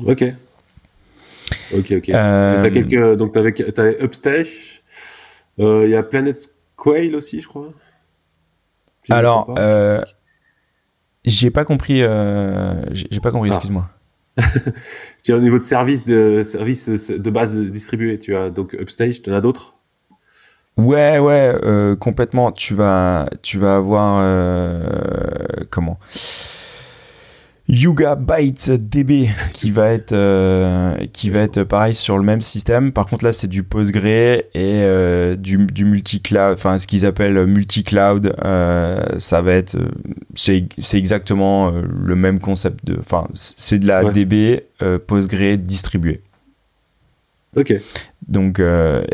Ok. 0.07 0.25
Ok, 1.75 1.93
ok. 1.93 2.09
Euh... 2.11 2.63
As 2.63 2.71
quelques... 2.71 3.17
Donc, 3.17 3.33
t'avais, 3.33 3.53
t'avais 3.53 4.03
Upstash. 4.03 4.83
Il 5.59 5.65
euh, 5.65 5.89
y 5.89 5.95
a 5.95 6.03
Planet 6.03 6.37
Quail 6.77 7.15
aussi, 7.15 7.41
je 7.41 7.49
crois. 7.49 7.73
Alors, 9.11 9.55
euh, 9.59 10.01
j'ai 11.25 11.51
pas 11.51 11.65
compris. 11.65 12.03
Euh, 12.03 12.83
j'ai 12.93 13.21
pas 13.21 13.31
compris, 13.31 13.51
ah. 13.51 13.57
excuse-moi. 13.57 13.89
tu 15.23 15.33
as 15.33 15.37
au 15.37 15.41
niveau 15.41 15.59
de 15.59 15.65
service 15.65 16.07
de 16.07 16.43
service 16.43 17.11
de 17.11 17.31
base 17.31 17.71
distribué, 17.71 18.19
tu 18.19 18.35
as 18.35 18.49
donc 18.49 18.73
Upstage, 18.73 19.21
tu 19.21 19.31
en 19.31 19.35
as 19.35 19.43
d'autres? 19.43 19.77
Ouais, 20.79 21.19
ouais, 21.19 21.55
euh, 21.65 21.97
complètement. 21.97 22.51
Tu 22.51 22.75
vas, 22.75 23.29
tu 23.43 23.59
vas 23.59 23.77
avoir 23.77 24.21
euh, 24.23 24.85
comment? 25.71 25.99
Yuga 27.69 28.17
Byte 28.17 28.71
DB 28.71 29.29
qui 29.53 29.71
va 29.71 29.91
être 29.91 30.13
euh, 30.13 30.97
qui 31.13 31.31
va 31.31 31.41
être 31.41 31.63
pareil 31.63 31.95
sur 31.95 32.19
le 32.19 32.25
même 32.25 32.41
système. 32.41 32.93
Par 32.93 33.07
contre 33.07 33.25
là 33.25 33.33
c'est 33.33 33.47
du 33.47 33.63
Postgre 33.63 34.07
et 34.07 34.43
euh, 34.55 35.37
du, 35.37 35.59
du 35.59 35.85
multi-cloud, 35.85 36.55
enfin 36.55 36.79
ce 36.79 36.87
qu'ils 36.87 37.07
appellent 37.07 37.47
multi-cloud. 37.47 38.35
Euh, 38.45 39.01
ça 39.19 39.43
va 39.43 39.53
être 39.55 39.77
c'est 40.35 40.65
c'est 40.79 40.99
exactement 40.99 41.71
le 41.71 42.17
même 42.17 42.41
concept 42.41 42.85
de, 42.85 42.97
enfin 42.99 43.29
c'est 43.35 43.79
de 43.79 43.87
la 43.87 44.11
DB 44.11 44.65
Postgre 45.07 45.57
distribuée. 45.57 46.21
Ok. 47.55 47.75
Donc 48.27 48.61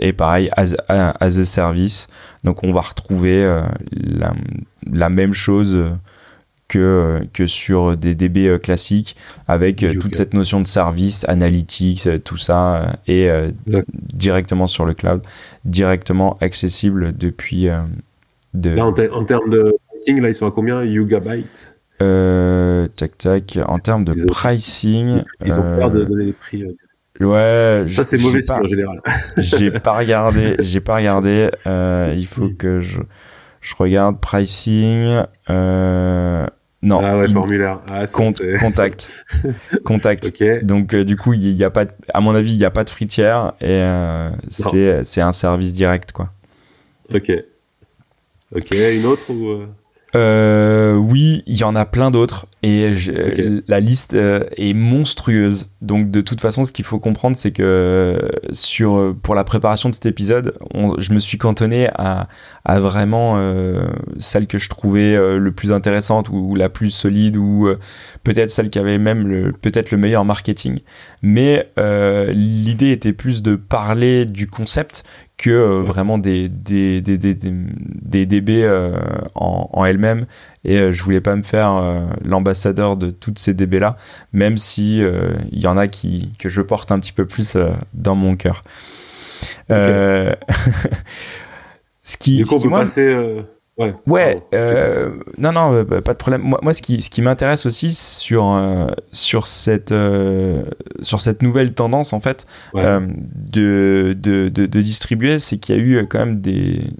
et 0.00 0.12
pareil 0.12 0.48
as, 0.56 0.74
as 0.88 1.38
a 1.38 1.44
service. 1.44 2.08
Donc 2.44 2.64
on 2.64 2.72
va 2.72 2.80
retrouver 2.80 3.44
la, 3.92 4.32
la 4.90 5.08
même 5.10 5.34
chose 5.34 5.90
que, 6.68 7.26
que 7.32 7.46
sur 7.46 7.96
des 7.96 8.14
DB 8.14 8.46
euh, 8.46 8.58
classiques 8.58 9.16
avec 9.48 9.82
euh, 9.82 9.94
toute 9.94 10.14
cette 10.14 10.34
notion 10.34 10.60
de 10.60 10.66
service, 10.66 11.24
analytics, 11.26 12.06
euh, 12.06 12.18
tout 12.18 12.36
ça, 12.36 12.98
et 13.06 13.28
directement 14.12 14.66
sur 14.66 14.84
le 14.84 14.94
cloud, 14.94 15.22
directement 15.64 16.36
accessible 16.40 17.16
depuis. 17.16 17.68
de... 18.54 18.70
Là, 18.70 18.86
en, 18.86 18.92
termes 18.92 19.50
de 19.50 19.74
pricing, 19.88 20.20
là, 20.20 20.28
ils 20.28 20.34
sont 20.34 20.46
à 20.46 20.50
combien 20.50 20.84
Yugabyte? 20.84 21.74
Tac, 21.98 23.18
tac. 23.18 23.58
En 23.66 23.78
termes 23.78 24.04
de 24.04 24.12
pricing. 24.26 25.22
Ils 25.44 25.58
ont 25.58 25.62
peur 25.62 25.90
de 25.90 26.04
donner 26.04 26.26
les 26.26 26.32
prix. 26.32 26.64
Ouais, 27.20 27.84
ça 27.90 28.04
c'est 28.04 28.18
mauvais 28.18 28.40
signe 28.40 28.56
en 28.56 28.66
général. 28.66 29.00
j'ai 29.38 29.72
pas 29.72 29.98
regardé, 29.98 30.54
j'ai 30.60 30.80
pas 30.80 30.96
regardé. 30.96 31.50
il 31.66 32.26
faut 32.26 32.48
que 32.58 32.80
je 32.80 33.00
je 33.60 33.74
regarde 33.76 34.20
pricing. 34.20 35.22
Euh, 35.50 36.46
non. 36.82 37.00
Ah 37.02 37.18
ouais, 37.18 37.28
formulaire. 37.28 37.80
Ah, 37.90 38.04
contact. 38.60 39.10
contact. 39.84 40.42
Donc, 40.62 40.94
euh, 40.94 41.04
du 41.04 41.16
coup, 41.16 41.32
il 41.32 41.50
y 41.50 41.64
a 41.64 41.70
pas, 41.70 41.86
à 42.14 42.20
mon 42.20 42.34
avis, 42.34 42.52
il 42.52 42.58
n'y 42.58 42.64
a 42.64 42.70
pas 42.70 42.84
de 42.84 42.90
fritière 42.90 43.54
et 43.60 43.66
euh, 43.68 44.30
c'est 44.48 45.20
un 45.20 45.32
service 45.32 45.72
direct, 45.72 46.12
quoi. 46.12 46.30
Ok. 47.12 47.32
Ok, 48.54 48.70
une 48.70 49.06
autre 49.06 49.30
ou 49.30 49.66
euh? 50.14 50.68
Euh, 50.88 50.94
oui, 50.94 51.42
il 51.46 51.56
y 51.56 51.64
en 51.64 51.76
a 51.76 51.84
plein 51.84 52.10
d'autres 52.10 52.46
et 52.62 52.92
la 53.68 53.80
liste 53.80 54.14
euh, 54.14 54.44
est 54.56 54.74
monstrueuse. 54.74 55.68
Donc 55.80 56.10
de 56.10 56.20
toute 56.20 56.40
façon, 56.40 56.64
ce 56.64 56.72
qu'il 56.72 56.84
faut 56.84 56.98
comprendre, 56.98 57.36
c'est 57.36 57.52
que 57.52 58.18
sur 58.52 59.14
pour 59.22 59.34
la 59.34 59.44
préparation 59.44 59.88
de 59.88 59.94
cet 59.94 60.06
épisode, 60.06 60.54
je 60.98 61.12
me 61.12 61.18
suis 61.18 61.38
cantonné 61.38 61.88
à, 61.94 62.28
à 62.64 62.80
vraiment 62.80 63.36
euh, 63.36 63.86
celle 64.18 64.46
que 64.46 64.58
je 64.58 64.68
trouvais 64.68 65.14
euh, 65.14 65.38
le 65.38 65.52
plus 65.52 65.72
intéressante 65.72 66.28
ou, 66.30 66.54
la 66.54 66.68
plus 66.68 66.90
solide 66.90 67.36
ou 67.36 67.68
peut-être 68.24 68.50
celle 68.50 68.70
qui 68.70 68.78
avait 68.78 68.98
même 68.98 69.28
le 69.28 69.52
peut-être 69.52 69.90
le 69.90 69.98
meilleur 69.98 70.24
marketing. 70.24 70.80
Mais 71.22 71.70
l'idée 71.76 72.90
était 72.90 73.12
plus 73.12 73.42
de 73.42 73.56
parler 73.56 74.24
du 74.24 74.48
concept 74.48 75.04
que 75.38 75.50
euh, 75.50 75.80
vraiment 75.80 76.18
des, 76.18 76.48
des, 76.48 77.00
des, 77.00 77.16
des, 77.16 77.34
des 77.34 78.26
DB 78.26 78.64
euh, 78.64 78.98
en, 79.36 79.70
en 79.72 79.84
elles-mêmes. 79.84 80.26
Et 80.64 80.78
euh, 80.78 80.92
je 80.92 81.02
voulais 81.02 81.20
pas 81.20 81.36
me 81.36 81.42
faire 81.44 81.80
l'ambassadeur 82.24 82.96
de 82.96 83.10
toutes 83.10 83.38
ces 83.38 83.54
DB 83.54 83.78
là, 83.78 83.96
même 84.32 84.58
si 84.58 84.98
il 84.98 85.58
y 85.58 85.66
en 85.68 85.76
a 85.78 85.86
qui, 85.86 86.32
que 86.38 86.48
je 86.48 86.60
porte 86.60 86.92
un 86.92 86.98
petit 86.98 87.12
peu 87.12 87.24
plus 87.24 87.56
dans 87.94 88.16
mon 88.16 88.36
cœur. 88.36 88.64
ce 89.70 90.34
qui, 92.18 92.38
du 92.38 92.44
coup, 92.44 92.56
on 92.56 92.60
peut 92.60 92.70
passer. 92.70 93.14
Ouais, 93.78 93.94
ouais 94.06 94.42
euh, 94.54 95.20
non, 95.38 95.52
non, 95.52 95.72
euh, 95.72 95.84
bah, 95.84 96.02
pas 96.02 96.12
de 96.12 96.18
problème. 96.18 96.42
Moi, 96.42 96.58
moi 96.62 96.74
ce 96.74 96.82
qui, 96.82 97.00
ce 97.00 97.10
qui 97.10 97.22
m'intéresse 97.22 97.64
aussi 97.64 97.94
sur, 97.94 98.52
euh, 98.52 98.88
sur, 99.12 99.46
cette, 99.46 99.92
euh, 99.92 100.64
sur 101.00 101.20
cette 101.20 101.42
nouvelle 101.42 101.74
tendance, 101.74 102.12
en 102.12 102.20
fait, 102.20 102.46
de, 102.74 104.16
de, 104.18 104.48
de, 104.48 104.66
de, 104.66 104.80
distribuer, 104.80 105.38
c'est 105.38 105.58
qu'il 105.58 105.76
y 105.76 105.78
a 105.78 105.82
eu 105.82 106.06
quand 106.08 106.18
même 106.18 106.40
des, 106.40 106.90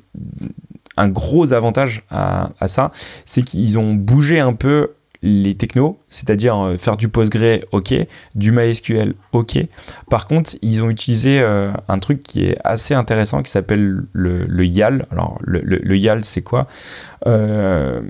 un 0.97 1.09
gros 1.09 1.53
avantage 1.53 2.05
à, 2.11 2.51
à 2.61 2.69
ça. 2.69 2.93
C'est 3.25 3.43
qu'ils 3.43 3.79
ont 3.79 3.95
bougé 3.95 4.39
un 4.39 4.55
peu 4.55 4.93
les 5.23 5.57
technos, 5.57 5.99
c'est-à-dire 6.09 6.57
euh, 6.57 6.79
faire 6.79 6.97
du 6.97 7.09
Postgre, 7.09 7.65
ok, 7.73 7.95
du 8.35 8.53
MySQL, 8.53 9.15
ok. 9.33 9.59
Par 10.11 10.27
contre, 10.27 10.53
ils 10.63 10.83
ont 10.83 10.91
utilisé 10.91 11.41
euh, 11.41 11.73
un 11.89 11.99
truc 11.99 12.23
qui 12.23 12.45
est 12.45 12.57
assez 12.65 12.95
intéressant 12.95 13.43
qui 13.43 13.51
s'appelle 13.51 14.03
le, 14.13 14.65
YAL. 14.65 15.07
Alors, 15.11 15.39
le, 15.43 15.97
YAL, 15.97 16.25
c'est 16.25 16.43
quoi? 16.43 16.67
Euh, 17.27 18.01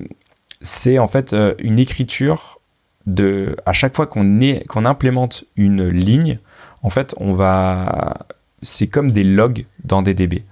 C'est 0.61 0.99
en 0.99 1.09
fait 1.09 1.35
une 1.61 1.79
écriture 1.79 2.61
de. 3.07 3.57
À 3.65 3.73
chaque 3.73 3.97
fois 3.97 4.07
qu'on 4.07 4.39
qu'on 4.69 4.85
implémente 4.85 5.45
une 5.57 5.89
ligne, 5.89 6.39
en 6.83 6.91
fait, 6.91 7.15
on 7.19 7.33
va. 7.33 8.27
C'est 8.61 8.89
comme 8.89 9.13
des 9.13 9.25
logs 9.25 9.67
dans 9.85 10.03
des 10.03 10.15
DB. 10.15 10.45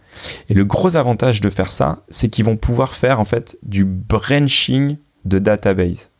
Et 0.49 0.55
le 0.55 0.65
gros 0.65 0.97
avantage 0.97 1.41
de 1.41 1.51
faire 1.51 1.73
ça, 1.73 2.03
c'est 2.09 2.29
qu'ils 2.29 2.45
vont 2.45 2.57
pouvoir 2.57 2.95
faire 2.95 3.21
en 3.21 3.25
fait 3.25 3.59
du 3.63 3.85
branching 3.85 4.97
de 5.25 5.39
database. 5.39 6.11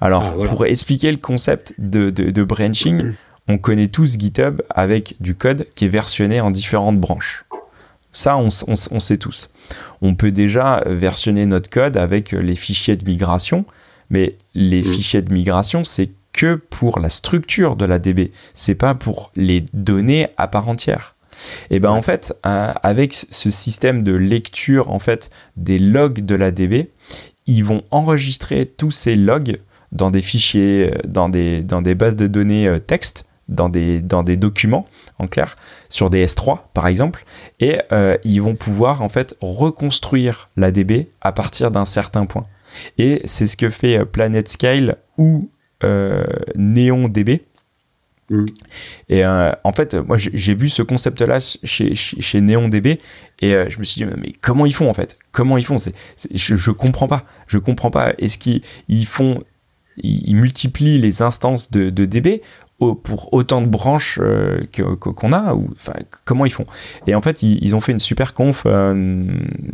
Alors, 0.00 0.34
ah, 0.40 0.48
pour 0.48 0.66
expliquer 0.66 1.10
le 1.10 1.18
concept 1.18 1.74
de, 1.78 2.10
de, 2.10 2.42
branching, 2.42 3.12
on 3.48 3.58
connaît 3.58 3.88
tous 3.88 4.18
GitHub 4.18 4.62
avec 4.70 5.16
du 5.20 5.34
code 5.34 5.66
qui 5.74 5.86
est 5.86 5.88
versionné 5.88 6.40
en 6.40 6.50
différentes 6.50 6.98
branches. 6.98 7.44
Ça, 8.12 8.36
on, 8.36 8.50
sait 8.50 9.18
tous. 9.18 9.50
On 10.02 10.16
peut 10.16 10.32
déjà 10.32 10.82
versionner 10.86 11.46
notre 11.46 11.70
code 11.70 11.96
avec 11.96 12.32
les 12.32 12.56
fichiers 12.56 12.96
de 12.96 13.04
migration, 13.04 13.64
mais 14.10 14.36
les 14.54 14.82
fichiers 14.82 15.22
de 15.22 15.32
migration, 15.32 15.84
c'est 15.84 16.10
que 16.32 16.56
pour 16.56 16.98
la 16.98 17.10
structure 17.10 17.76
de 17.76 17.84
la 17.84 17.98
DB, 17.98 18.32
c'est 18.54 18.74
pas 18.74 18.94
pour 18.94 19.30
les 19.36 19.64
données 19.72 20.28
à 20.36 20.48
part 20.48 20.68
entière. 20.68 21.14
Et 21.70 21.78
ben 21.78 21.90
en 21.90 22.02
fait, 22.02 22.34
euh, 22.44 22.72
avec 22.82 23.14
ce 23.14 23.50
système 23.50 24.02
de 24.02 24.12
lecture 24.12 24.90
en 24.90 24.98
fait 24.98 25.30
des 25.56 25.78
logs 25.78 26.24
de 26.24 26.34
la 26.34 26.50
DB, 26.50 26.90
ils 27.50 27.64
vont 27.64 27.82
enregistrer 27.90 28.66
tous 28.66 28.90
ces 28.90 29.16
logs 29.16 29.60
dans 29.92 30.10
des 30.10 30.22
fichiers, 30.22 30.92
euh, 30.94 30.98
dans 31.06 31.28
des, 31.28 31.94
bases 31.94 32.16
de 32.16 32.26
données 32.26 32.68
euh, 32.68 32.78
texte, 32.78 33.26
dans 33.48 33.68
des, 33.68 34.00
documents, 34.36 34.86
en 35.18 35.26
clair, 35.26 35.56
sur 35.88 36.08
des 36.08 36.24
S3 36.24 36.60
par 36.72 36.86
exemple, 36.86 37.24
et 37.58 37.80
ils 38.22 38.40
vont 38.40 38.54
pouvoir 38.54 39.02
en 39.02 39.08
fait 39.08 39.34
reconstruire 39.40 40.50
la 40.56 40.70
DB 40.70 41.08
à 41.20 41.32
partir 41.32 41.72
d'un 41.72 41.84
certain 41.84 42.26
point. 42.26 42.46
Et 42.96 43.20
c'est 43.24 43.48
ce 43.48 43.56
que 43.56 43.68
fait 43.68 44.04
PlanetScale 44.04 44.98
ou 45.18 45.50
NeonDB 45.82 47.40
Mm. 48.30 48.46
Et 49.08 49.24
euh, 49.24 49.52
en 49.64 49.72
fait, 49.72 49.94
moi, 49.94 50.16
j'ai 50.16 50.54
vu 50.54 50.68
ce 50.68 50.82
concept-là 50.82 51.38
chez, 51.64 51.94
chez, 51.94 52.40
NeonDB 52.40 52.98
et 53.40 53.54
euh, 53.54 53.68
je 53.68 53.78
me 53.78 53.84
suis 53.84 54.04
dit, 54.04 54.10
mais 54.18 54.32
comment 54.40 54.66
ils 54.66 54.74
font 54.74 54.88
en 54.88 54.94
fait? 54.94 55.18
Comment 55.32 55.58
ils 55.58 55.64
font? 55.64 55.76
Je, 56.32 56.56
je 56.56 56.70
comprends 56.70 57.08
pas. 57.08 57.24
Je 57.46 57.58
comprends 57.58 57.90
pas. 57.90 58.14
Est-ce 58.18 58.38
qu'ils 58.38 59.06
font 59.06 59.42
ils 60.02 60.36
multiplient 60.36 60.98
les 60.98 61.20
instances 61.20 61.70
de, 61.70 61.90
de 61.90 62.04
DB 62.06 62.42
pour 62.80 63.32
autant 63.34 63.60
de 63.60 63.66
branches 63.66 64.18
euh, 64.22 64.58
qu'on 64.98 65.32
a 65.32 65.54
ou 65.54 65.68
enfin 65.72 65.92
comment 66.24 66.46
ils 66.46 66.52
font. 66.52 66.64
Et 67.06 67.14
en 67.14 67.20
fait 67.20 67.42
ils, 67.42 67.74
ont 67.74 67.80
fait 67.80 67.92
une 67.92 67.98
super 67.98 68.32
conf 68.32 68.62
euh, 68.64 69.26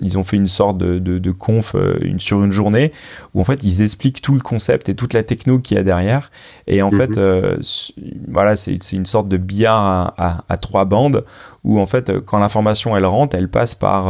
ils 0.03 0.19
ont 0.19 0.25
fait 0.25 0.37
une 0.37 0.49
sorte 0.49 0.79
de, 0.79 0.99
de, 0.99 1.31
conf 1.31 1.77
euh, 1.77 1.99
une, 2.03 2.19
sur 2.19 2.43
une 2.43 2.51
journée 2.51 2.93
où 3.35 3.41
en 3.41 3.45
fait 3.45 3.63
ils 3.63 3.81
expliquent 3.83 4.21
tout 4.21 4.35
le 4.35 4.41
concept 4.41 4.89
et 4.89 4.97
toute 4.97 5.13
la 5.13 5.23
techno 5.23 5.61
qu'il 5.61 5.77
y 5.77 5.81
a 5.81 5.85
derrière. 5.85 6.33
Et 6.67 6.83
en 6.83 6.91
fait 6.91 7.17
mhm. 7.17 7.61
voilà 8.29 8.57
c'est 8.57 8.93
une 8.93 9.07
sorte 9.07 9.29
de 9.29 9.37
billard 9.37 10.15
à, 10.17 10.45
à, 10.49 10.57
trois 10.57 10.85
bandes 10.85 11.25
où 11.63 11.79
en 11.79 11.87
fait 11.87 12.19
quand 12.21 12.39
l'information 12.39 12.97
elle 12.97 13.07
rentre 13.07 13.37
elle 13.37 13.49
passe 13.49 13.77
par 13.77 14.09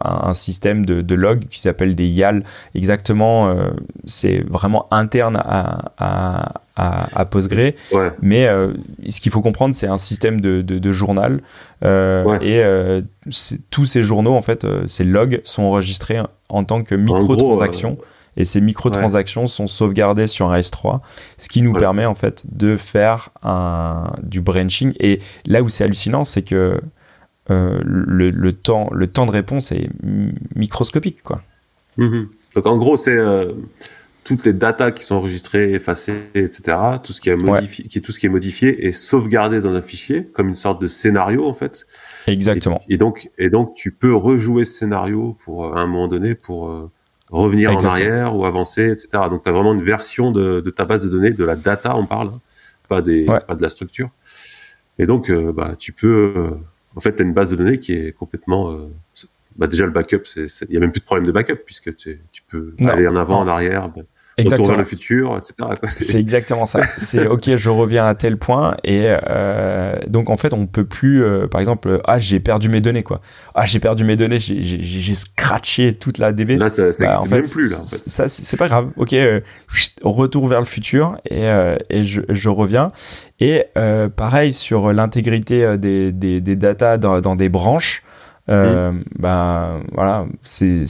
un, 0.00 0.34
système 0.34 0.84
de, 0.84 1.02
de 1.02 1.14
log 1.14 1.46
qui 1.48 1.60
s'appelle 1.60 1.94
des 1.94 2.06
YAL 2.06 2.42
exactement 2.74 3.54
c'est 4.04 4.44
vraiment 4.48 4.86
interne 4.90 5.36
à, 5.36 5.92
à 5.98 6.52
à, 6.78 7.24
Postgre. 7.24 7.72
Mais 8.22 8.46
euh, 8.46 8.72
ce 9.08 9.20
qu'il 9.20 9.32
faut 9.32 9.40
comprendre, 9.40 9.74
c'est 9.74 9.88
un 9.88 9.98
système 9.98 10.40
de, 10.40 10.62
de, 10.62 10.92
journal. 10.92 11.40
Euh, 11.84 12.38
et 12.40 12.62
euh, 12.62 13.02
tous 13.70 13.84
ces 13.84 14.02
journaux, 14.02 14.34
en 14.34 14.42
fait, 14.42 14.66
ces 14.86 15.04
logs 15.04 15.40
sont 15.44 15.62
enregistrés 15.62 16.20
en 16.48 16.64
tant 16.64 16.82
que 16.82 16.94
microtransactions. 16.94 17.98
et 18.36 18.44
ces 18.44 18.60
microtransactions 18.60 19.46
sont 19.46 19.66
sauvegardées 19.66 20.28
sur 20.28 20.50
un 20.50 20.58
S3, 20.58 21.00
ce 21.36 21.48
qui 21.48 21.62
nous 21.62 21.72
permet 21.72 22.06
en 22.06 22.14
fait 22.14 22.44
de 22.50 22.76
faire 22.76 23.30
un, 23.42 24.12
du 24.22 24.40
branching. 24.40 24.92
Et 25.00 25.20
là 25.46 25.62
où 25.62 25.68
c'est 25.68 25.84
hallucinant, 25.84 26.24
c'est 26.24 26.42
que 26.42 26.80
le, 27.48 28.30
le, 28.30 28.52
temps, 28.52 28.88
le 28.92 29.06
temps 29.08 29.26
de 29.26 29.32
réponse 29.32 29.72
est 29.72 29.88
microscopique. 30.54 31.22
Quoi. 31.22 31.42
Mhm. 31.96 32.28
Donc 32.54 32.66
en 32.66 32.76
gros, 32.76 32.96
c'est 32.96 33.16
toutes 34.28 34.44
les 34.44 34.52
datas 34.52 34.90
qui 34.90 35.04
sont 35.04 35.14
enregistrées, 35.14 35.72
effacées, 35.72 36.24
etc. 36.34 36.76
Tout 37.02 37.14
ce 37.14 37.20
qui 37.22 37.30
est 37.30 37.36
modifié, 37.36 37.86
qui 37.86 38.02
tout 38.02 38.12
ce 38.12 38.18
qui 38.18 38.26
est 38.26 38.28
modifié 38.28 38.86
est 38.86 38.92
sauvegardé 38.92 39.60
dans 39.60 39.72
un 39.72 39.80
fichier 39.80 40.26
comme 40.34 40.48
une 40.48 40.54
sorte 40.54 40.82
de 40.82 40.86
scénario 40.86 41.46
en 41.46 41.54
fait. 41.54 41.86
Exactement. 42.26 42.82
Et, 42.90 42.98
donc 42.98 43.30
et 43.38 43.48
donc 43.48 43.74
tu 43.74 43.90
peux 43.90 44.14
rejouer 44.14 44.66
ce 44.66 44.80
scénario 44.80 45.34
pour 45.42 45.64
euh, 45.64 45.72
à 45.72 45.80
un 45.80 45.86
moment 45.86 46.08
donné 46.08 46.34
pour 46.34 46.68
euh, 46.68 46.90
revenir 47.30 47.74
en 47.74 47.80
arrière 47.80 48.36
ou 48.36 48.44
avancer, 48.44 48.90
etc. 48.90 49.08
Donc 49.30 49.44
tu 49.44 49.48
as 49.48 49.52
vraiment 49.52 49.72
une 49.72 49.82
version 49.82 50.30
de, 50.30 50.60
de, 50.60 50.68
ta 50.70 50.84
base 50.84 51.06
de 51.06 51.08
données, 51.08 51.30
de 51.30 51.44
la 51.44 51.56
data 51.56 51.96
on 51.96 52.04
parle, 52.04 52.28
hein, 52.28 52.38
pas 52.86 53.00
des 53.00 53.24
pas 53.24 53.54
de 53.54 53.62
la 53.62 53.70
structure. 53.70 54.10
Et 54.98 55.06
donc 55.06 55.30
euh, 55.30 55.54
bah 55.54 55.74
tu 55.78 55.92
peux 55.92 56.54
en 56.94 57.00
fait 57.00 57.16
tu 57.16 57.22
as 57.22 57.24
une 57.24 57.32
base 57.32 57.48
de 57.48 57.56
données 57.56 57.78
qui 57.78 57.94
est 57.94 58.12
complètement 58.12 58.76
bah 59.56 59.68
déjà 59.68 59.86
le 59.86 59.92
backup, 59.92 60.24
il 60.36 60.74
y 60.74 60.76
a 60.76 60.80
même 60.80 60.92
plus 60.92 61.00
de 61.00 61.06
problème 61.06 61.26
de 61.26 61.32
backup 61.32 61.64
puisque 61.64 61.96
tu, 61.96 62.20
tu 62.30 62.42
peux 62.46 62.74
aller 62.86 63.08
en 63.08 63.16
avant, 63.16 63.40
en 63.40 63.48
arrière. 63.48 63.88
Bah, 63.88 64.02
Exactement. 64.38 64.76
le 64.76 64.84
futur, 64.84 65.36
etc. 65.36 65.54
C'est 65.88 66.18
exactement 66.18 66.66
ça. 66.66 66.80
C'est 66.98 67.26
ok, 67.26 67.56
je 67.56 67.70
reviens 67.70 68.06
à 68.06 68.14
tel 68.14 68.36
point 68.36 68.76
et 68.84 69.04
euh, 69.06 69.96
donc 70.08 70.30
en 70.30 70.36
fait 70.36 70.52
on 70.52 70.66
peut 70.66 70.84
plus, 70.84 71.22
euh, 71.22 71.46
par 71.46 71.60
exemple, 71.60 72.00
ah 72.04 72.18
j'ai 72.18 72.40
perdu 72.40 72.68
mes 72.68 72.80
données 72.80 73.02
quoi. 73.02 73.20
Ah 73.54 73.66
j'ai 73.66 73.80
perdu 73.80 74.04
mes 74.04 74.16
données, 74.16 74.38
j'ai 74.38 75.14
scratché 75.14 75.92
toute 75.92 76.18
la 76.18 76.32
DB. 76.32 76.56
Là 76.56 76.68
ça, 76.68 76.92
ça 76.92 77.06
bah, 77.06 77.20
en 77.20 77.24
fait, 77.24 77.34
même 77.36 77.48
plus 77.48 77.70
là. 77.70 77.80
En 77.80 77.84
fait. 77.84 77.96
Ça 77.96 78.28
c'est 78.28 78.56
pas 78.56 78.68
grave. 78.68 78.90
Ok, 78.96 79.12
euh, 79.12 79.40
retour 80.02 80.48
vers 80.48 80.60
le 80.60 80.66
futur 80.66 81.16
et, 81.28 81.46
et 81.90 82.04
je, 82.04 82.22
je, 82.28 82.48
reviens. 82.48 82.92
Et 83.40 83.64
pareil 84.16 84.52
sur 84.52 84.92
l'intégrité 84.92 85.76
des, 85.78 86.12
des, 86.12 86.40
des 86.40 86.56
datas 86.56 86.98
dans, 86.98 87.20
dans 87.20 87.36
des 87.36 87.48
branches. 87.48 88.02
Euh, 88.48 88.92
Ben 89.18 89.82
voilà, 89.92 90.26
c'est 90.42 90.86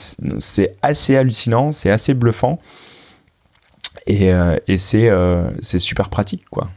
assez 0.82 1.16
hallucinant, 1.16 1.72
c'est 1.72 1.90
assez 1.90 2.14
bluffant. 2.14 2.60
Et, 4.08 4.32
euh, 4.32 4.56
et 4.66 4.78
c'est 4.78 5.08
euh, 5.08 5.50
c'est 5.60 5.78
super 5.78 6.08
pratique, 6.08 6.44
quoi. 6.50 6.70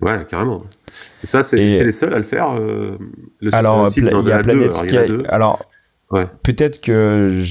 Ouais, 0.00 0.24
carrément. 0.28 0.64
Et 1.22 1.26
ça, 1.26 1.42
c'est 1.42 1.56
les 1.56 1.92
seuls 1.92 2.14
à 2.14 2.18
le 2.18 2.24
faire. 2.24 2.54
Le 2.56 2.98
alors, 3.54 3.88
il 3.96 4.04
y 4.04 4.32
a 4.32 4.42
Planet 4.42 4.72
Alors, 5.28 5.64
ouais. 6.10 6.26
peut-être 6.42 6.80
que 6.80 7.42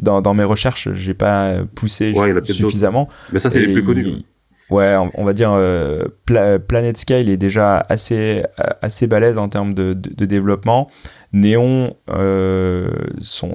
dans, 0.00 0.22
dans, 0.22 0.32
mes 0.32 0.44
recherches, 0.44 0.88
j'ai 0.94 1.14
pas 1.14 1.56
poussé 1.74 2.14
suffisamment. 2.44 3.08
Mais 3.32 3.38
ça, 3.38 3.50
c'est 3.50 3.60
les 3.60 3.72
plus 3.72 3.84
connus. 3.84 4.24
Ouais, 4.70 4.96
on, 5.14 5.24
va 5.24 5.32
dire 5.32 5.52
euh, 5.52 6.08
Planet 6.26 6.96
Scale 6.96 7.30
est 7.30 7.38
déjà 7.38 7.78
assez 7.88 8.42
assez 8.82 9.06
balèze 9.06 9.38
en 9.38 9.48
termes 9.48 9.72
de, 9.72 9.94
de, 9.94 10.10
de 10.14 10.24
développement. 10.26 10.88
Néon, 11.32 11.96
euh, 12.10 12.90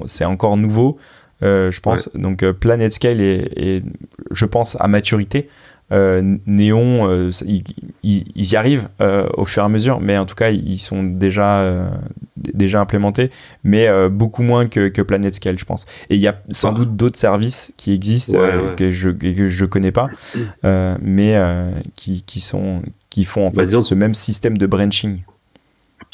c'est 0.06 0.24
encore 0.24 0.56
nouveau. 0.56 0.98
Euh, 1.44 1.70
je 1.70 1.80
pense. 1.80 2.10
Donc 2.14 2.44
Planet 2.52 2.92
Scale 2.92 3.20
est, 3.20 3.84
je 4.34 4.46
pense, 4.46 4.76
à 4.80 4.88
maturité. 4.88 5.48
Euh, 5.92 6.38
Néon, 6.46 7.28
ils, 7.42 8.32
y 8.34 8.56
arrivent 8.56 8.88
au 9.36 9.44
fur 9.44 9.62
et 9.62 9.66
à 9.66 9.68
mesure, 9.68 10.00
mais 10.00 10.16
en 10.16 10.24
tout 10.24 10.34
cas, 10.34 10.50
ils 10.50 10.78
sont 10.78 11.02
déjà, 11.02 11.90
déjà 12.36 12.80
implémentés, 12.80 13.30
mais 13.64 13.86
beaucoup 14.08 14.42
moins 14.42 14.66
que, 14.66 14.88
que 14.88 15.02
Planet 15.02 15.34
Scale, 15.34 15.58
je 15.58 15.64
pense. 15.66 15.84
Et 16.08 16.14
il 16.14 16.20
y 16.20 16.26
a 16.26 16.40
sans 16.48 16.70
ah. 16.70 16.74
doute 16.74 16.96
d'autres 16.96 17.18
services 17.18 17.74
qui 17.76 17.92
existent 17.92 18.38
que 18.76 18.90
je 18.92 19.10
que 19.10 19.48
je 19.48 19.64
connais 19.66 19.92
pas, 19.92 20.08
mais 21.02 21.38
qui, 21.96 22.22
qui 22.22 22.40
sont 22.40 22.80
qui 23.10 23.24
font 23.24 23.48
en 23.48 23.50
bah, 23.50 23.66
fait 23.66 23.80
ce 23.82 23.94
même 23.94 24.14
système 24.14 24.56
de 24.56 24.66
branching 24.66 25.22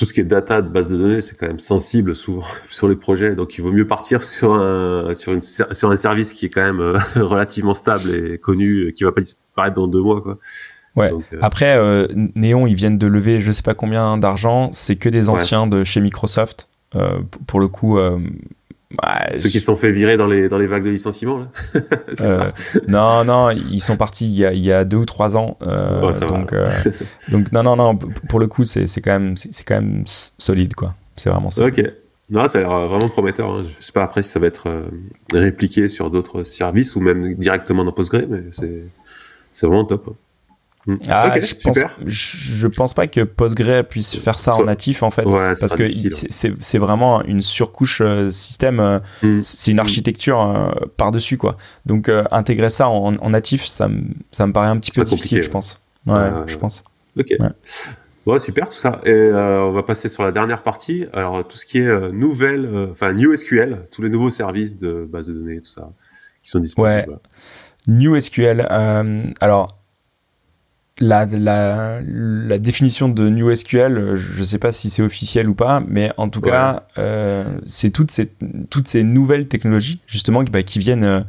tout 0.01 0.07
ce 0.07 0.15
qui 0.15 0.21
est 0.21 0.25
data 0.25 0.63
de 0.63 0.69
base 0.71 0.89
de 0.89 0.97
données, 0.97 1.21
c'est 1.21 1.37
quand 1.37 1.47
même 1.47 1.59
sensible 1.59 2.17
souvent 2.17 2.47
sur 2.71 2.89
les 2.89 2.97
projets. 2.97 3.35
Donc, 3.35 3.59
il 3.59 3.61
vaut 3.61 3.71
mieux 3.71 3.87
partir 3.87 4.25
sur 4.25 4.55
un 4.55 5.13
sur 5.15 5.35
une 5.35 5.43
sur 5.43 5.91
un 5.91 5.97
service 5.97 6.33
qui 6.33 6.47
est 6.47 6.49
quand 6.49 6.63
même 6.63 6.81
euh, 6.81 6.97
relativement 7.17 7.75
stable 7.75 8.15
et 8.15 8.39
connu, 8.39 8.95
qui 8.95 9.05
va 9.05 9.13
pas 9.13 9.21
disparaître 9.21 9.75
dans 9.75 9.87
deux 9.87 10.01
mois, 10.01 10.23
quoi. 10.23 10.39
Ouais. 10.97 11.13
Euh, 11.13 11.39
Après, 11.43 11.77
euh, 11.77 12.09
Néon, 12.35 12.67
ils 12.67 12.75
viennent 12.75 12.99
de 12.99 13.07
lever 13.07 13.41
je 13.41 13.53
sais 13.53 13.63
pas 13.63 13.75
combien 13.75 14.17
d'argent. 14.17 14.71
C'est 14.73 14.97
que 14.97 15.11
des 15.11 15.29
anciens 15.29 15.67
de 15.67 15.85
chez 15.85 16.01
Microsoft. 16.01 16.69
Euh, 16.97 17.21
pour 17.47 17.61
le 17.61 17.69
coup, 17.69 17.99
ceux 19.37 19.49
qui 19.49 19.61
se 19.61 19.67
sont 19.67 19.77
fait 19.77 19.93
virer 19.93 20.17
dans 20.17 20.27
les, 20.27 20.49
dans 20.49 20.59
les 20.59 20.67
vagues 20.67 20.85
de 20.85 20.91
licenciement, 20.91 21.39
là. 21.39 21.47
euh, 22.21 22.51
Non, 22.89 23.25
non, 23.25 23.51
ils 23.51 23.81
sont 23.81 23.97
partis 23.97 24.27
il 24.27 24.37
y 24.37 24.45
a, 24.45 24.53
il 24.53 24.65
y 24.65 24.73
a 24.73 24.85
deux 24.85 24.99
ou 24.99 25.07
trois 25.07 25.37
ans. 25.37 25.57
Euh, 25.63 26.11
oh, 26.13 26.27
donc, 26.27 26.53
euh, 26.53 26.73
donc, 27.31 27.53
non, 27.53 27.63
non, 27.63 27.77
non, 27.77 27.97
pour 27.97 28.41
le 28.41 28.49
coup, 28.49 28.65
c'est 28.65 28.87
quand, 29.01 29.13
même, 29.13 29.35
quand 29.67 29.81
même 29.81 30.05
solide, 30.39 30.75
quoi. 30.75 30.95
C'est 31.17 31.31
vraiment 31.31 31.51
solide. 31.51 31.79
Ok. 31.79 31.93
Non, 32.31 32.47
ça 32.47 32.59
a 32.59 32.61
l'air 32.63 32.89
vraiment 32.89 33.09
prometteur. 33.09 33.51
Hein. 33.51 33.63
Je 33.65 33.85
sais 33.85 33.93
pas 33.93 34.05
après 34.05 34.23
si 34.23 34.31
ça 34.31 34.39
va 34.39 34.47
être 34.47 34.69
euh, 34.69 34.89
répliqué 35.33 35.89
sur 35.89 36.11
d'autres 36.11 36.45
services 36.45 36.95
ou 36.95 37.01
même 37.01 37.35
directement 37.35 37.85
dans 37.85 37.93
Postgre, 37.93 38.27
mais 38.29 38.45
c'est 38.53 39.67
vraiment 39.67 39.85
top. 39.85 40.09
Hein. 40.11 40.15
Mm. 40.87 40.97
Ah, 41.09 41.41
je, 41.41 41.55
pense, 41.55 41.79
je, 42.07 42.67
pense 42.67 42.95
pas 42.95 43.07
que 43.07 43.21
Postgre 43.21 43.85
puisse 43.85 44.17
faire 44.17 44.39
ça 44.39 44.55
en 44.55 44.65
natif 44.65 45.03
en 45.03 45.11
fait, 45.11 45.25
parce 45.25 45.75
que 45.75 45.89
c'est 45.89 46.79
vraiment 46.79 47.23
une 47.23 47.43
surcouche 47.43 48.01
euh, 48.01 48.31
système, 48.31 48.81
euh, 48.81 48.99
mm. 49.23 49.43
c'est 49.43 49.71
une 49.71 49.77
mm. 49.77 49.81
architecture 49.81 50.41
euh, 50.41 50.71
par 50.97 51.11
dessus 51.11 51.37
quoi. 51.37 51.57
Donc 51.85 52.11
intégrer 52.31 52.71
ça 52.71 52.89
en, 52.89 53.31
natif, 53.31 53.67
ça, 53.67 53.89
ça, 54.31 54.47
me 54.47 54.53
paraît 54.53 54.69
un 54.69 54.79
petit 54.79 54.91
peu 54.91 55.05
difficile, 55.05 55.43
je 55.43 55.51
pense. 55.51 55.81
Ouais, 56.07 56.31
je 56.47 56.57
pense. 56.57 56.83
Ok. 57.19 57.35
Ouais, 58.27 58.39
super 58.39 58.69
tout 58.69 58.77
ça. 58.77 59.01
Et 59.05 59.11
euh, 59.11 59.63
on 59.63 59.73
va 59.73 59.83
passer 59.83 60.09
sur 60.09 60.23
la 60.23 60.31
dernière 60.31 60.63
partie. 60.63 61.07
Alors 61.13 61.47
tout 61.47 61.57
ce 61.57 61.65
qui 61.65 61.79
est 61.79 61.87
euh, 61.87 62.13
nouvelle, 62.13 62.67
euh, 62.67 62.89
enfin 62.93 63.13
New 63.13 63.35
SQL, 63.35 63.85
tous 63.91 64.03
les 64.03 64.11
nouveaux 64.11 64.31
services 64.31 64.77
de 64.77 65.09
base 65.11 65.29
de 65.29 65.33
données, 65.33 65.61
tout 65.61 65.71
ça, 65.71 65.91
qui 66.43 66.51
sont 66.51 66.61
disponibles. 66.61 67.11
Ouais. 67.11 67.19
New 67.89 68.19
SQL. 68.21 68.61
alors 69.41 69.80
la, 71.01 71.27
la, 71.27 72.01
la, 72.03 72.59
définition 72.59 73.09
de 73.09 73.29
New 73.29 73.55
SQL, 73.55 74.15
je 74.15 74.39
ne 74.39 74.45
sais 74.45 74.59
pas 74.59 74.71
si 74.71 74.91
c'est 74.91 75.03
officiel 75.03 75.49
ou 75.49 75.55
pas, 75.55 75.83
mais 75.89 76.13
en 76.17 76.29
tout 76.29 76.41
cas, 76.41 76.87
c'est 77.67 77.91
toutes 77.91 78.11
ces, 78.11 78.31
toutes 78.69 78.89
ces 78.89 79.03
nouvelles 79.03 79.49
technologies 79.49 80.01
justement 80.07 80.45
qui, 80.45 80.51
bah, 80.51 80.63
qui 80.63 80.79
viennent 80.79 81.25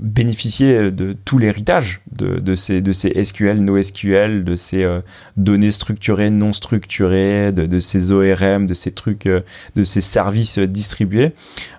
bénéficier 0.00 0.90
de 0.90 1.12
tout 1.12 1.38
l'héritage 1.38 2.00
de, 2.10 2.38
de, 2.40 2.54
ces, 2.54 2.80
de 2.80 2.92
ces 2.92 3.24
SQL, 3.24 3.60
NoSQL, 3.60 4.42
de 4.42 4.56
ces 4.56 4.82
euh, 4.82 5.00
données 5.36 5.70
structurées, 5.70 6.30
non 6.30 6.52
structurées, 6.52 7.52
de, 7.52 7.66
de, 7.66 7.78
ces 7.78 8.10
ORM, 8.10 8.66
de 8.66 8.74
ces 8.74 8.90
trucs, 8.90 9.26
euh, 9.26 9.42
de 9.76 9.84
ces 9.84 10.00
services 10.00 10.58
distribués. 10.58 11.32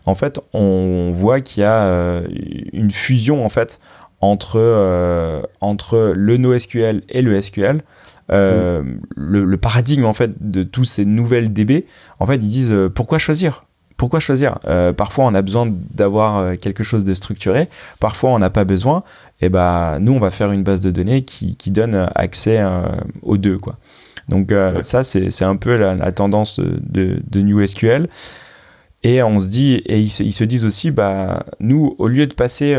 En 0.06 0.16
fait, 0.16 0.40
on 0.54 1.12
voit 1.14 1.42
qu'il 1.42 1.62
y 1.62 1.66
a 1.66 1.84
euh, 1.84 2.28
une 2.72 2.92
fusion 2.92 3.46
en 3.46 3.50
fait 3.50 3.80
entre, 4.22 5.44
entre 5.62 6.14
le 6.16 6.38
NoSQL 6.38 7.04
et 7.10 7.22
le 7.22 7.42
SQL. 7.42 7.82
Mm. 8.30 9.00
le, 9.16 9.46
le, 9.46 9.58
paradigme 9.58 10.04
en 10.04 10.14
fait 10.14 10.32
de 10.42 10.64
tous 10.64 10.84
ces 10.84 11.06
nouvelles 11.06 11.54
DB, 11.54 11.86
en 12.20 12.26
fait 12.28 12.36
ils 12.36 12.40
disent 12.40 12.76
pourquoi 12.94 13.20
choisir? 13.20 13.64
Pourquoi 13.98 14.20
choisir? 14.20 14.60
Euh, 14.68 14.94
Parfois, 14.94 15.26
on 15.26 15.34
a 15.34 15.42
besoin 15.42 15.68
d'avoir 15.94 16.38
euh, 16.38 16.56
quelque 16.56 16.84
chose 16.84 17.04
de 17.04 17.16
structuré. 17.16 17.68
Parfois, 18.00 18.30
on 18.30 18.40
n'a 18.40 18.52
pas 18.52 18.64
besoin. 18.64 19.04
Et 19.42 19.50
bah, 19.50 19.98
nous, 20.00 20.14
on 20.14 20.20
va 20.20 20.30
faire 20.30 20.52
une 20.52 20.64
base 20.64 20.82
de 20.82 20.92
données 20.92 21.24
qui, 21.24 21.56
qui 21.56 21.72
donne 21.72 22.08
accès 22.14 22.60
euh, 22.60 22.84
aux 23.24 23.38
deux, 23.38 23.58
quoi. 23.58 23.78
Donc 24.30 24.54
ça, 24.82 25.06
c'est 25.06 25.46
un 25.46 25.56
peu 25.56 25.78
la, 25.78 26.12
tendance 26.12 26.60
de, 26.60 27.22
de, 27.26 27.42
New 27.42 27.66
SQL. 27.66 28.10
Et 29.04 29.24
on 29.24 29.40
se 29.40 29.48
dit, 29.48 29.76
et 29.86 30.02
ils, 30.02 30.10
se 30.10 30.44
disent 30.44 30.66
aussi, 30.66 30.92
bah, 30.92 31.46
nous, 31.62 31.96
au 31.98 32.10
lieu 32.10 32.28
de 32.28 32.34
passer 32.34 32.78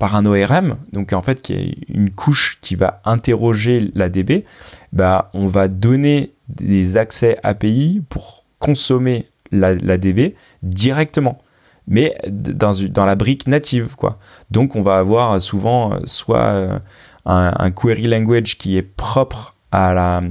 par 0.00 0.16
un 0.16 0.24
ORM, 0.24 0.78
donc 0.94 1.12
en 1.12 1.20
fait, 1.20 1.42
qui 1.42 1.52
est 1.52 1.76
une 1.88 2.10
couche 2.10 2.58
qui 2.62 2.74
va 2.74 3.02
interroger 3.04 3.92
la 3.94 4.08
DB, 4.08 4.46
bah, 4.94 5.30
on 5.34 5.46
va 5.46 5.68
donner 5.68 6.32
des 6.48 6.96
accès 6.96 7.38
API 7.42 8.02
pour 8.08 8.46
consommer 8.58 9.28
la, 9.52 9.74
DB 9.74 10.36
directement 10.62 11.38
mais 11.86 12.16
dans, 12.28 13.04
la 13.04 13.14
brique 13.16 13.46
native 13.48 13.96
quoi. 13.96 14.18
Donc 14.50 14.76
on 14.76 14.82
va 14.82 14.96
avoir 14.98 15.40
souvent 15.40 15.92
euh, 15.92 15.98
soit 16.04 16.52
euh, 16.52 16.78
un, 17.24 17.70
query 17.72 18.04
language 18.04 18.58
qui 18.58 18.76
est 18.76 18.82
propre 18.82 19.56
à 19.72 19.92
la 19.92 20.22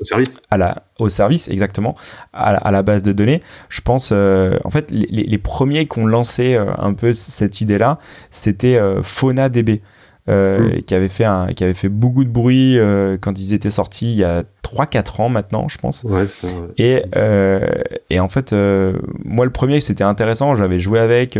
au 0.00 0.04
service 0.04 0.38
à 0.50 0.58
la 0.58 0.82
au 0.98 1.08
service 1.08 1.48
exactement 1.48 1.96
à 2.32 2.70
la, 2.70 2.82
base 2.82 3.02
de 3.02 3.12
données 3.12 3.42
je 3.68 3.80
pense 3.80 4.10
euh, 4.12 4.58
en 4.64 4.70
fait 4.70 4.90
les, 4.90 5.24
les 5.24 5.38
premiers 5.38 5.86
qui 5.86 5.98
ont 5.98 6.06
lancé 6.06 6.56
un 6.56 6.94
peu 6.94 7.12
cette 7.12 7.60
idée 7.60 7.78
là 7.78 7.98
c'était 8.30 8.78
euh, 10.28 10.58
mm. 10.58 10.82
qui 10.82 10.94
avait 10.94 11.08
fait 11.08 11.24
un, 11.24 11.46
qui 11.46 11.64
avait 11.64 11.74
fait 11.74 11.88
beaucoup 11.88 12.22
de 12.22 12.28
bruit 12.28 12.78
euh, 12.78 13.16
quand 13.18 13.38
ils 13.40 13.54
étaient 13.54 13.70
sortis 13.70 14.12
il 14.12 14.18
y 14.18 14.24
a 14.24 14.44
3-4 14.62 15.22
ans 15.22 15.28
maintenant, 15.30 15.68
je 15.68 15.78
pense. 15.78 16.04
Ouais, 16.04 16.26
ça, 16.26 16.48
Et, 16.76 17.02
euh, 17.16 17.66
et 18.10 18.20
en 18.20 18.28
fait, 18.28 18.52
moi 19.24 19.46
le 19.46 19.50
premier 19.50 19.80
c'était 19.80 20.04
intéressant, 20.04 20.54
j'avais 20.54 20.78
joué 20.80 20.98
avec. 21.00 21.36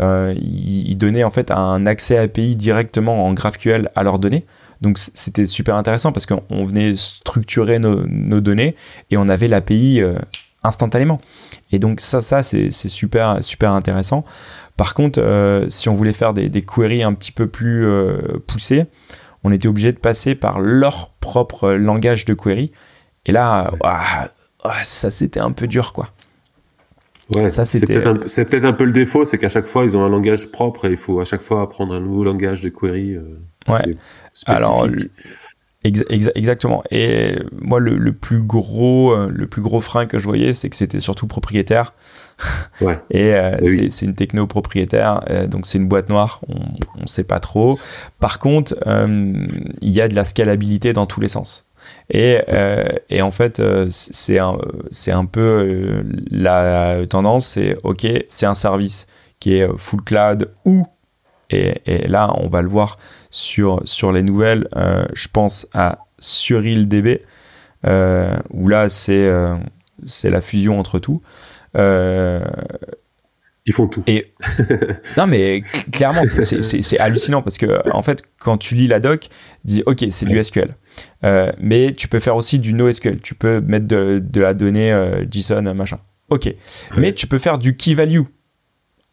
il, 0.00 0.90
il, 0.90 0.96
donnait 0.96 1.24
en 1.24 1.32
fait 1.32 1.50
un 1.50 1.84
accès 1.86 2.16
API 2.16 2.54
directement 2.54 3.26
en 3.26 3.32
GraphQL 3.32 3.90
à 3.96 4.04
leurs 4.04 4.20
données. 4.20 4.46
Donc 4.82 4.98
c'était 4.98 5.46
super 5.46 5.76
intéressant 5.76 6.12
parce 6.12 6.26
qu'on 6.26 6.64
venait 6.64 6.94
structurer 6.96 7.78
nos, 7.78 8.06
nos, 8.06 8.40
données 8.40 8.76
et 9.10 9.16
on 9.16 9.28
avait 9.28 9.48
l'API 9.48 10.02
instantanément. 10.64 11.20
Et 11.70 11.78
donc 11.78 12.00
ça, 12.00 12.20
ça 12.20 12.42
c'est 12.42 12.70
super, 12.70 13.42
super 13.42 13.72
intéressant. 13.72 14.24
Par 14.76 14.94
contre, 14.94 15.20
euh, 15.20 15.68
si 15.68 15.88
on 15.88 15.94
voulait 15.94 16.12
faire 16.12 16.34
des, 16.34 16.50
queries 16.62 17.02
un 17.02 17.14
petit 17.14 17.32
peu 17.32 17.46
plus 17.46 17.86
euh, 17.86 18.38
poussées, 18.46 18.86
on 19.44 19.52
était 19.52 19.68
obligé 19.68 19.92
de 19.92 19.98
passer 19.98 20.34
par 20.34 20.60
leur 20.60 21.10
propre 21.20 21.70
langage 21.72 22.24
de 22.24 22.34
query. 22.34 22.72
Et 23.26 23.32
là, 23.32 23.70
ça 24.84 25.10
c'était 25.10 25.40
un 25.40 25.52
peu 25.52 25.66
dur, 25.66 25.92
quoi. 25.92 26.10
Ouais, 27.30 27.48
c'est 27.48 27.86
peut-être 27.86 28.64
un, 28.64 28.72
peu 28.72 28.84
le 28.84 28.92
défaut, 28.92 29.24
c'est 29.24 29.38
qu'à 29.38 29.48
chaque 29.48 29.64
fois 29.64 29.84
ils 29.84 29.96
ont 29.96 30.04
un 30.04 30.08
langage 30.08 30.50
propre 30.50 30.86
et 30.86 30.90
il 30.90 30.96
faut 30.98 31.20
à 31.20 31.24
chaque 31.24 31.40
fois 31.40 31.62
apprendre 31.62 31.94
un 31.94 32.00
nouveau 32.00 32.24
langage 32.24 32.60
de 32.60 32.68
query. 32.68 33.14
Euh, 33.14 33.38
ouais. 33.68 33.96
Alors, 34.46 34.86
exactement. 35.84 36.82
Et 36.90 37.38
moi, 37.60 37.80
le, 37.80 38.12
plus 38.12 38.42
gros, 38.42 39.12
euh, 39.12 39.30
le 39.32 39.46
plus 39.46 39.62
gros 39.62 39.80
frein 39.80 40.06
que 40.06 40.18
je 40.18 40.24
voyais, 40.24 40.54
c'est 40.54 40.70
que 40.70 40.76
c'était 40.76 41.00
surtout 41.00 41.26
propriétaire. 41.26 41.94
Ouais. 42.80 42.98
Et 43.10 43.34
euh, 43.34 43.88
c'est 43.90 44.04
une 44.04 44.16
techno 44.16 44.48
propriétaire, 44.48 45.20
euh, 45.30 45.46
donc 45.46 45.64
c'est 45.64 45.78
une 45.78 45.86
boîte 45.86 46.08
noire. 46.08 46.40
On 46.48 47.02
ne 47.02 47.06
sait 47.06 47.22
pas 47.22 47.38
trop. 47.38 47.78
Par 48.18 48.40
contre, 48.40 48.74
il 49.80 49.90
y 49.90 50.00
a 50.00 50.08
de 50.08 50.16
la 50.16 50.24
scalabilité 50.24 50.92
dans 50.92 51.06
tous 51.06 51.20
les 51.20 51.28
sens. 51.28 51.70
Et, 52.10 52.40
et 53.08 53.22
en 53.22 53.30
fait, 53.30 53.62
c'est 53.90 54.40
un, 54.40 54.58
c'est 54.90 55.12
un 55.12 55.26
peu 55.26 56.02
la 56.32 57.06
tendance, 57.08 57.46
c'est 57.46 57.76
ok, 57.84 58.08
c'est 58.26 58.46
un 58.46 58.54
service 58.54 59.06
qui 59.38 59.54
est 59.54 59.68
full 59.76 60.02
cloud 60.02 60.50
ou 60.64 60.84
et, 61.52 62.08
là, 62.08 62.32
on 62.36 62.48
va 62.48 62.62
le 62.62 62.68
voir 62.68 62.98
sur, 63.30 63.80
sur 63.84 64.12
les 64.12 64.22
nouvelles. 64.22 64.68
Euh, 64.76 65.04
je 65.14 65.28
pense 65.28 65.66
à 65.72 66.06
SurilDB, 66.18 67.22
euh, 67.86 68.36
où 68.50 68.68
là, 68.68 68.88
c'est 68.88 69.26
euh, 69.26 69.54
c'est 70.04 70.30
la 70.30 70.40
fusion 70.40 70.78
entre 70.78 70.98
tout. 70.98 71.22
Ils 73.64 73.72
font 73.72 73.86
tout. 73.86 74.02
Et 74.08 74.32
non, 75.16 75.28
mais 75.28 75.62
clairement, 75.92 76.22
c'est 76.24 76.98
hallucinant 76.98 77.42
parce 77.42 77.58
que 77.58 77.88
en 77.94 78.02
fait, 78.02 78.24
quand 78.40 78.58
tu 78.58 78.74
lis 78.74 78.88
la 78.88 78.98
doc, 78.98 79.28
dis 79.64 79.84
ok, 79.86 80.04
c'est 80.10 80.26
du 80.26 80.42
SQL, 80.42 80.74
mais 81.60 81.92
tu 81.92 82.08
peux 82.08 82.18
faire 82.18 82.34
aussi 82.36 82.58
du 82.58 82.72
NoSQL. 82.72 83.20
Tu 83.20 83.34
peux 83.34 83.60
mettre 83.60 83.86
de, 83.86 84.20
de 84.22 84.40
la 84.40 84.54
donnée 84.54 84.92
JSON 85.30 85.74
machin. 85.74 85.98
Ok, 86.28 86.52
mais 86.96 87.12
tu 87.12 87.26
peux 87.26 87.38
faire 87.38 87.58
du 87.58 87.76
key 87.76 87.94
value. 87.94 88.22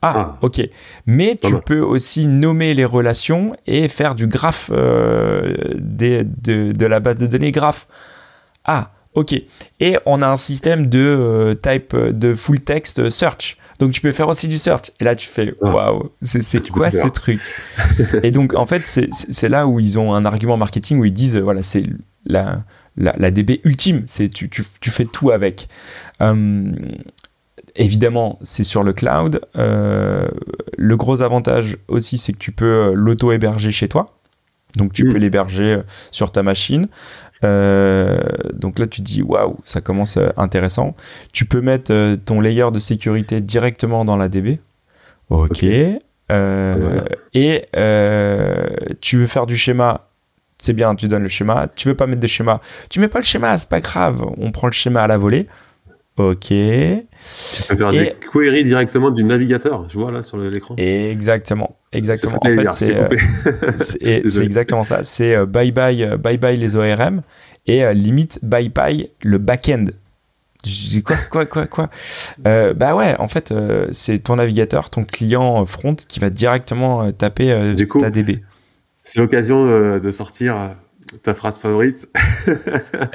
Ah, 0.01 0.37
ok. 0.41 0.61
Mais 1.05 1.37
tu 1.41 1.53
peux 1.65 1.81
aussi 1.81 2.25
nommer 2.25 2.73
les 2.73 2.85
relations 2.85 3.55
et 3.67 3.87
faire 3.87 4.15
du 4.15 4.27
graphe 4.27 4.69
euh, 4.73 5.55
de, 5.75 6.85
la 6.85 6.99
base 6.99 7.17
de 7.17 7.27
données 7.27 7.51
graph. 7.51 7.87
Ah, 8.63 8.91
ok. 9.13 9.35
Et 9.79 9.97
on 10.05 10.21
a 10.21 10.27
un 10.27 10.37
système 10.37 10.87
de 10.87 10.99
euh, 10.99 11.53
type 11.53 11.95
de 11.95 12.33
full 12.33 12.61
text 12.61 13.09
search. 13.09 13.57
Donc 13.79 13.91
tu 13.91 14.01
peux 14.01 14.11
faire 14.11 14.29
aussi 14.29 14.47
du 14.47 14.57
search. 14.57 14.91
Et 15.01 15.03
là 15.03 15.15
tu 15.15 15.27
fais 15.27 15.53
ah. 15.61 15.69
waouh, 15.69 16.11
c'est 16.21 16.69
quoi 16.69 16.91
ce 16.91 17.07
truc? 17.07 17.41
Et 18.23 18.31
donc 18.31 18.53
en 18.53 18.65
fait 18.65 18.83
c'est 18.85 19.49
là 19.49 19.67
où 19.67 19.79
ils 19.79 19.99
ont 19.99 20.13
un 20.13 20.23
argument 20.23 20.55
marketing 20.55 20.99
où 20.99 21.05
ils 21.05 21.13
disent 21.13 21.35
voilà 21.35 21.63
c'est 21.63 21.83
la, 22.25 22.63
la, 22.97 23.31
DB 23.31 23.61
ultime, 23.63 24.03
c'est 24.07 24.29
tu, 24.29 24.49
tu, 24.49 24.63
tu, 24.81 24.91
fais 24.91 25.05
tout 25.05 25.31
avec. 25.31 25.69
Hum, 26.19 26.75
Évidemment, 27.75 28.39
c'est 28.41 28.63
sur 28.63 28.83
le 28.83 28.93
cloud. 28.93 29.41
Euh, 29.57 30.27
le 30.77 30.97
gros 30.97 31.21
avantage 31.21 31.77
aussi, 31.87 32.17
c'est 32.17 32.33
que 32.33 32.37
tu 32.37 32.51
peux 32.51 32.65
euh, 32.65 32.91
l'auto-héberger 32.93 33.71
chez 33.71 33.87
toi. 33.87 34.15
Donc 34.75 34.93
tu 34.93 35.05
mm. 35.05 35.11
peux 35.11 35.17
l'héberger 35.17 35.73
euh, 35.73 35.83
sur 36.11 36.31
ta 36.31 36.43
machine. 36.43 36.87
donc 37.41 38.79
là, 38.79 38.87
tu 38.87 39.01
te 39.01 39.05
dis, 39.05 39.21
waouh, 39.21 39.57
ça 39.63 39.81
commence 39.81 40.17
intéressant. 40.37 40.95
Tu 41.31 41.45
peux 41.45 41.61
mettre 41.61 42.15
ton 42.25 42.41
layer 42.41 42.71
de 42.71 42.79
sécurité 42.79 43.41
directement 43.41 44.05
dans 44.05 44.17
la 44.17 44.29
DB. 44.29 44.59
Ok. 45.29 45.63
Et 45.63 45.99
tu 49.01 49.17
veux 49.17 49.27
faire 49.27 49.45
du 49.45 49.55
schéma 49.55 50.05
c'est 50.61 50.73
bien, 50.73 50.93
tu 50.93 51.07
donnes 51.07 51.23
le 51.23 51.29
schéma. 51.29 51.67
Tu 51.75 51.87
veux 51.87 51.95
pas 51.95 52.05
mettre 52.05 52.19
de 52.19 52.27
schéma, 52.27 52.59
tu 52.89 52.99
mets 52.99 53.07
pas 53.07 53.19
le 53.19 53.25
schéma, 53.25 53.57
c'est 53.57 53.69
pas 53.69 53.79
grave. 53.79 54.25
On 54.37 54.51
prend 54.51 54.67
le 54.67 54.73
schéma 54.73 55.01
à 55.01 55.07
la 55.07 55.17
volée. 55.17 55.47
Ok. 56.19 56.47
Tu 56.47 57.63
peux 57.69 57.75
faire 57.77 57.91
des 57.91 58.13
queries 58.33 58.65
directement 58.65 59.09
du 59.09 59.23
navigateur, 59.23 59.87
je 59.89 59.97
vois 59.97 60.11
là 60.11 60.21
sur 60.21 60.37
l'écran. 60.37 60.75
Exactement, 60.77 61.77
exactement. 61.93 62.39
En 62.41 62.73
fait, 62.75 63.77
c'est 63.77 64.43
exactement 64.43 64.83
ça. 64.83 65.05
C'est 65.05 65.33
euh, 65.33 65.45
bye 65.45 65.71
bye, 65.71 66.03
euh, 66.03 66.17
bye 66.17 66.37
bye 66.37 66.57
les 66.57 66.75
ORM 66.75 67.21
et 67.67 67.85
euh, 67.85 67.93
limite 67.93 68.39
bye 68.43 68.67
bye 68.67 69.09
le 69.23 69.37
back-end. 69.37 69.85
Quoi, 71.05 71.15
quoi, 71.31 71.45
quoi, 71.45 71.67
quoi? 71.67 71.89
Bah 72.43 72.95
ouais, 72.95 73.15
en 73.17 73.29
fait, 73.29 73.53
c'est 73.91 74.19
ton 74.19 74.35
navigateur, 74.35 74.89
ton 74.89 75.05
client 75.05 75.65
front 75.65 75.95
qui 75.95 76.19
va 76.19 76.29
directement 76.29 77.13
taper 77.13 77.75
ta 77.97 78.09
DB. 78.09 78.43
C'est 79.05 79.21
l'occasion 79.21 79.99
de 79.99 80.11
sortir 80.11 80.75
ta 81.23 81.33
phrase 81.33 81.57
favorite. 81.57 82.07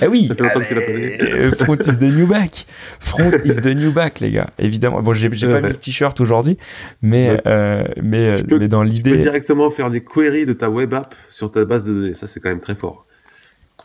Eh 0.00 0.06
oui. 0.06 0.26
Ça 0.28 0.34
fait 0.34 0.42
longtemps 0.42 0.60
que 0.60 0.66
tu 0.66 0.74
l'as 0.74 0.80
pas 0.80 0.92
euh, 0.92 1.52
Front 1.52 1.76
is 1.76 1.96
the 1.96 2.14
new 2.14 2.26
back. 2.26 2.66
Front 3.00 3.32
is 3.44 3.56
the 3.56 3.74
new 3.74 3.92
back, 3.92 4.20
les 4.20 4.30
gars. 4.30 4.50
Évidemment. 4.58 5.02
Bon, 5.02 5.12
j'ai 5.12 5.28
pas 5.28 5.60
mis 5.60 5.68
le 5.68 5.74
t-shirt 5.74 6.20
aujourd'hui, 6.20 6.58
mais, 7.02 7.40
euh, 7.46 7.84
mais, 8.02 8.42
mais 8.50 8.68
dans 8.68 8.82
l'idée. 8.82 9.10
Tu 9.10 9.16
peux 9.16 9.22
directement 9.22 9.70
faire 9.70 9.90
des 9.90 10.02
queries 10.02 10.46
de 10.46 10.52
ta 10.52 10.70
web 10.70 10.92
app 10.94 11.14
sur 11.30 11.50
ta 11.50 11.64
base 11.64 11.84
de 11.84 11.94
données. 11.94 12.14
Ça, 12.14 12.26
c'est 12.26 12.40
quand 12.40 12.48
même 12.48 12.60
très 12.60 12.74
fort. 12.74 13.06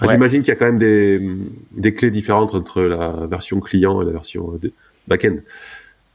Ah, 0.01 0.07
j'imagine 0.07 0.41
qu'il 0.41 0.49
y 0.49 0.51
a 0.51 0.55
quand 0.55 0.65
même 0.65 0.79
des, 0.79 1.21
des 1.73 1.93
clés 1.93 2.11
différentes 2.11 2.55
entre 2.55 2.81
la 2.81 3.27
version 3.29 3.59
client 3.59 4.01
et 4.01 4.05
la 4.05 4.11
version 4.11 4.57
back-end, 5.07 5.37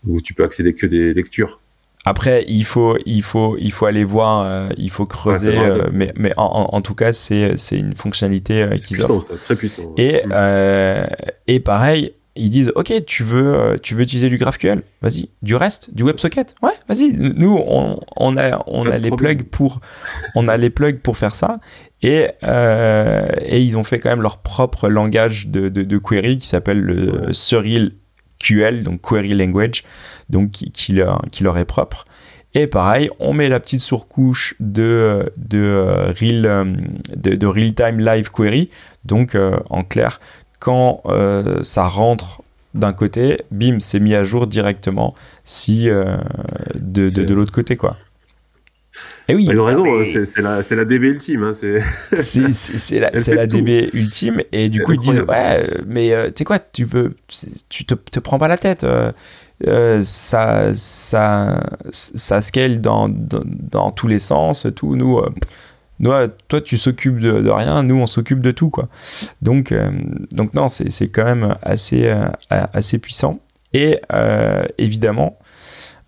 où 0.07 0.21
tu 0.21 0.33
peux 0.33 0.45
accéder 0.45 0.75
que 0.75 0.87
des 0.87 1.13
lectures. 1.13 1.61
Après, 2.07 2.45
il 2.49 2.65
faut, 2.65 2.99
il 3.07 3.23
faut, 3.23 3.57
il 3.59 3.73
faut 3.73 3.87
aller 3.87 4.05
voir, 4.05 4.45
euh, 4.45 4.69
il 4.77 4.91
faut 4.91 5.07
creuser, 5.07 5.59
euh, 5.59 5.85
mais, 5.91 6.13
mais 6.17 6.33
en, 6.37 6.69
en, 6.71 6.81
tout 6.83 6.95
cas, 6.95 7.15
c'est, 7.15 7.57
c'est 7.57 7.79
une 7.79 7.95
fonctionnalité 7.95 8.63
euh, 8.63 8.75
qui 8.75 8.93
puissant, 8.95 9.23
ça, 9.23 9.35
très 9.37 9.57
puissant. 9.57 9.95
Et, 9.97 10.21
mm. 10.27 10.33
euh, 10.35 11.07
et 11.47 11.61
pareil, 11.61 12.13
ils 12.37 12.51
disent, 12.51 12.73
ok, 12.75 12.93
tu 13.07 13.23
veux, 13.23 13.79
tu 13.83 13.95
veux 13.95 14.03
utiliser 14.03 14.29
du 14.29 14.37
GraphQL, 14.37 14.83
vas-y. 15.01 15.31
Du 15.41 15.57
reste, 15.57 15.95
du 15.95 16.03
WebSocket, 16.03 16.55
ouais, 16.63 16.73
vas-y. 16.91 17.13
Nous, 17.13 17.57
on, 17.67 18.01
on 18.17 18.37
a, 18.37 18.63
on 18.67 18.87
a 18.87 18.99
les 18.99 19.11
plugs 19.11 19.45
pour, 19.45 19.81
on 20.35 20.47
a 20.47 20.59
les 20.59 20.69
plugs 20.69 21.01
pour 21.01 21.17
faire 21.17 21.35
ça. 21.35 21.61
Et, 22.03 22.27
et 22.43 23.63
ils 23.63 23.79
ont 23.79 23.85
fait 23.85 23.99
quand 23.99 24.11
même 24.11 24.21
leur 24.21 24.39
propre 24.39 24.91
langage 24.91 25.47
de, 25.47 25.71
de, 25.71 25.85
de 25.85 25.99
query 25.99 26.37
qui 26.37 26.49
s'appelle 26.49 26.81
le 26.81 27.33
Surreal 27.33 27.93
QL, 28.45 28.83
donc 28.83 29.01
Query 29.01 29.35
Language, 29.35 29.85
donc 30.29 30.51
qui, 30.51 30.93
leur, 30.93 31.23
qui 31.31 31.45
leur 31.45 31.57
est 31.59 31.65
propre. 31.65 32.05
Et 32.55 32.69
pareil, 32.69 33.11
on 33.19 33.33
met 33.33 33.49
la 33.49 33.59
petite 33.59 33.81
surcouche 33.81 34.55
de, 34.61 35.33
de, 35.37 35.59
euh, 35.59 36.13
real, 36.13 36.47
euh, 36.47 36.65
de, 37.17 37.47
real-time 37.47 37.99
live 37.99 38.31
query. 38.31 38.71
Donc, 39.05 39.35
euh, 39.35 39.59
en 39.71 39.83
clair, 39.83 40.21
quand 40.61 41.03
ça 41.63 41.87
rentre 41.89 42.43
d'un 42.73 42.93
côté, 42.93 43.39
bim, 43.51 43.81
c'est 43.81 44.01
mis 44.01 44.15
à 44.15 44.25
jour 44.25 44.47
directement 44.47 45.15
si 45.45 45.85
de, 45.85 46.17
de, 46.75 47.35
l'autre 47.35 47.53
côté, 47.53 47.77
quoi. 47.77 47.97
Et 49.29 49.35
oui, 49.35 49.47
ils 49.51 49.61
ont 49.61 49.65
raison, 49.65 49.85
hein, 49.87 50.05
c'est 50.05 50.41
la, 50.41 50.61
la, 50.61 50.85
DB 50.85 51.09
ultime. 51.09 51.43
Hein, 51.45 51.55
c'est 51.55 51.79
la, 53.01 53.11
la 53.35 53.47
DB 53.47 53.91
ultime. 53.93 54.43
Et 54.53 54.69
du 54.69 54.83
coup, 54.83 54.93
ils 54.93 55.01
disent 55.01 55.25
Ouais, 55.29 55.69
mais 55.87 56.13
tu 56.29 56.33
sais 56.39 56.45
quoi, 56.45 56.59
tu 56.59 56.85
veux, 56.85 57.17
tu 57.69 57.85
te, 57.85 57.95
te 57.95 58.21
prends 58.21 58.39
pas 58.39 58.49
la 58.49 58.59
tête. 58.59 58.87
Euh, 59.67 60.03
ça, 60.05 60.75
ça, 60.75 61.63
ça 61.91 62.41
scale 62.41 62.81
dans, 62.81 63.09
dans, 63.09 63.91
tous 63.93 64.09
les 64.09 64.19
sens. 64.19 64.67
Tout, 64.75 64.97
nous, 64.97 65.19
euh, 65.19 66.29
toi, 66.49 66.61
tu 66.61 66.77
s'occupes 66.77 67.19
de, 67.19 67.49
rien, 67.49 67.83
nous, 67.83 67.97
on 67.97 68.07
s'occupe 68.07 68.41
de 68.41 68.51
tout. 68.51 68.71
Quoi. 68.71 68.89
Donc, 69.43 69.73
euh, 69.73 69.91
donc 70.33 70.55
non, 70.55 70.69
c'est 70.69 71.09
quand 71.09 71.25
même 71.25 71.57
assez, 71.63 72.13
assez 72.51 72.99
puissant. 72.99 73.39
Et 73.73 74.01
évidemment, 74.79 75.39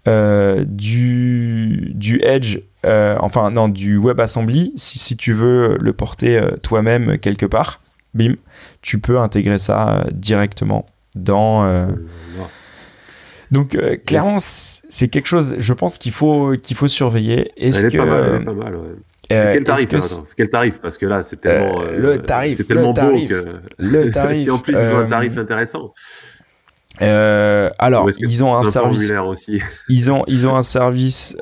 du, 0.07 1.93
du 1.95 2.21
Edge, 2.23 2.59
enfin, 2.85 3.51
non, 3.51 3.69
du 3.69 3.99
WebAssembly, 3.99 4.73
si, 4.77 4.99
si 4.99 5.17
tu 5.17 5.33
veux 5.33 5.77
le 5.81 5.93
porter 5.93 6.41
toi-même 6.63 7.19
quelque 7.19 7.47
part, 7.47 7.81
bim, 8.15 8.35
tu 8.83 8.99
peux 8.99 9.19
intégrer 9.19 9.59
ça 9.59 10.07
directement 10.13 10.87
dans. 11.15 11.95
Donc 13.51 13.75
euh, 13.75 13.97
clairement, 13.97 14.39
c'est 14.41 15.09
quelque 15.09 15.27
chose, 15.27 15.57
je 15.59 15.73
pense 15.73 15.99
qu'il 15.99 16.13
faut 16.13 16.55
qu'il 16.61 16.77
faut 16.77 16.89
surveiller. 16.89 17.53
Est-ce 17.57 17.87
elle 17.87 17.95
est 17.95 17.99
pas 17.99 18.07
mal, 18.07 18.25
elle 18.29 18.43
est 18.43 18.45
pas 18.45 18.53
mal. 18.53 18.75
Ouais. 18.75 18.83
Euh, 19.33 19.51
quel 19.53 19.65
tarif 19.65 19.93
hein, 19.93 20.25
Quel 20.37 20.51
tarif 20.51 20.81
Parce 20.81 20.99
que 20.99 21.07
là, 21.07 21.23
c'est 21.23 21.41
tellement, 21.41 21.83
euh, 21.83 21.97
le 21.97 22.23
tarif, 22.23 22.55
c'est 22.57 22.65
tellement 22.65 22.93
beau 22.93 23.27
que 23.29 23.61
le 23.79 24.11
tarif. 24.11 24.39
si 24.43 24.51
en 24.51 24.59
plus 24.59 24.73
ils 24.73 24.95
ont 24.95 24.99
un 24.99 25.07
tarif 25.07 25.37
intéressant. 25.37 25.93
Alors, 27.01 28.09
ils 28.19 28.45
ont 28.45 28.55
un, 28.55 28.65
service. 28.65 29.11
Aussi? 29.11 29.61
ils 29.89 30.11
ont 30.11 30.25
ils 30.27 30.47
ont 30.47 30.57
un 30.57 30.63
service 30.63 31.37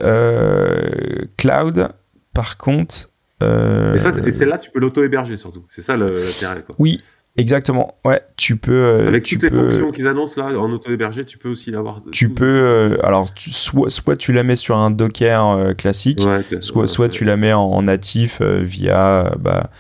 cloud. 1.36 1.88
Par 2.32 2.56
contre. 2.56 3.10
et, 3.40 3.98
ça, 3.98 4.10
et 4.26 4.32
celle-là, 4.32 4.58
tu 4.58 4.70
peux 4.70 4.80
l'auto-héberger 4.80 5.36
surtout. 5.36 5.64
C'est 5.68 5.82
ça 5.82 5.96
l'intérêt. 5.96 6.64
Oui, 6.78 7.00
Exactement, 7.36 7.96
ouais, 8.04 8.22
tu 8.36 8.56
peux. 8.56 8.72
Euh, 8.72 9.08
Avec 9.08 9.24
toutes 9.24 9.42
les 9.42 9.50
fonctions 9.50 9.90
qu'ils 9.90 10.06
annoncent 10.06 10.40
là 10.40 10.56
en 10.56 10.70
auto-hébergé, 10.70 11.24
tu 11.24 11.36
peux 11.36 11.48
aussi 11.48 11.72
l'avoir. 11.72 12.00
Tu 12.12 12.28
peux, 12.28 12.44
euh, 12.44 12.96
alors, 13.04 13.28
soit, 13.36 13.90
soit 13.90 14.16
tu 14.16 14.32
la 14.32 14.44
mets 14.44 14.54
sur 14.54 14.76
un 14.76 14.92
Docker 14.92 15.44
euh, 15.48 15.74
classique, 15.74 16.20
soit, 16.60 16.86
soit 16.86 17.08
tu 17.08 17.24
la 17.24 17.36
mets 17.36 17.52
en, 17.52 17.82
natif 17.82 18.40
via 18.40 19.34
bah, 19.40 19.70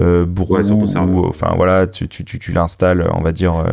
ou 0.00 1.26
enfin 1.26 1.52
voilà, 1.56 1.86
tu, 1.86 2.08
tu, 2.08 2.24
tu, 2.24 2.38
tu 2.38 2.52
l'installes, 2.52 3.08
on 3.12 3.22
va 3.22 3.32
dire 3.32 3.64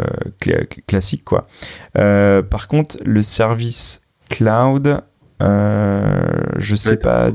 classique 0.87 1.23
quoi. 1.23 1.47
par 1.93 2.67
contre, 2.67 2.97
le 3.05 3.21
service 3.21 4.01
cloud, 4.29 5.01
je 5.39 6.75
sais 6.75 6.97
pas. 6.97 7.31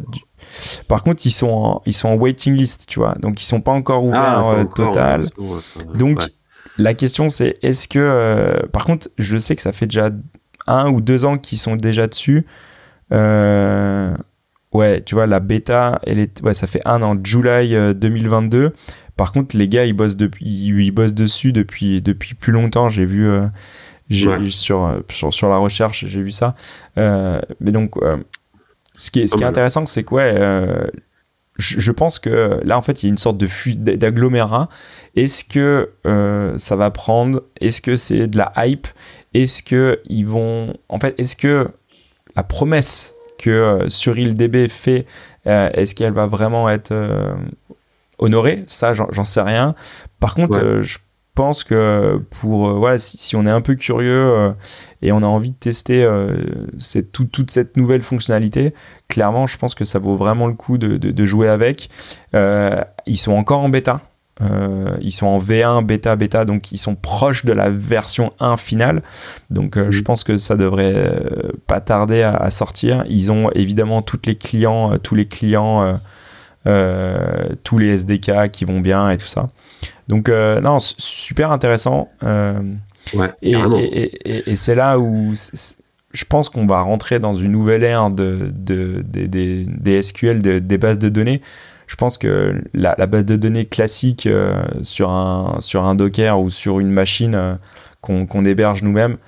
Par 0.88 1.03
contre, 1.03 1.24
ils 1.26 1.30
sont 1.30 1.49
en, 1.49 1.82
ils 1.86 1.95
sont 1.95 2.09
en 2.09 2.14
waiting 2.14 2.55
list, 2.55 2.84
tu 2.86 2.99
vois. 2.99 3.14
Donc, 3.20 3.40
ils 3.43 3.47
sont 3.47 3.61
pas 3.61 3.72
encore 3.72 4.05
ouverts 4.05 4.43
ah, 4.45 4.55
euh, 4.55 4.64
total. 4.64 5.20
Donc, 5.95 6.22
la 6.78 6.95
question, 6.95 7.28
c'est 7.28 7.57
est-ce 7.62 7.88
que. 7.88 7.99
Euh, 7.99 8.66
par 8.72 8.84
contre, 8.84 9.09
je 9.18 9.38
sais 9.38 9.57
que 9.57 9.62
ça 9.62 9.72
fait 9.72 9.86
déjà 9.86 10.11
un 10.66 10.90
ou 10.90 11.01
deux 11.01 11.24
ans 11.24 11.38
qu'ils 11.38 11.59
sont 11.59 11.76
déjà 11.76 12.07
dessus. 12.07 12.47
Euh, 13.12 14.14
ouais, 14.73 15.03
tu 15.03 15.14
vois, 15.14 15.27
la 15.27 15.41
bêta, 15.41 16.01
elle 16.07 16.18
est, 16.18 16.43
ouais, 16.43 16.55
ça 16.55 16.66
fait 16.66 16.83
un 16.85 17.03
an, 17.03 17.16
juillet 17.23 17.95
2022. 17.95 18.73
Par 19.16 19.33
contre, 19.33 19.57
les 19.57 19.68
gars, 19.68 19.85
ils 19.85 19.93
bossent 19.93 20.16
depuis, 20.16 20.47
ils, 20.47 20.91
bossent 20.91 21.14
dessus 21.14 21.53
depuis, 21.53 22.01
depuis 22.03 22.35
plus 22.35 22.53
longtemps. 22.53 22.89
J'ai 22.89 23.05
vu, 23.05 23.29
j'ai 24.09 24.49
sur, 24.49 25.03
sur, 25.11 25.33
sur 25.33 25.49
la 25.49 25.59
recherche, 25.59 26.05
j'ai 26.07 26.23
vu 26.23 26.33
ça. 26.33 26.55
mais 26.97 27.73
donc, 27.73 27.97
ce 28.97 29.11
qui 29.11 29.20
est, 29.20 29.27
ce 29.27 29.37
qui 29.37 29.43
est 29.43 29.47
intéressant, 29.47 29.87
c'est 29.87 30.05
que 30.05 30.14
ouais, 30.14 30.35
euh, 30.37 30.87
je, 31.59 31.93
pense 31.93 32.18
que 32.18 32.61
là, 32.64 32.77
en 32.77 32.83
fait, 32.83 33.03
il 33.03 33.07
y 33.07 33.09
a 33.09 33.11
une 33.11 33.18
sorte 33.18 33.39
de 33.39 33.47
fuite 33.47 33.83
d'agglomérat. 33.83 34.68
Est-ce 35.16 35.45
que 35.45 35.91
euh, 36.07 36.57
ça 36.59 36.77
va 36.77 36.91
prendre? 36.91 37.43
Est-ce 37.61 37.81
que 37.81 37.97
c'est 37.97 38.27
de 38.27 38.37
la 38.37 38.53
hype? 38.57 38.87
Est-ce 39.35 39.62
que 39.62 40.01
ils 40.07 40.27
vont 40.27 40.75
En 40.89 40.99
fait, 40.99 41.18
est-ce 41.18 41.37
que 41.37 41.68
la 42.37 42.43
promesse 42.43 43.12
que 43.43 43.51
euh, 43.51 43.88
sur 43.88 44.14
DB 44.14 44.68
fait, 44.68 45.07
est-ce 45.45 45.95
qu'elle 45.95 46.12
va 46.12 46.26
vraiment 46.26 46.68
être 46.68 46.95
honorée? 48.18 48.64
Ça, 48.68 48.95
j'en 48.95 49.24
sais 49.24 49.43
rien. 49.43 49.74
Par 50.20 50.34
contre, 50.34 50.80
je 50.82 50.99
pense 51.34 51.64
que 51.64 52.20
pour 52.40 52.68
euh, 52.68 52.74
voilà 52.74 52.99
si, 52.99 53.36
on 53.36 53.47
est 53.47 53.51
un 53.51 53.61
peu 53.61 53.74
curieux 53.74 54.11
euh, 54.11 54.53
et 55.01 55.12
on 55.12 55.18
a 55.18 55.26
envie 55.26 55.51
de 55.51 55.57
tester 55.57 56.05
euh, 56.05 56.66
toute 57.12 57.51
cette 57.51 57.76
nouvelle 57.76 58.03
fonctionnalité 58.03 58.74
clairement 59.09 59.47
je 59.47 59.57
pense 59.57 59.74
que 59.74 59.84
ça 59.84 59.99
vaut 59.99 60.16
vraiment 60.16 60.47
le 60.47 60.55
coup 60.55 60.78
de, 60.78 61.26
jouer 61.26 61.49
avec. 61.49 61.88
Ils 62.34 63.16
sont 63.16 63.32
encore 63.32 63.61
en 63.61 63.68
bêta 63.68 64.01
ils 64.41 65.12
sont 65.12 65.26
en 65.26 65.39
V1 65.39 65.85
bêta 65.85 66.16
bêta 66.16 66.45
donc 66.45 66.72
ils 66.72 66.78
sont 66.78 66.97
proches 66.97 67.45
de 67.45 67.53
la 67.53 67.70
version 67.70 68.33
1 68.41 68.57
finale 68.57 69.03
donc 69.51 69.78
je 69.91 70.03
pense 70.03 70.24
que 70.24 70.37
ça 70.37 70.57
devrait 70.57 71.22
pas 71.68 71.80
tarder 71.80 72.22
à, 72.22 72.51
sortir 72.51 73.05
ils 73.09 73.30
ont 73.30 73.51
évidemment 73.53 74.03
tous 74.03 74.18
les 74.26 74.35
clients 74.35 74.99
tous 74.99 75.14
les 75.14 75.26
clients 75.26 76.01
tous 76.64 77.78
les 77.78 77.99
SDK 77.99 78.51
qui 78.51 78.64
vont 78.64 78.80
bien 78.80 79.11
et 79.11 79.16
tout 79.16 79.28
ça 79.28 79.49
donc, 80.09 80.28
euh, 80.28 80.61
non, 80.61 80.78
super 80.78 81.53
intéressant. 81.53 82.11
Euh, 82.22 82.61
ouais, 83.14 83.30
et, 83.41 83.53
et, 83.53 84.51
et, 84.51 84.57
c'est 84.57 84.74
là 84.74 84.99
où 84.99 85.33
je 86.12 86.24
pense 86.24 86.49
qu'on 86.49 86.66
va 86.66 86.80
rentrer 86.80 87.18
dans 87.18 87.35
une 87.35 87.53
nouvelle 87.53 87.85
ère 87.85 88.11
de, 88.11 88.53
de, 88.53 89.03
des 89.03 90.03
SQL, 90.03 90.43
des 90.43 90.78
bases 90.78 90.99
de 90.99 91.09
données. 91.09 91.41
Je 91.93 91.97
pense 91.97 92.16
que 92.16 92.59
la, 92.72 92.95
base 93.07 93.26
de 93.26 93.36
données 93.36 93.66
classique 93.66 94.24
euh, 94.24 94.62
sur, 94.82 95.11
un, 95.11 95.59
sur 95.61 95.84
un 95.84 95.95
Docker 95.95 96.40
ou 96.40 96.49
sur 96.49 96.80
une 96.80 96.90
machine 96.90 97.59
qu'on 98.01 98.45
héberge 98.47 98.82
nous-mêmes, 98.82 99.18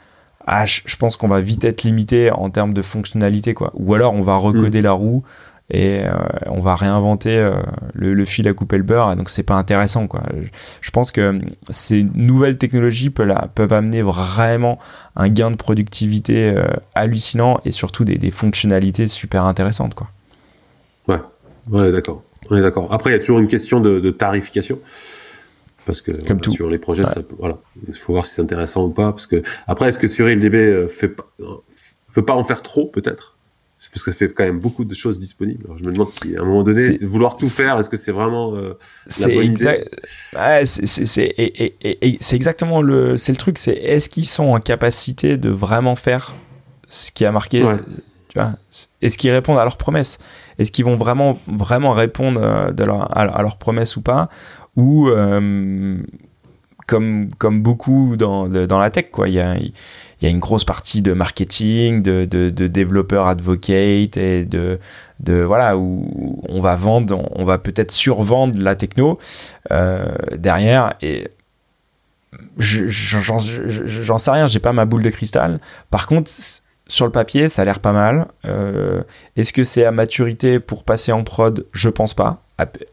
ah, 0.46 0.64
je, 0.64 0.96
pense 0.96 1.18
qu'on 1.18 1.28
va 1.28 1.42
vite 1.42 1.62
être 1.64 1.82
limité 1.82 2.30
en 2.30 2.48
termes 2.48 2.72
de 2.72 2.80
fonctionnalité. 2.80 3.52
Quoi. 3.52 3.70
Ou 3.74 3.92
alors 3.92 4.14
on 4.14 4.22
va 4.22 4.36
recoder 4.36 4.80
mm. 4.80 4.84
la 4.84 4.92
roue 4.92 5.24
et 5.70 6.04
euh, 6.04 6.12
on 6.46 6.60
va 6.60 6.76
réinventer 6.76 7.36
euh, 7.36 7.56
le, 7.94 8.24
fil 8.24 8.46
à 8.48 8.52
couper 8.52 8.76
le 8.76 8.82
beurre 8.82 9.12
et 9.12 9.16
donc 9.16 9.30
c'est 9.30 9.42
pas 9.42 9.54
intéressant 9.54 10.06
quoi 10.06 10.22
je, 10.82 10.90
pense 10.90 11.10
que 11.10 11.40
ces 11.70 12.06
nouvelles 12.14 12.58
technologies 12.58 13.08
peuvent, 13.08 13.34
peuvent, 13.54 13.72
amener 13.72 14.02
vraiment 14.02 14.78
un 15.16 15.30
gain 15.30 15.50
de 15.50 15.56
productivité 15.56 16.50
euh, 16.50 16.66
hallucinant 16.94 17.60
et 17.64 17.70
surtout 17.70 18.04
des, 18.04 18.30
fonctionnalités 18.30 19.08
super 19.08 19.44
intéressantes 19.44 19.94
quoi 19.94 20.08
ouais 21.08 21.20
ouais 21.70 21.90
d'accord 21.90 22.22
on 22.51 22.57
est 22.57 22.62
d'accord. 22.62 22.92
Après 22.92 23.11
il 23.11 23.12
y 23.14 23.16
a 23.16 23.18
toujours 23.18 23.38
une 23.38 23.49
question 23.49 23.80
de, 23.80 24.11
tarification. 24.11 24.78
Parce 25.86 26.01
que 26.01 26.12
Comme 26.12 26.40
tout. 26.40 26.51
sur 26.51 26.70
les 26.70 26.78
projets 26.78 27.05
voilà. 27.38 27.59
Il 27.86 27.95
faut 27.95 28.14
voir 28.14 28.24
si 28.24 28.34
c'est 28.34 28.42
intéressant 28.42 28.84
ou 28.84 28.90
pas 28.90 29.12
parce 29.12 29.26
que 29.26 29.42
après 29.66 29.88
est-ce 29.88 29.99
que 29.99 30.09
sur 30.09 30.30
ILDB 30.30 30.88
fait 30.88 31.09
pas, 31.09 31.26
veut 32.14 32.24
pas 32.24 32.32
en 32.32 32.45
faire 32.45 32.62
trop 32.62 32.86
peut-être? 32.86 33.34
Parce 33.92 34.05
que 34.05 34.11
ça 34.11 34.16
fait 34.16 34.32
quand 34.32 34.45
même 34.45 34.61
beaucoup 34.61 34.84
de 34.84 34.95
choses 34.95 35.20
disponibles. 35.20 35.64
Alors 35.66 35.78
je 35.78 35.84
me 35.84 35.92
demande 35.92 36.11
si 36.11 36.34
à 36.36 36.40
un 36.40 36.45
moment 36.45 36.62
donné, 36.62 36.97
vouloir 37.03 37.36
tout 37.36 37.49
faire, 37.49 37.78
est-ce 37.78 37.90
que 37.90 37.97
c'est 37.97 38.12
vraiment 38.12 38.55
euh, 38.55 38.78
la 39.20 39.28
bonne 39.28 39.53
idée? 39.53 39.84
Ouais, 40.34 40.64
C'est 40.64 42.36
exactement 42.36 42.80
le, 42.80 43.16
c'est 43.18 43.32
le 43.32 43.38
truc, 43.38 43.59
c'est 43.59 43.74
est-ce 43.74 44.09
qu'ils 44.09 44.26
sont 44.26 44.47
en 44.47 44.59
capacité 44.59 45.36
de 45.36 45.51
vraiment 45.51 45.97
faire 45.97 46.34
ce 46.88 47.11
qui 47.11 47.24
a 47.24 47.32
marqué, 47.32 47.62
Est-ce 49.03 49.18
qu'ils 49.18 49.30
répondent 49.30 49.59
à 49.59 49.64
leurs 49.64 49.76
promesses? 49.76 50.18
Est-ce 50.59 50.72
qu'ils 50.72 50.85
vont 50.85 50.97
vraiment, 50.97 51.39
vraiment 51.47 51.93
répondre 51.93 52.41
euh, 52.43 52.72
à, 53.11 53.43
leurs 53.43 53.59
promesses 53.59 53.97
ou 53.97 54.03
pas? 54.03 54.28
Où 54.76 55.09
comme, 56.87 57.28
comme 57.39 57.62
beaucoup 57.62 58.16
dans, 58.16 58.49
la 58.49 58.91
tech, 58.91 59.07
quoi. 59.11 59.28
Il 59.28 59.35
y 59.35 59.41
a, 59.41 59.57
une 60.22 60.39
grosse 60.39 60.64
partie 60.64 61.03
de 61.03 61.12
marketing, 61.12 62.03
de, 62.03 62.24
de, 62.24 62.51
de 62.51 62.66
développeurs 62.66 63.26
advocate 63.26 64.16
et 64.16 64.45
de, 64.45 64.78
de 65.20 65.43
voilà 65.43 65.76
où 65.76 66.43
on 66.49 66.61
va 66.61 66.76
vendre, 66.76 67.22
on 67.35 67.45
va 67.45 67.59
peut-être 67.59 67.91
survendre 67.91 68.61
la 68.61 68.76
techno 68.76 69.18
euh, 69.70 70.14
derrière. 70.37 70.95
Et 71.03 71.28
j'en 72.59 74.18
sais 74.18 74.30
rien, 74.30 74.47
j'ai 74.47 74.61
pas 74.61 74.72
ma 74.72 74.85
boule 74.85 75.03
de 75.03 75.11
cristal. 75.11 75.61
Par 75.91 76.07
contre, 76.07 76.30
sur 76.87 77.07
le 77.07 77.12
papier, 77.12 77.49
ça 77.49 77.62
a 77.62 77.64
l'air 77.64 77.80
pas 77.80 77.93
mal. 77.93 78.28
Euh, 78.45 79.03
est-ce 79.37 79.53
que 79.53 79.64
c'est 79.64 79.85
à 79.85 79.91
maturité 79.91 80.61
pour 80.61 80.85
passer 80.85 81.12
en 81.12 81.24
prod? 81.24 81.66
Je 81.72 81.89
pense 81.89 82.14
pas 82.14 82.43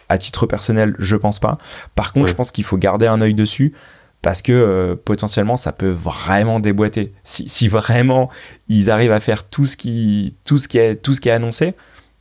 à, 0.09 0.17
titre 0.17 0.45
personnel, 0.45 0.95
je 0.97 1.15
pense 1.15 1.39
pas. 1.39 1.57
Par 1.95 2.13
contre, 2.13 2.27
je 2.27 2.33
pense 2.33 2.51
qu'il 2.51 2.63
faut 2.63 2.77
garder 2.77 3.07
un 3.07 3.21
œil 3.21 3.33
dessus 3.33 3.73
parce 4.21 4.41
que 4.41 4.51
euh, 4.51 4.95
potentiellement 4.95 5.57
ça 5.57 5.71
peut 5.71 5.91
vraiment 5.91 6.59
déboîter. 6.59 7.13
Si, 7.23 7.67
vraiment 7.67 8.29
ils 8.67 8.89
arrivent 8.89 9.11
à 9.11 9.19
faire 9.19 9.47
tout 9.47 9.65
ce 9.65 9.77
qui, 9.77 10.35
tout 10.45 10.57
ce 10.57 10.67
qui, 10.67 10.77
est, 10.77 10.95
tout 10.95 11.13
ce 11.13 11.21
qui 11.21 11.29
est 11.29 11.33
annoncé, 11.33 11.75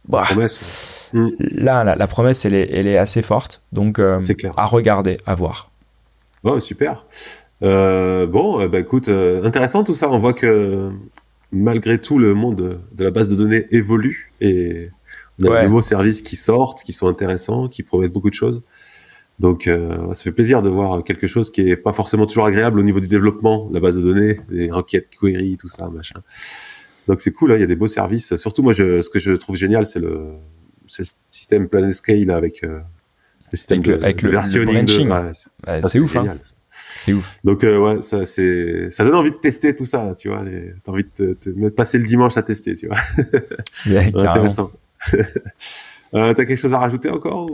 bah, 0.08 0.24
mm. 1.12 1.28
là, 1.52 1.84
la, 1.84 2.06
promesse 2.06 2.44
elle 2.44 2.54
est, 2.54 2.68
elle 2.72 2.86
est 2.86 2.98
assez 2.98 3.22
forte. 3.22 3.62
Donc 3.72 3.98
euh, 3.98 4.20
clair. 4.20 4.52
à 4.56 4.66
regarder, 4.66 5.18
à 5.26 5.34
voir. 5.34 5.70
Oh, 6.42 6.60
super. 6.60 7.06
Euh, 7.62 8.26
bon, 8.26 8.66
bah 8.68 8.80
écoute, 8.80 9.08
intéressant 9.08 9.84
tout 9.84 9.94
ça. 9.94 10.10
On 10.10 10.18
voit 10.18 10.32
que 10.32 10.90
malgré 11.52 11.98
tout, 11.98 12.18
le 12.18 12.34
monde 12.34 12.80
de 12.92 13.04
la 13.04 13.10
base 13.10 13.28
de 13.28 13.34
données 13.34 13.66
évolue 13.70 14.32
et 14.40 14.88
on 15.40 15.50
a 15.52 15.62
de 15.62 15.66
nouveaux 15.66 15.82
services 15.82 16.22
qui 16.22 16.36
sortent, 16.36 16.82
qui 16.82 16.92
sont 16.92 17.08
intéressants, 17.08 17.68
qui 17.68 17.82
promettent 17.82 18.12
beaucoup 18.12 18.30
de 18.30 18.34
choses. 18.34 18.62
Donc, 19.38 19.66
euh, 19.66 20.12
ça 20.12 20.24
fait 20.24 20.32
plaisir 20.32 20.60
de 20.60 20.68
voir 20.68 21.02
quelque 21.02 21.26
chose 21.26 21.50
qui 21.50 21.62
est 21.62 21.76
pas 21.76 21.92
forcément 21.92 22.26
toujours 22.26 22.44
agréable 22.44 22.78
au 22.78 22.82
niveau 22.82 23.00
du 23.00 23.08
développement, 23.08 23.70
la 23.72 23.80
base 23.80 23.96
de 23.96 24.02
données, 24.02 24.38
les 24.50 24.70
requêtes 24.70 25.08
query, 25.08 25.56
tout 25.56 25.68
ça, 25.68 25.88
machin. 25.88 26.20
Donc 27.08 27.22
c'est 27.22 27.32
cool, 27.32 27.52
hein, 27.52 27.56
il 27.56 27.60
y 27.60 27.64
a 27.64 27.66
des 27.66 27.76
beaux 27.76 27.86
services. 27.86 28.36
Surtout 28.36 28.62
moi, 28.62 28.74
je, 28.74 29.00
ce 29.00 29.08
que 29.08 29.18
je 29.18 29.32
trouve 29.32 29.56
génial, 29.56 29.86
c'est 29.86 29.98
le, 29.98 30.34
le, 30.98 31.04
système 31.30 31.68
Planescale 31.68 32.30
avec 32.30 32.62
euh, 32.62 32.80
le 33.50 33.56
système 33.56 33.80
de, 33.80 33.94
avec 33.94 34.20
le, 34.20 34.30
versionning. 34.30 34.86
c'est 35.88 36.00
ouf, 36.00 36.16
hein. 36.16 36.36
C'est 36.94 37.12
ouf. 37.12 37.38
Donc 37.44 37.64
euh, 37.64 37.78
ouais, 37.78 38.02
ça 38.02 38.26
c'est, 38.26 38.90
ça 38.90 39.04
donne 39.04 39.14
envie 39.14 39.30
de 39.30 39.36
tester 39.36 39.74
tout 39.74 39.84
ça, 39.84 40.14
tu 40.18 40.28
vois. 40.28 40.42
T'as 40.84 40.92
envie 40.92 41.04
de 41.04 41.34
te, 41.34 41.50
te, 41.50 41.68
passer 41.68 41.98
le 41.98 42.04
dimanche 42.04 42.36
à 42.36 42.42
tester, 42.42 42.74
tu 42.74 42.88
vois. 42.88 42.98
Yeah, 43.86 44.06
intéressant. 44.08 44.70
Euh, 46.12 46.34
T'as 46.34 46.44
quelque 46.44 46.58
chose 46.58 46.74
à 46.74 46.78
rajouter 46.78 47.08
encore 47.08 47.48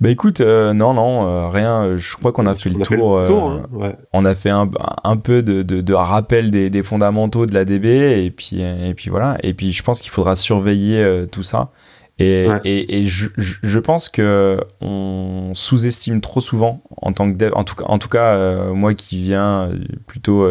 Bah 0.00 0.10
écoute, 0.10 0.40
euh, 0.40 0.74
non, 0.74 0.92
non, 0.92 1.26
euh, 1.26 1.48
rien. 1.48 1.96
Je 1.96 2.16
crois 2.16 2.32
qu'on 2.32 2.46
a 2.46 2.54
fait 2.54 2.68
le 2.68 2.84
tour. 2.84 3.20
Hein, 3.20 3.94
on 4.12 4.24
a 4.26 4.34
fait 4.34 4.50
un, 4.50 4.68
un 5.04 5.16
peu 5.16 5.42
de, 5.42 5.62
de, 5.62 5.80
de 5.80 5.94
rappel 5.94 6.50
des, 6.50 6.68
des, 6.68 6.82
fondamentaux 6.82 7.46
de 7.46 7.54
la 7.54 7.64
DB 7.64 8.24
et 8.24 8.30
puis 8.30 8.60
et 8.60 8.92
puis 8.94 9.08
voilà. 9.08 9.38
Et 9.42 9.54
puis 9.54 9.72
je 9.72 9.82
pense 9.82 10.02
qu'il 10.02 10.10
faudra 10.10 10.36
surveiller 10.36 11.24
tout 11.32 11.42
ça. 11.42 11.70
Et, 12.18 12.46
et, 12.64 13.00
et 13.00 13.04
je, 13.04 13.28
je, 13.36 13.78
pense 13.80 14.08
que 14.08 14.60
on 14.80 15.50
sous-estime 15.52 16.20
trop 16.20 16.40
souvent 16.40 16.80
en 17.02 17.12
tant 17.12 17.30
que 17.32 17.36
dev. 17.36 17.50
En 17.54 17.64
tout 17.64 17.74
cas, 17.74 17.84
en 17.86 17.98
tout 17.98 18.08
cas, 18.08 18.68
moi 18.72 18.94
qui 18.94 19.20
viens 19.20 19.70
plutôt 20.06 20.46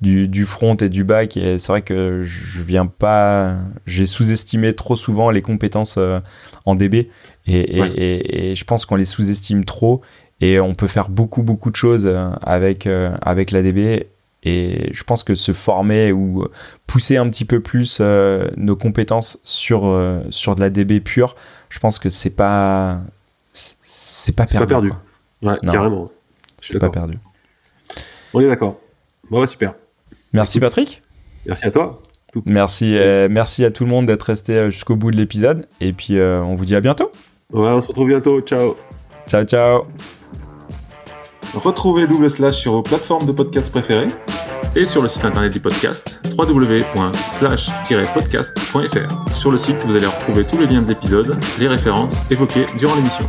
du, 0.00 0.46
front 0.46 0.76
et 0.76 0.88
du 0.88 1.04
back. 1.04 1.36
Et 1.36 1.58
c'est 1.58 1.72
vrai 1.72 1.82
que 1.82 2.22
je 2.24 2.60
viens 2.60 2.86
pas. 2.86 3.56
J'ai 3.86 4.06
sous-estimé 4.06 4.72
trop 4.74 4.96
souvent 4.96 5.30
les 5.30 5.42
compétences 5.42 5.96
euh, 5.98 6.20
en 6.64 6.74
DB. 6.74 7.10
Et, 7.46 8.54
je 8.54 8.64
pense 8.64 8.86
qu'on 8.86 8.96
les 8.96 9.04
sous-estime 9.04 9.64
trop. 9.64 10.00
Et 10.40 10.60
on 10.60 10.74
peut 10.74 10.86
faire 10.86 11.08
beaucoup, 11.08 11.42
beaucoup 11.42 11.70
de 11.70 11.76
choses 11.76 12.06
euh, 12.06 12.30
avec, 12.42 12.86
euh, 12.86 13.16
avec 13.22 13.50
la 13.50 13.62
DB. 13.62 14.06
Et 14.44 14.90
je 14.92 15.02
pense 15.02 15.24
que 15.24 15.34
se 15.34 15.52
former 15.52 16.12
ou 16.12 16.46
pousser 16.86 17.16
un 17.16 17.28
petit 17.28 17.44
peu 17.44 17.60
plus 17.60 18.00
nos 18.56 18.76
compétences 18.76 19.38
sur, 19.44 20.12
sur 20.30 20.54
de 20.54 20.60
la 20.60 20.70
DB 20.70 21.00
pure, 21.00 21.34
je 21.68 21.78
pense 21.78 21.98
que 21.98 22.08
c'est 22.08 22.30
pas. 22.30 23.00
C'est 23.52 24.32
pas 24.36 24.46
perdu. 24.46 24.58
Pas 24.58 24.66
perdu. 24.66 24.92
Ouais, 25.42 25.56
carrément. 25.70 26.10
Je 26.60 26.68
suis 26.68 26.78
pas 26.78 26.90
perdu. 26.90 27.18
On 28.32 28.40
est 28.40 28.46
d'accord. 28.46 28.78
Bon, 29.30 29.44
super. 29.46 29.74
Merci 30.32 30.60
Patrick. 30.60 31.02
Merci 31.46 31.66
à 31.66 31.70
toi. 31.70 32.00
Merci, 32.44 32.96
euh, 32.96 33.28
merci 33.30 33.64
à 33.64 33.70
tout 33.70 33.84
le 33.84 33.90
monde 33.90 34.06
d'être 34.06 34.24
resté 34.24 34.52
euh, 34.54 34.70
jusqu'au 34.70 34.96
bout 34.96 35.10
de 35.10 35.16
l'épisode. 35.16 35.66
Et 35.80 35.92
puis, 35.92 36.18
euh, 36.18 36.42
on 36.42 36.56
vous 36.56 36.66
dit 36.66 36.76
à 36.76 36.80
bientôt. 36.80 37.10
Ouais, 37.52 37.70
on 37.70 37.80
se 37.80 37.88
retrouve 37.88 38.08
bientôt. 38.08 38.40
Ciao. 38.42 38.76
Ciao, 39.26 39.44
ciao. 39.44 39.86
Retrouvez 41.54 42.06
Double 42.06 42.30
Slash 42.30 42.56
sur 42.56 42.72
vos 42.72 42.82
plateformes 42.82 43.26
de 43.26 43.32
podcast 43.32 43.70
préférées 43.70 44.06
et 44.76 44.86
sur 44.86 45.02
le 45.02 45.08
site 45.08 45.24
internet 45.24 45.52
du 45.52 45.60
podcast 45.60 46.20
www.slash-podcast.fr. 46.36 49.34
Sur 49.34 49.50
le 49.50 49.58
site, 49.58 49.82
vous 49.84 49.94
allez 49.94 50.06
retrouver 50.06 50.44
tous 50.44 50.58
les 50.58 50.66
liens 50.66 50.82
de 50.82 50.88
l'épisode, 50.88 51.38
les 51.58 51.68
références 51.68 52.30
évoquées 52.30 52.66
durant 52.78 52.94
l'émission. 52.96 53.24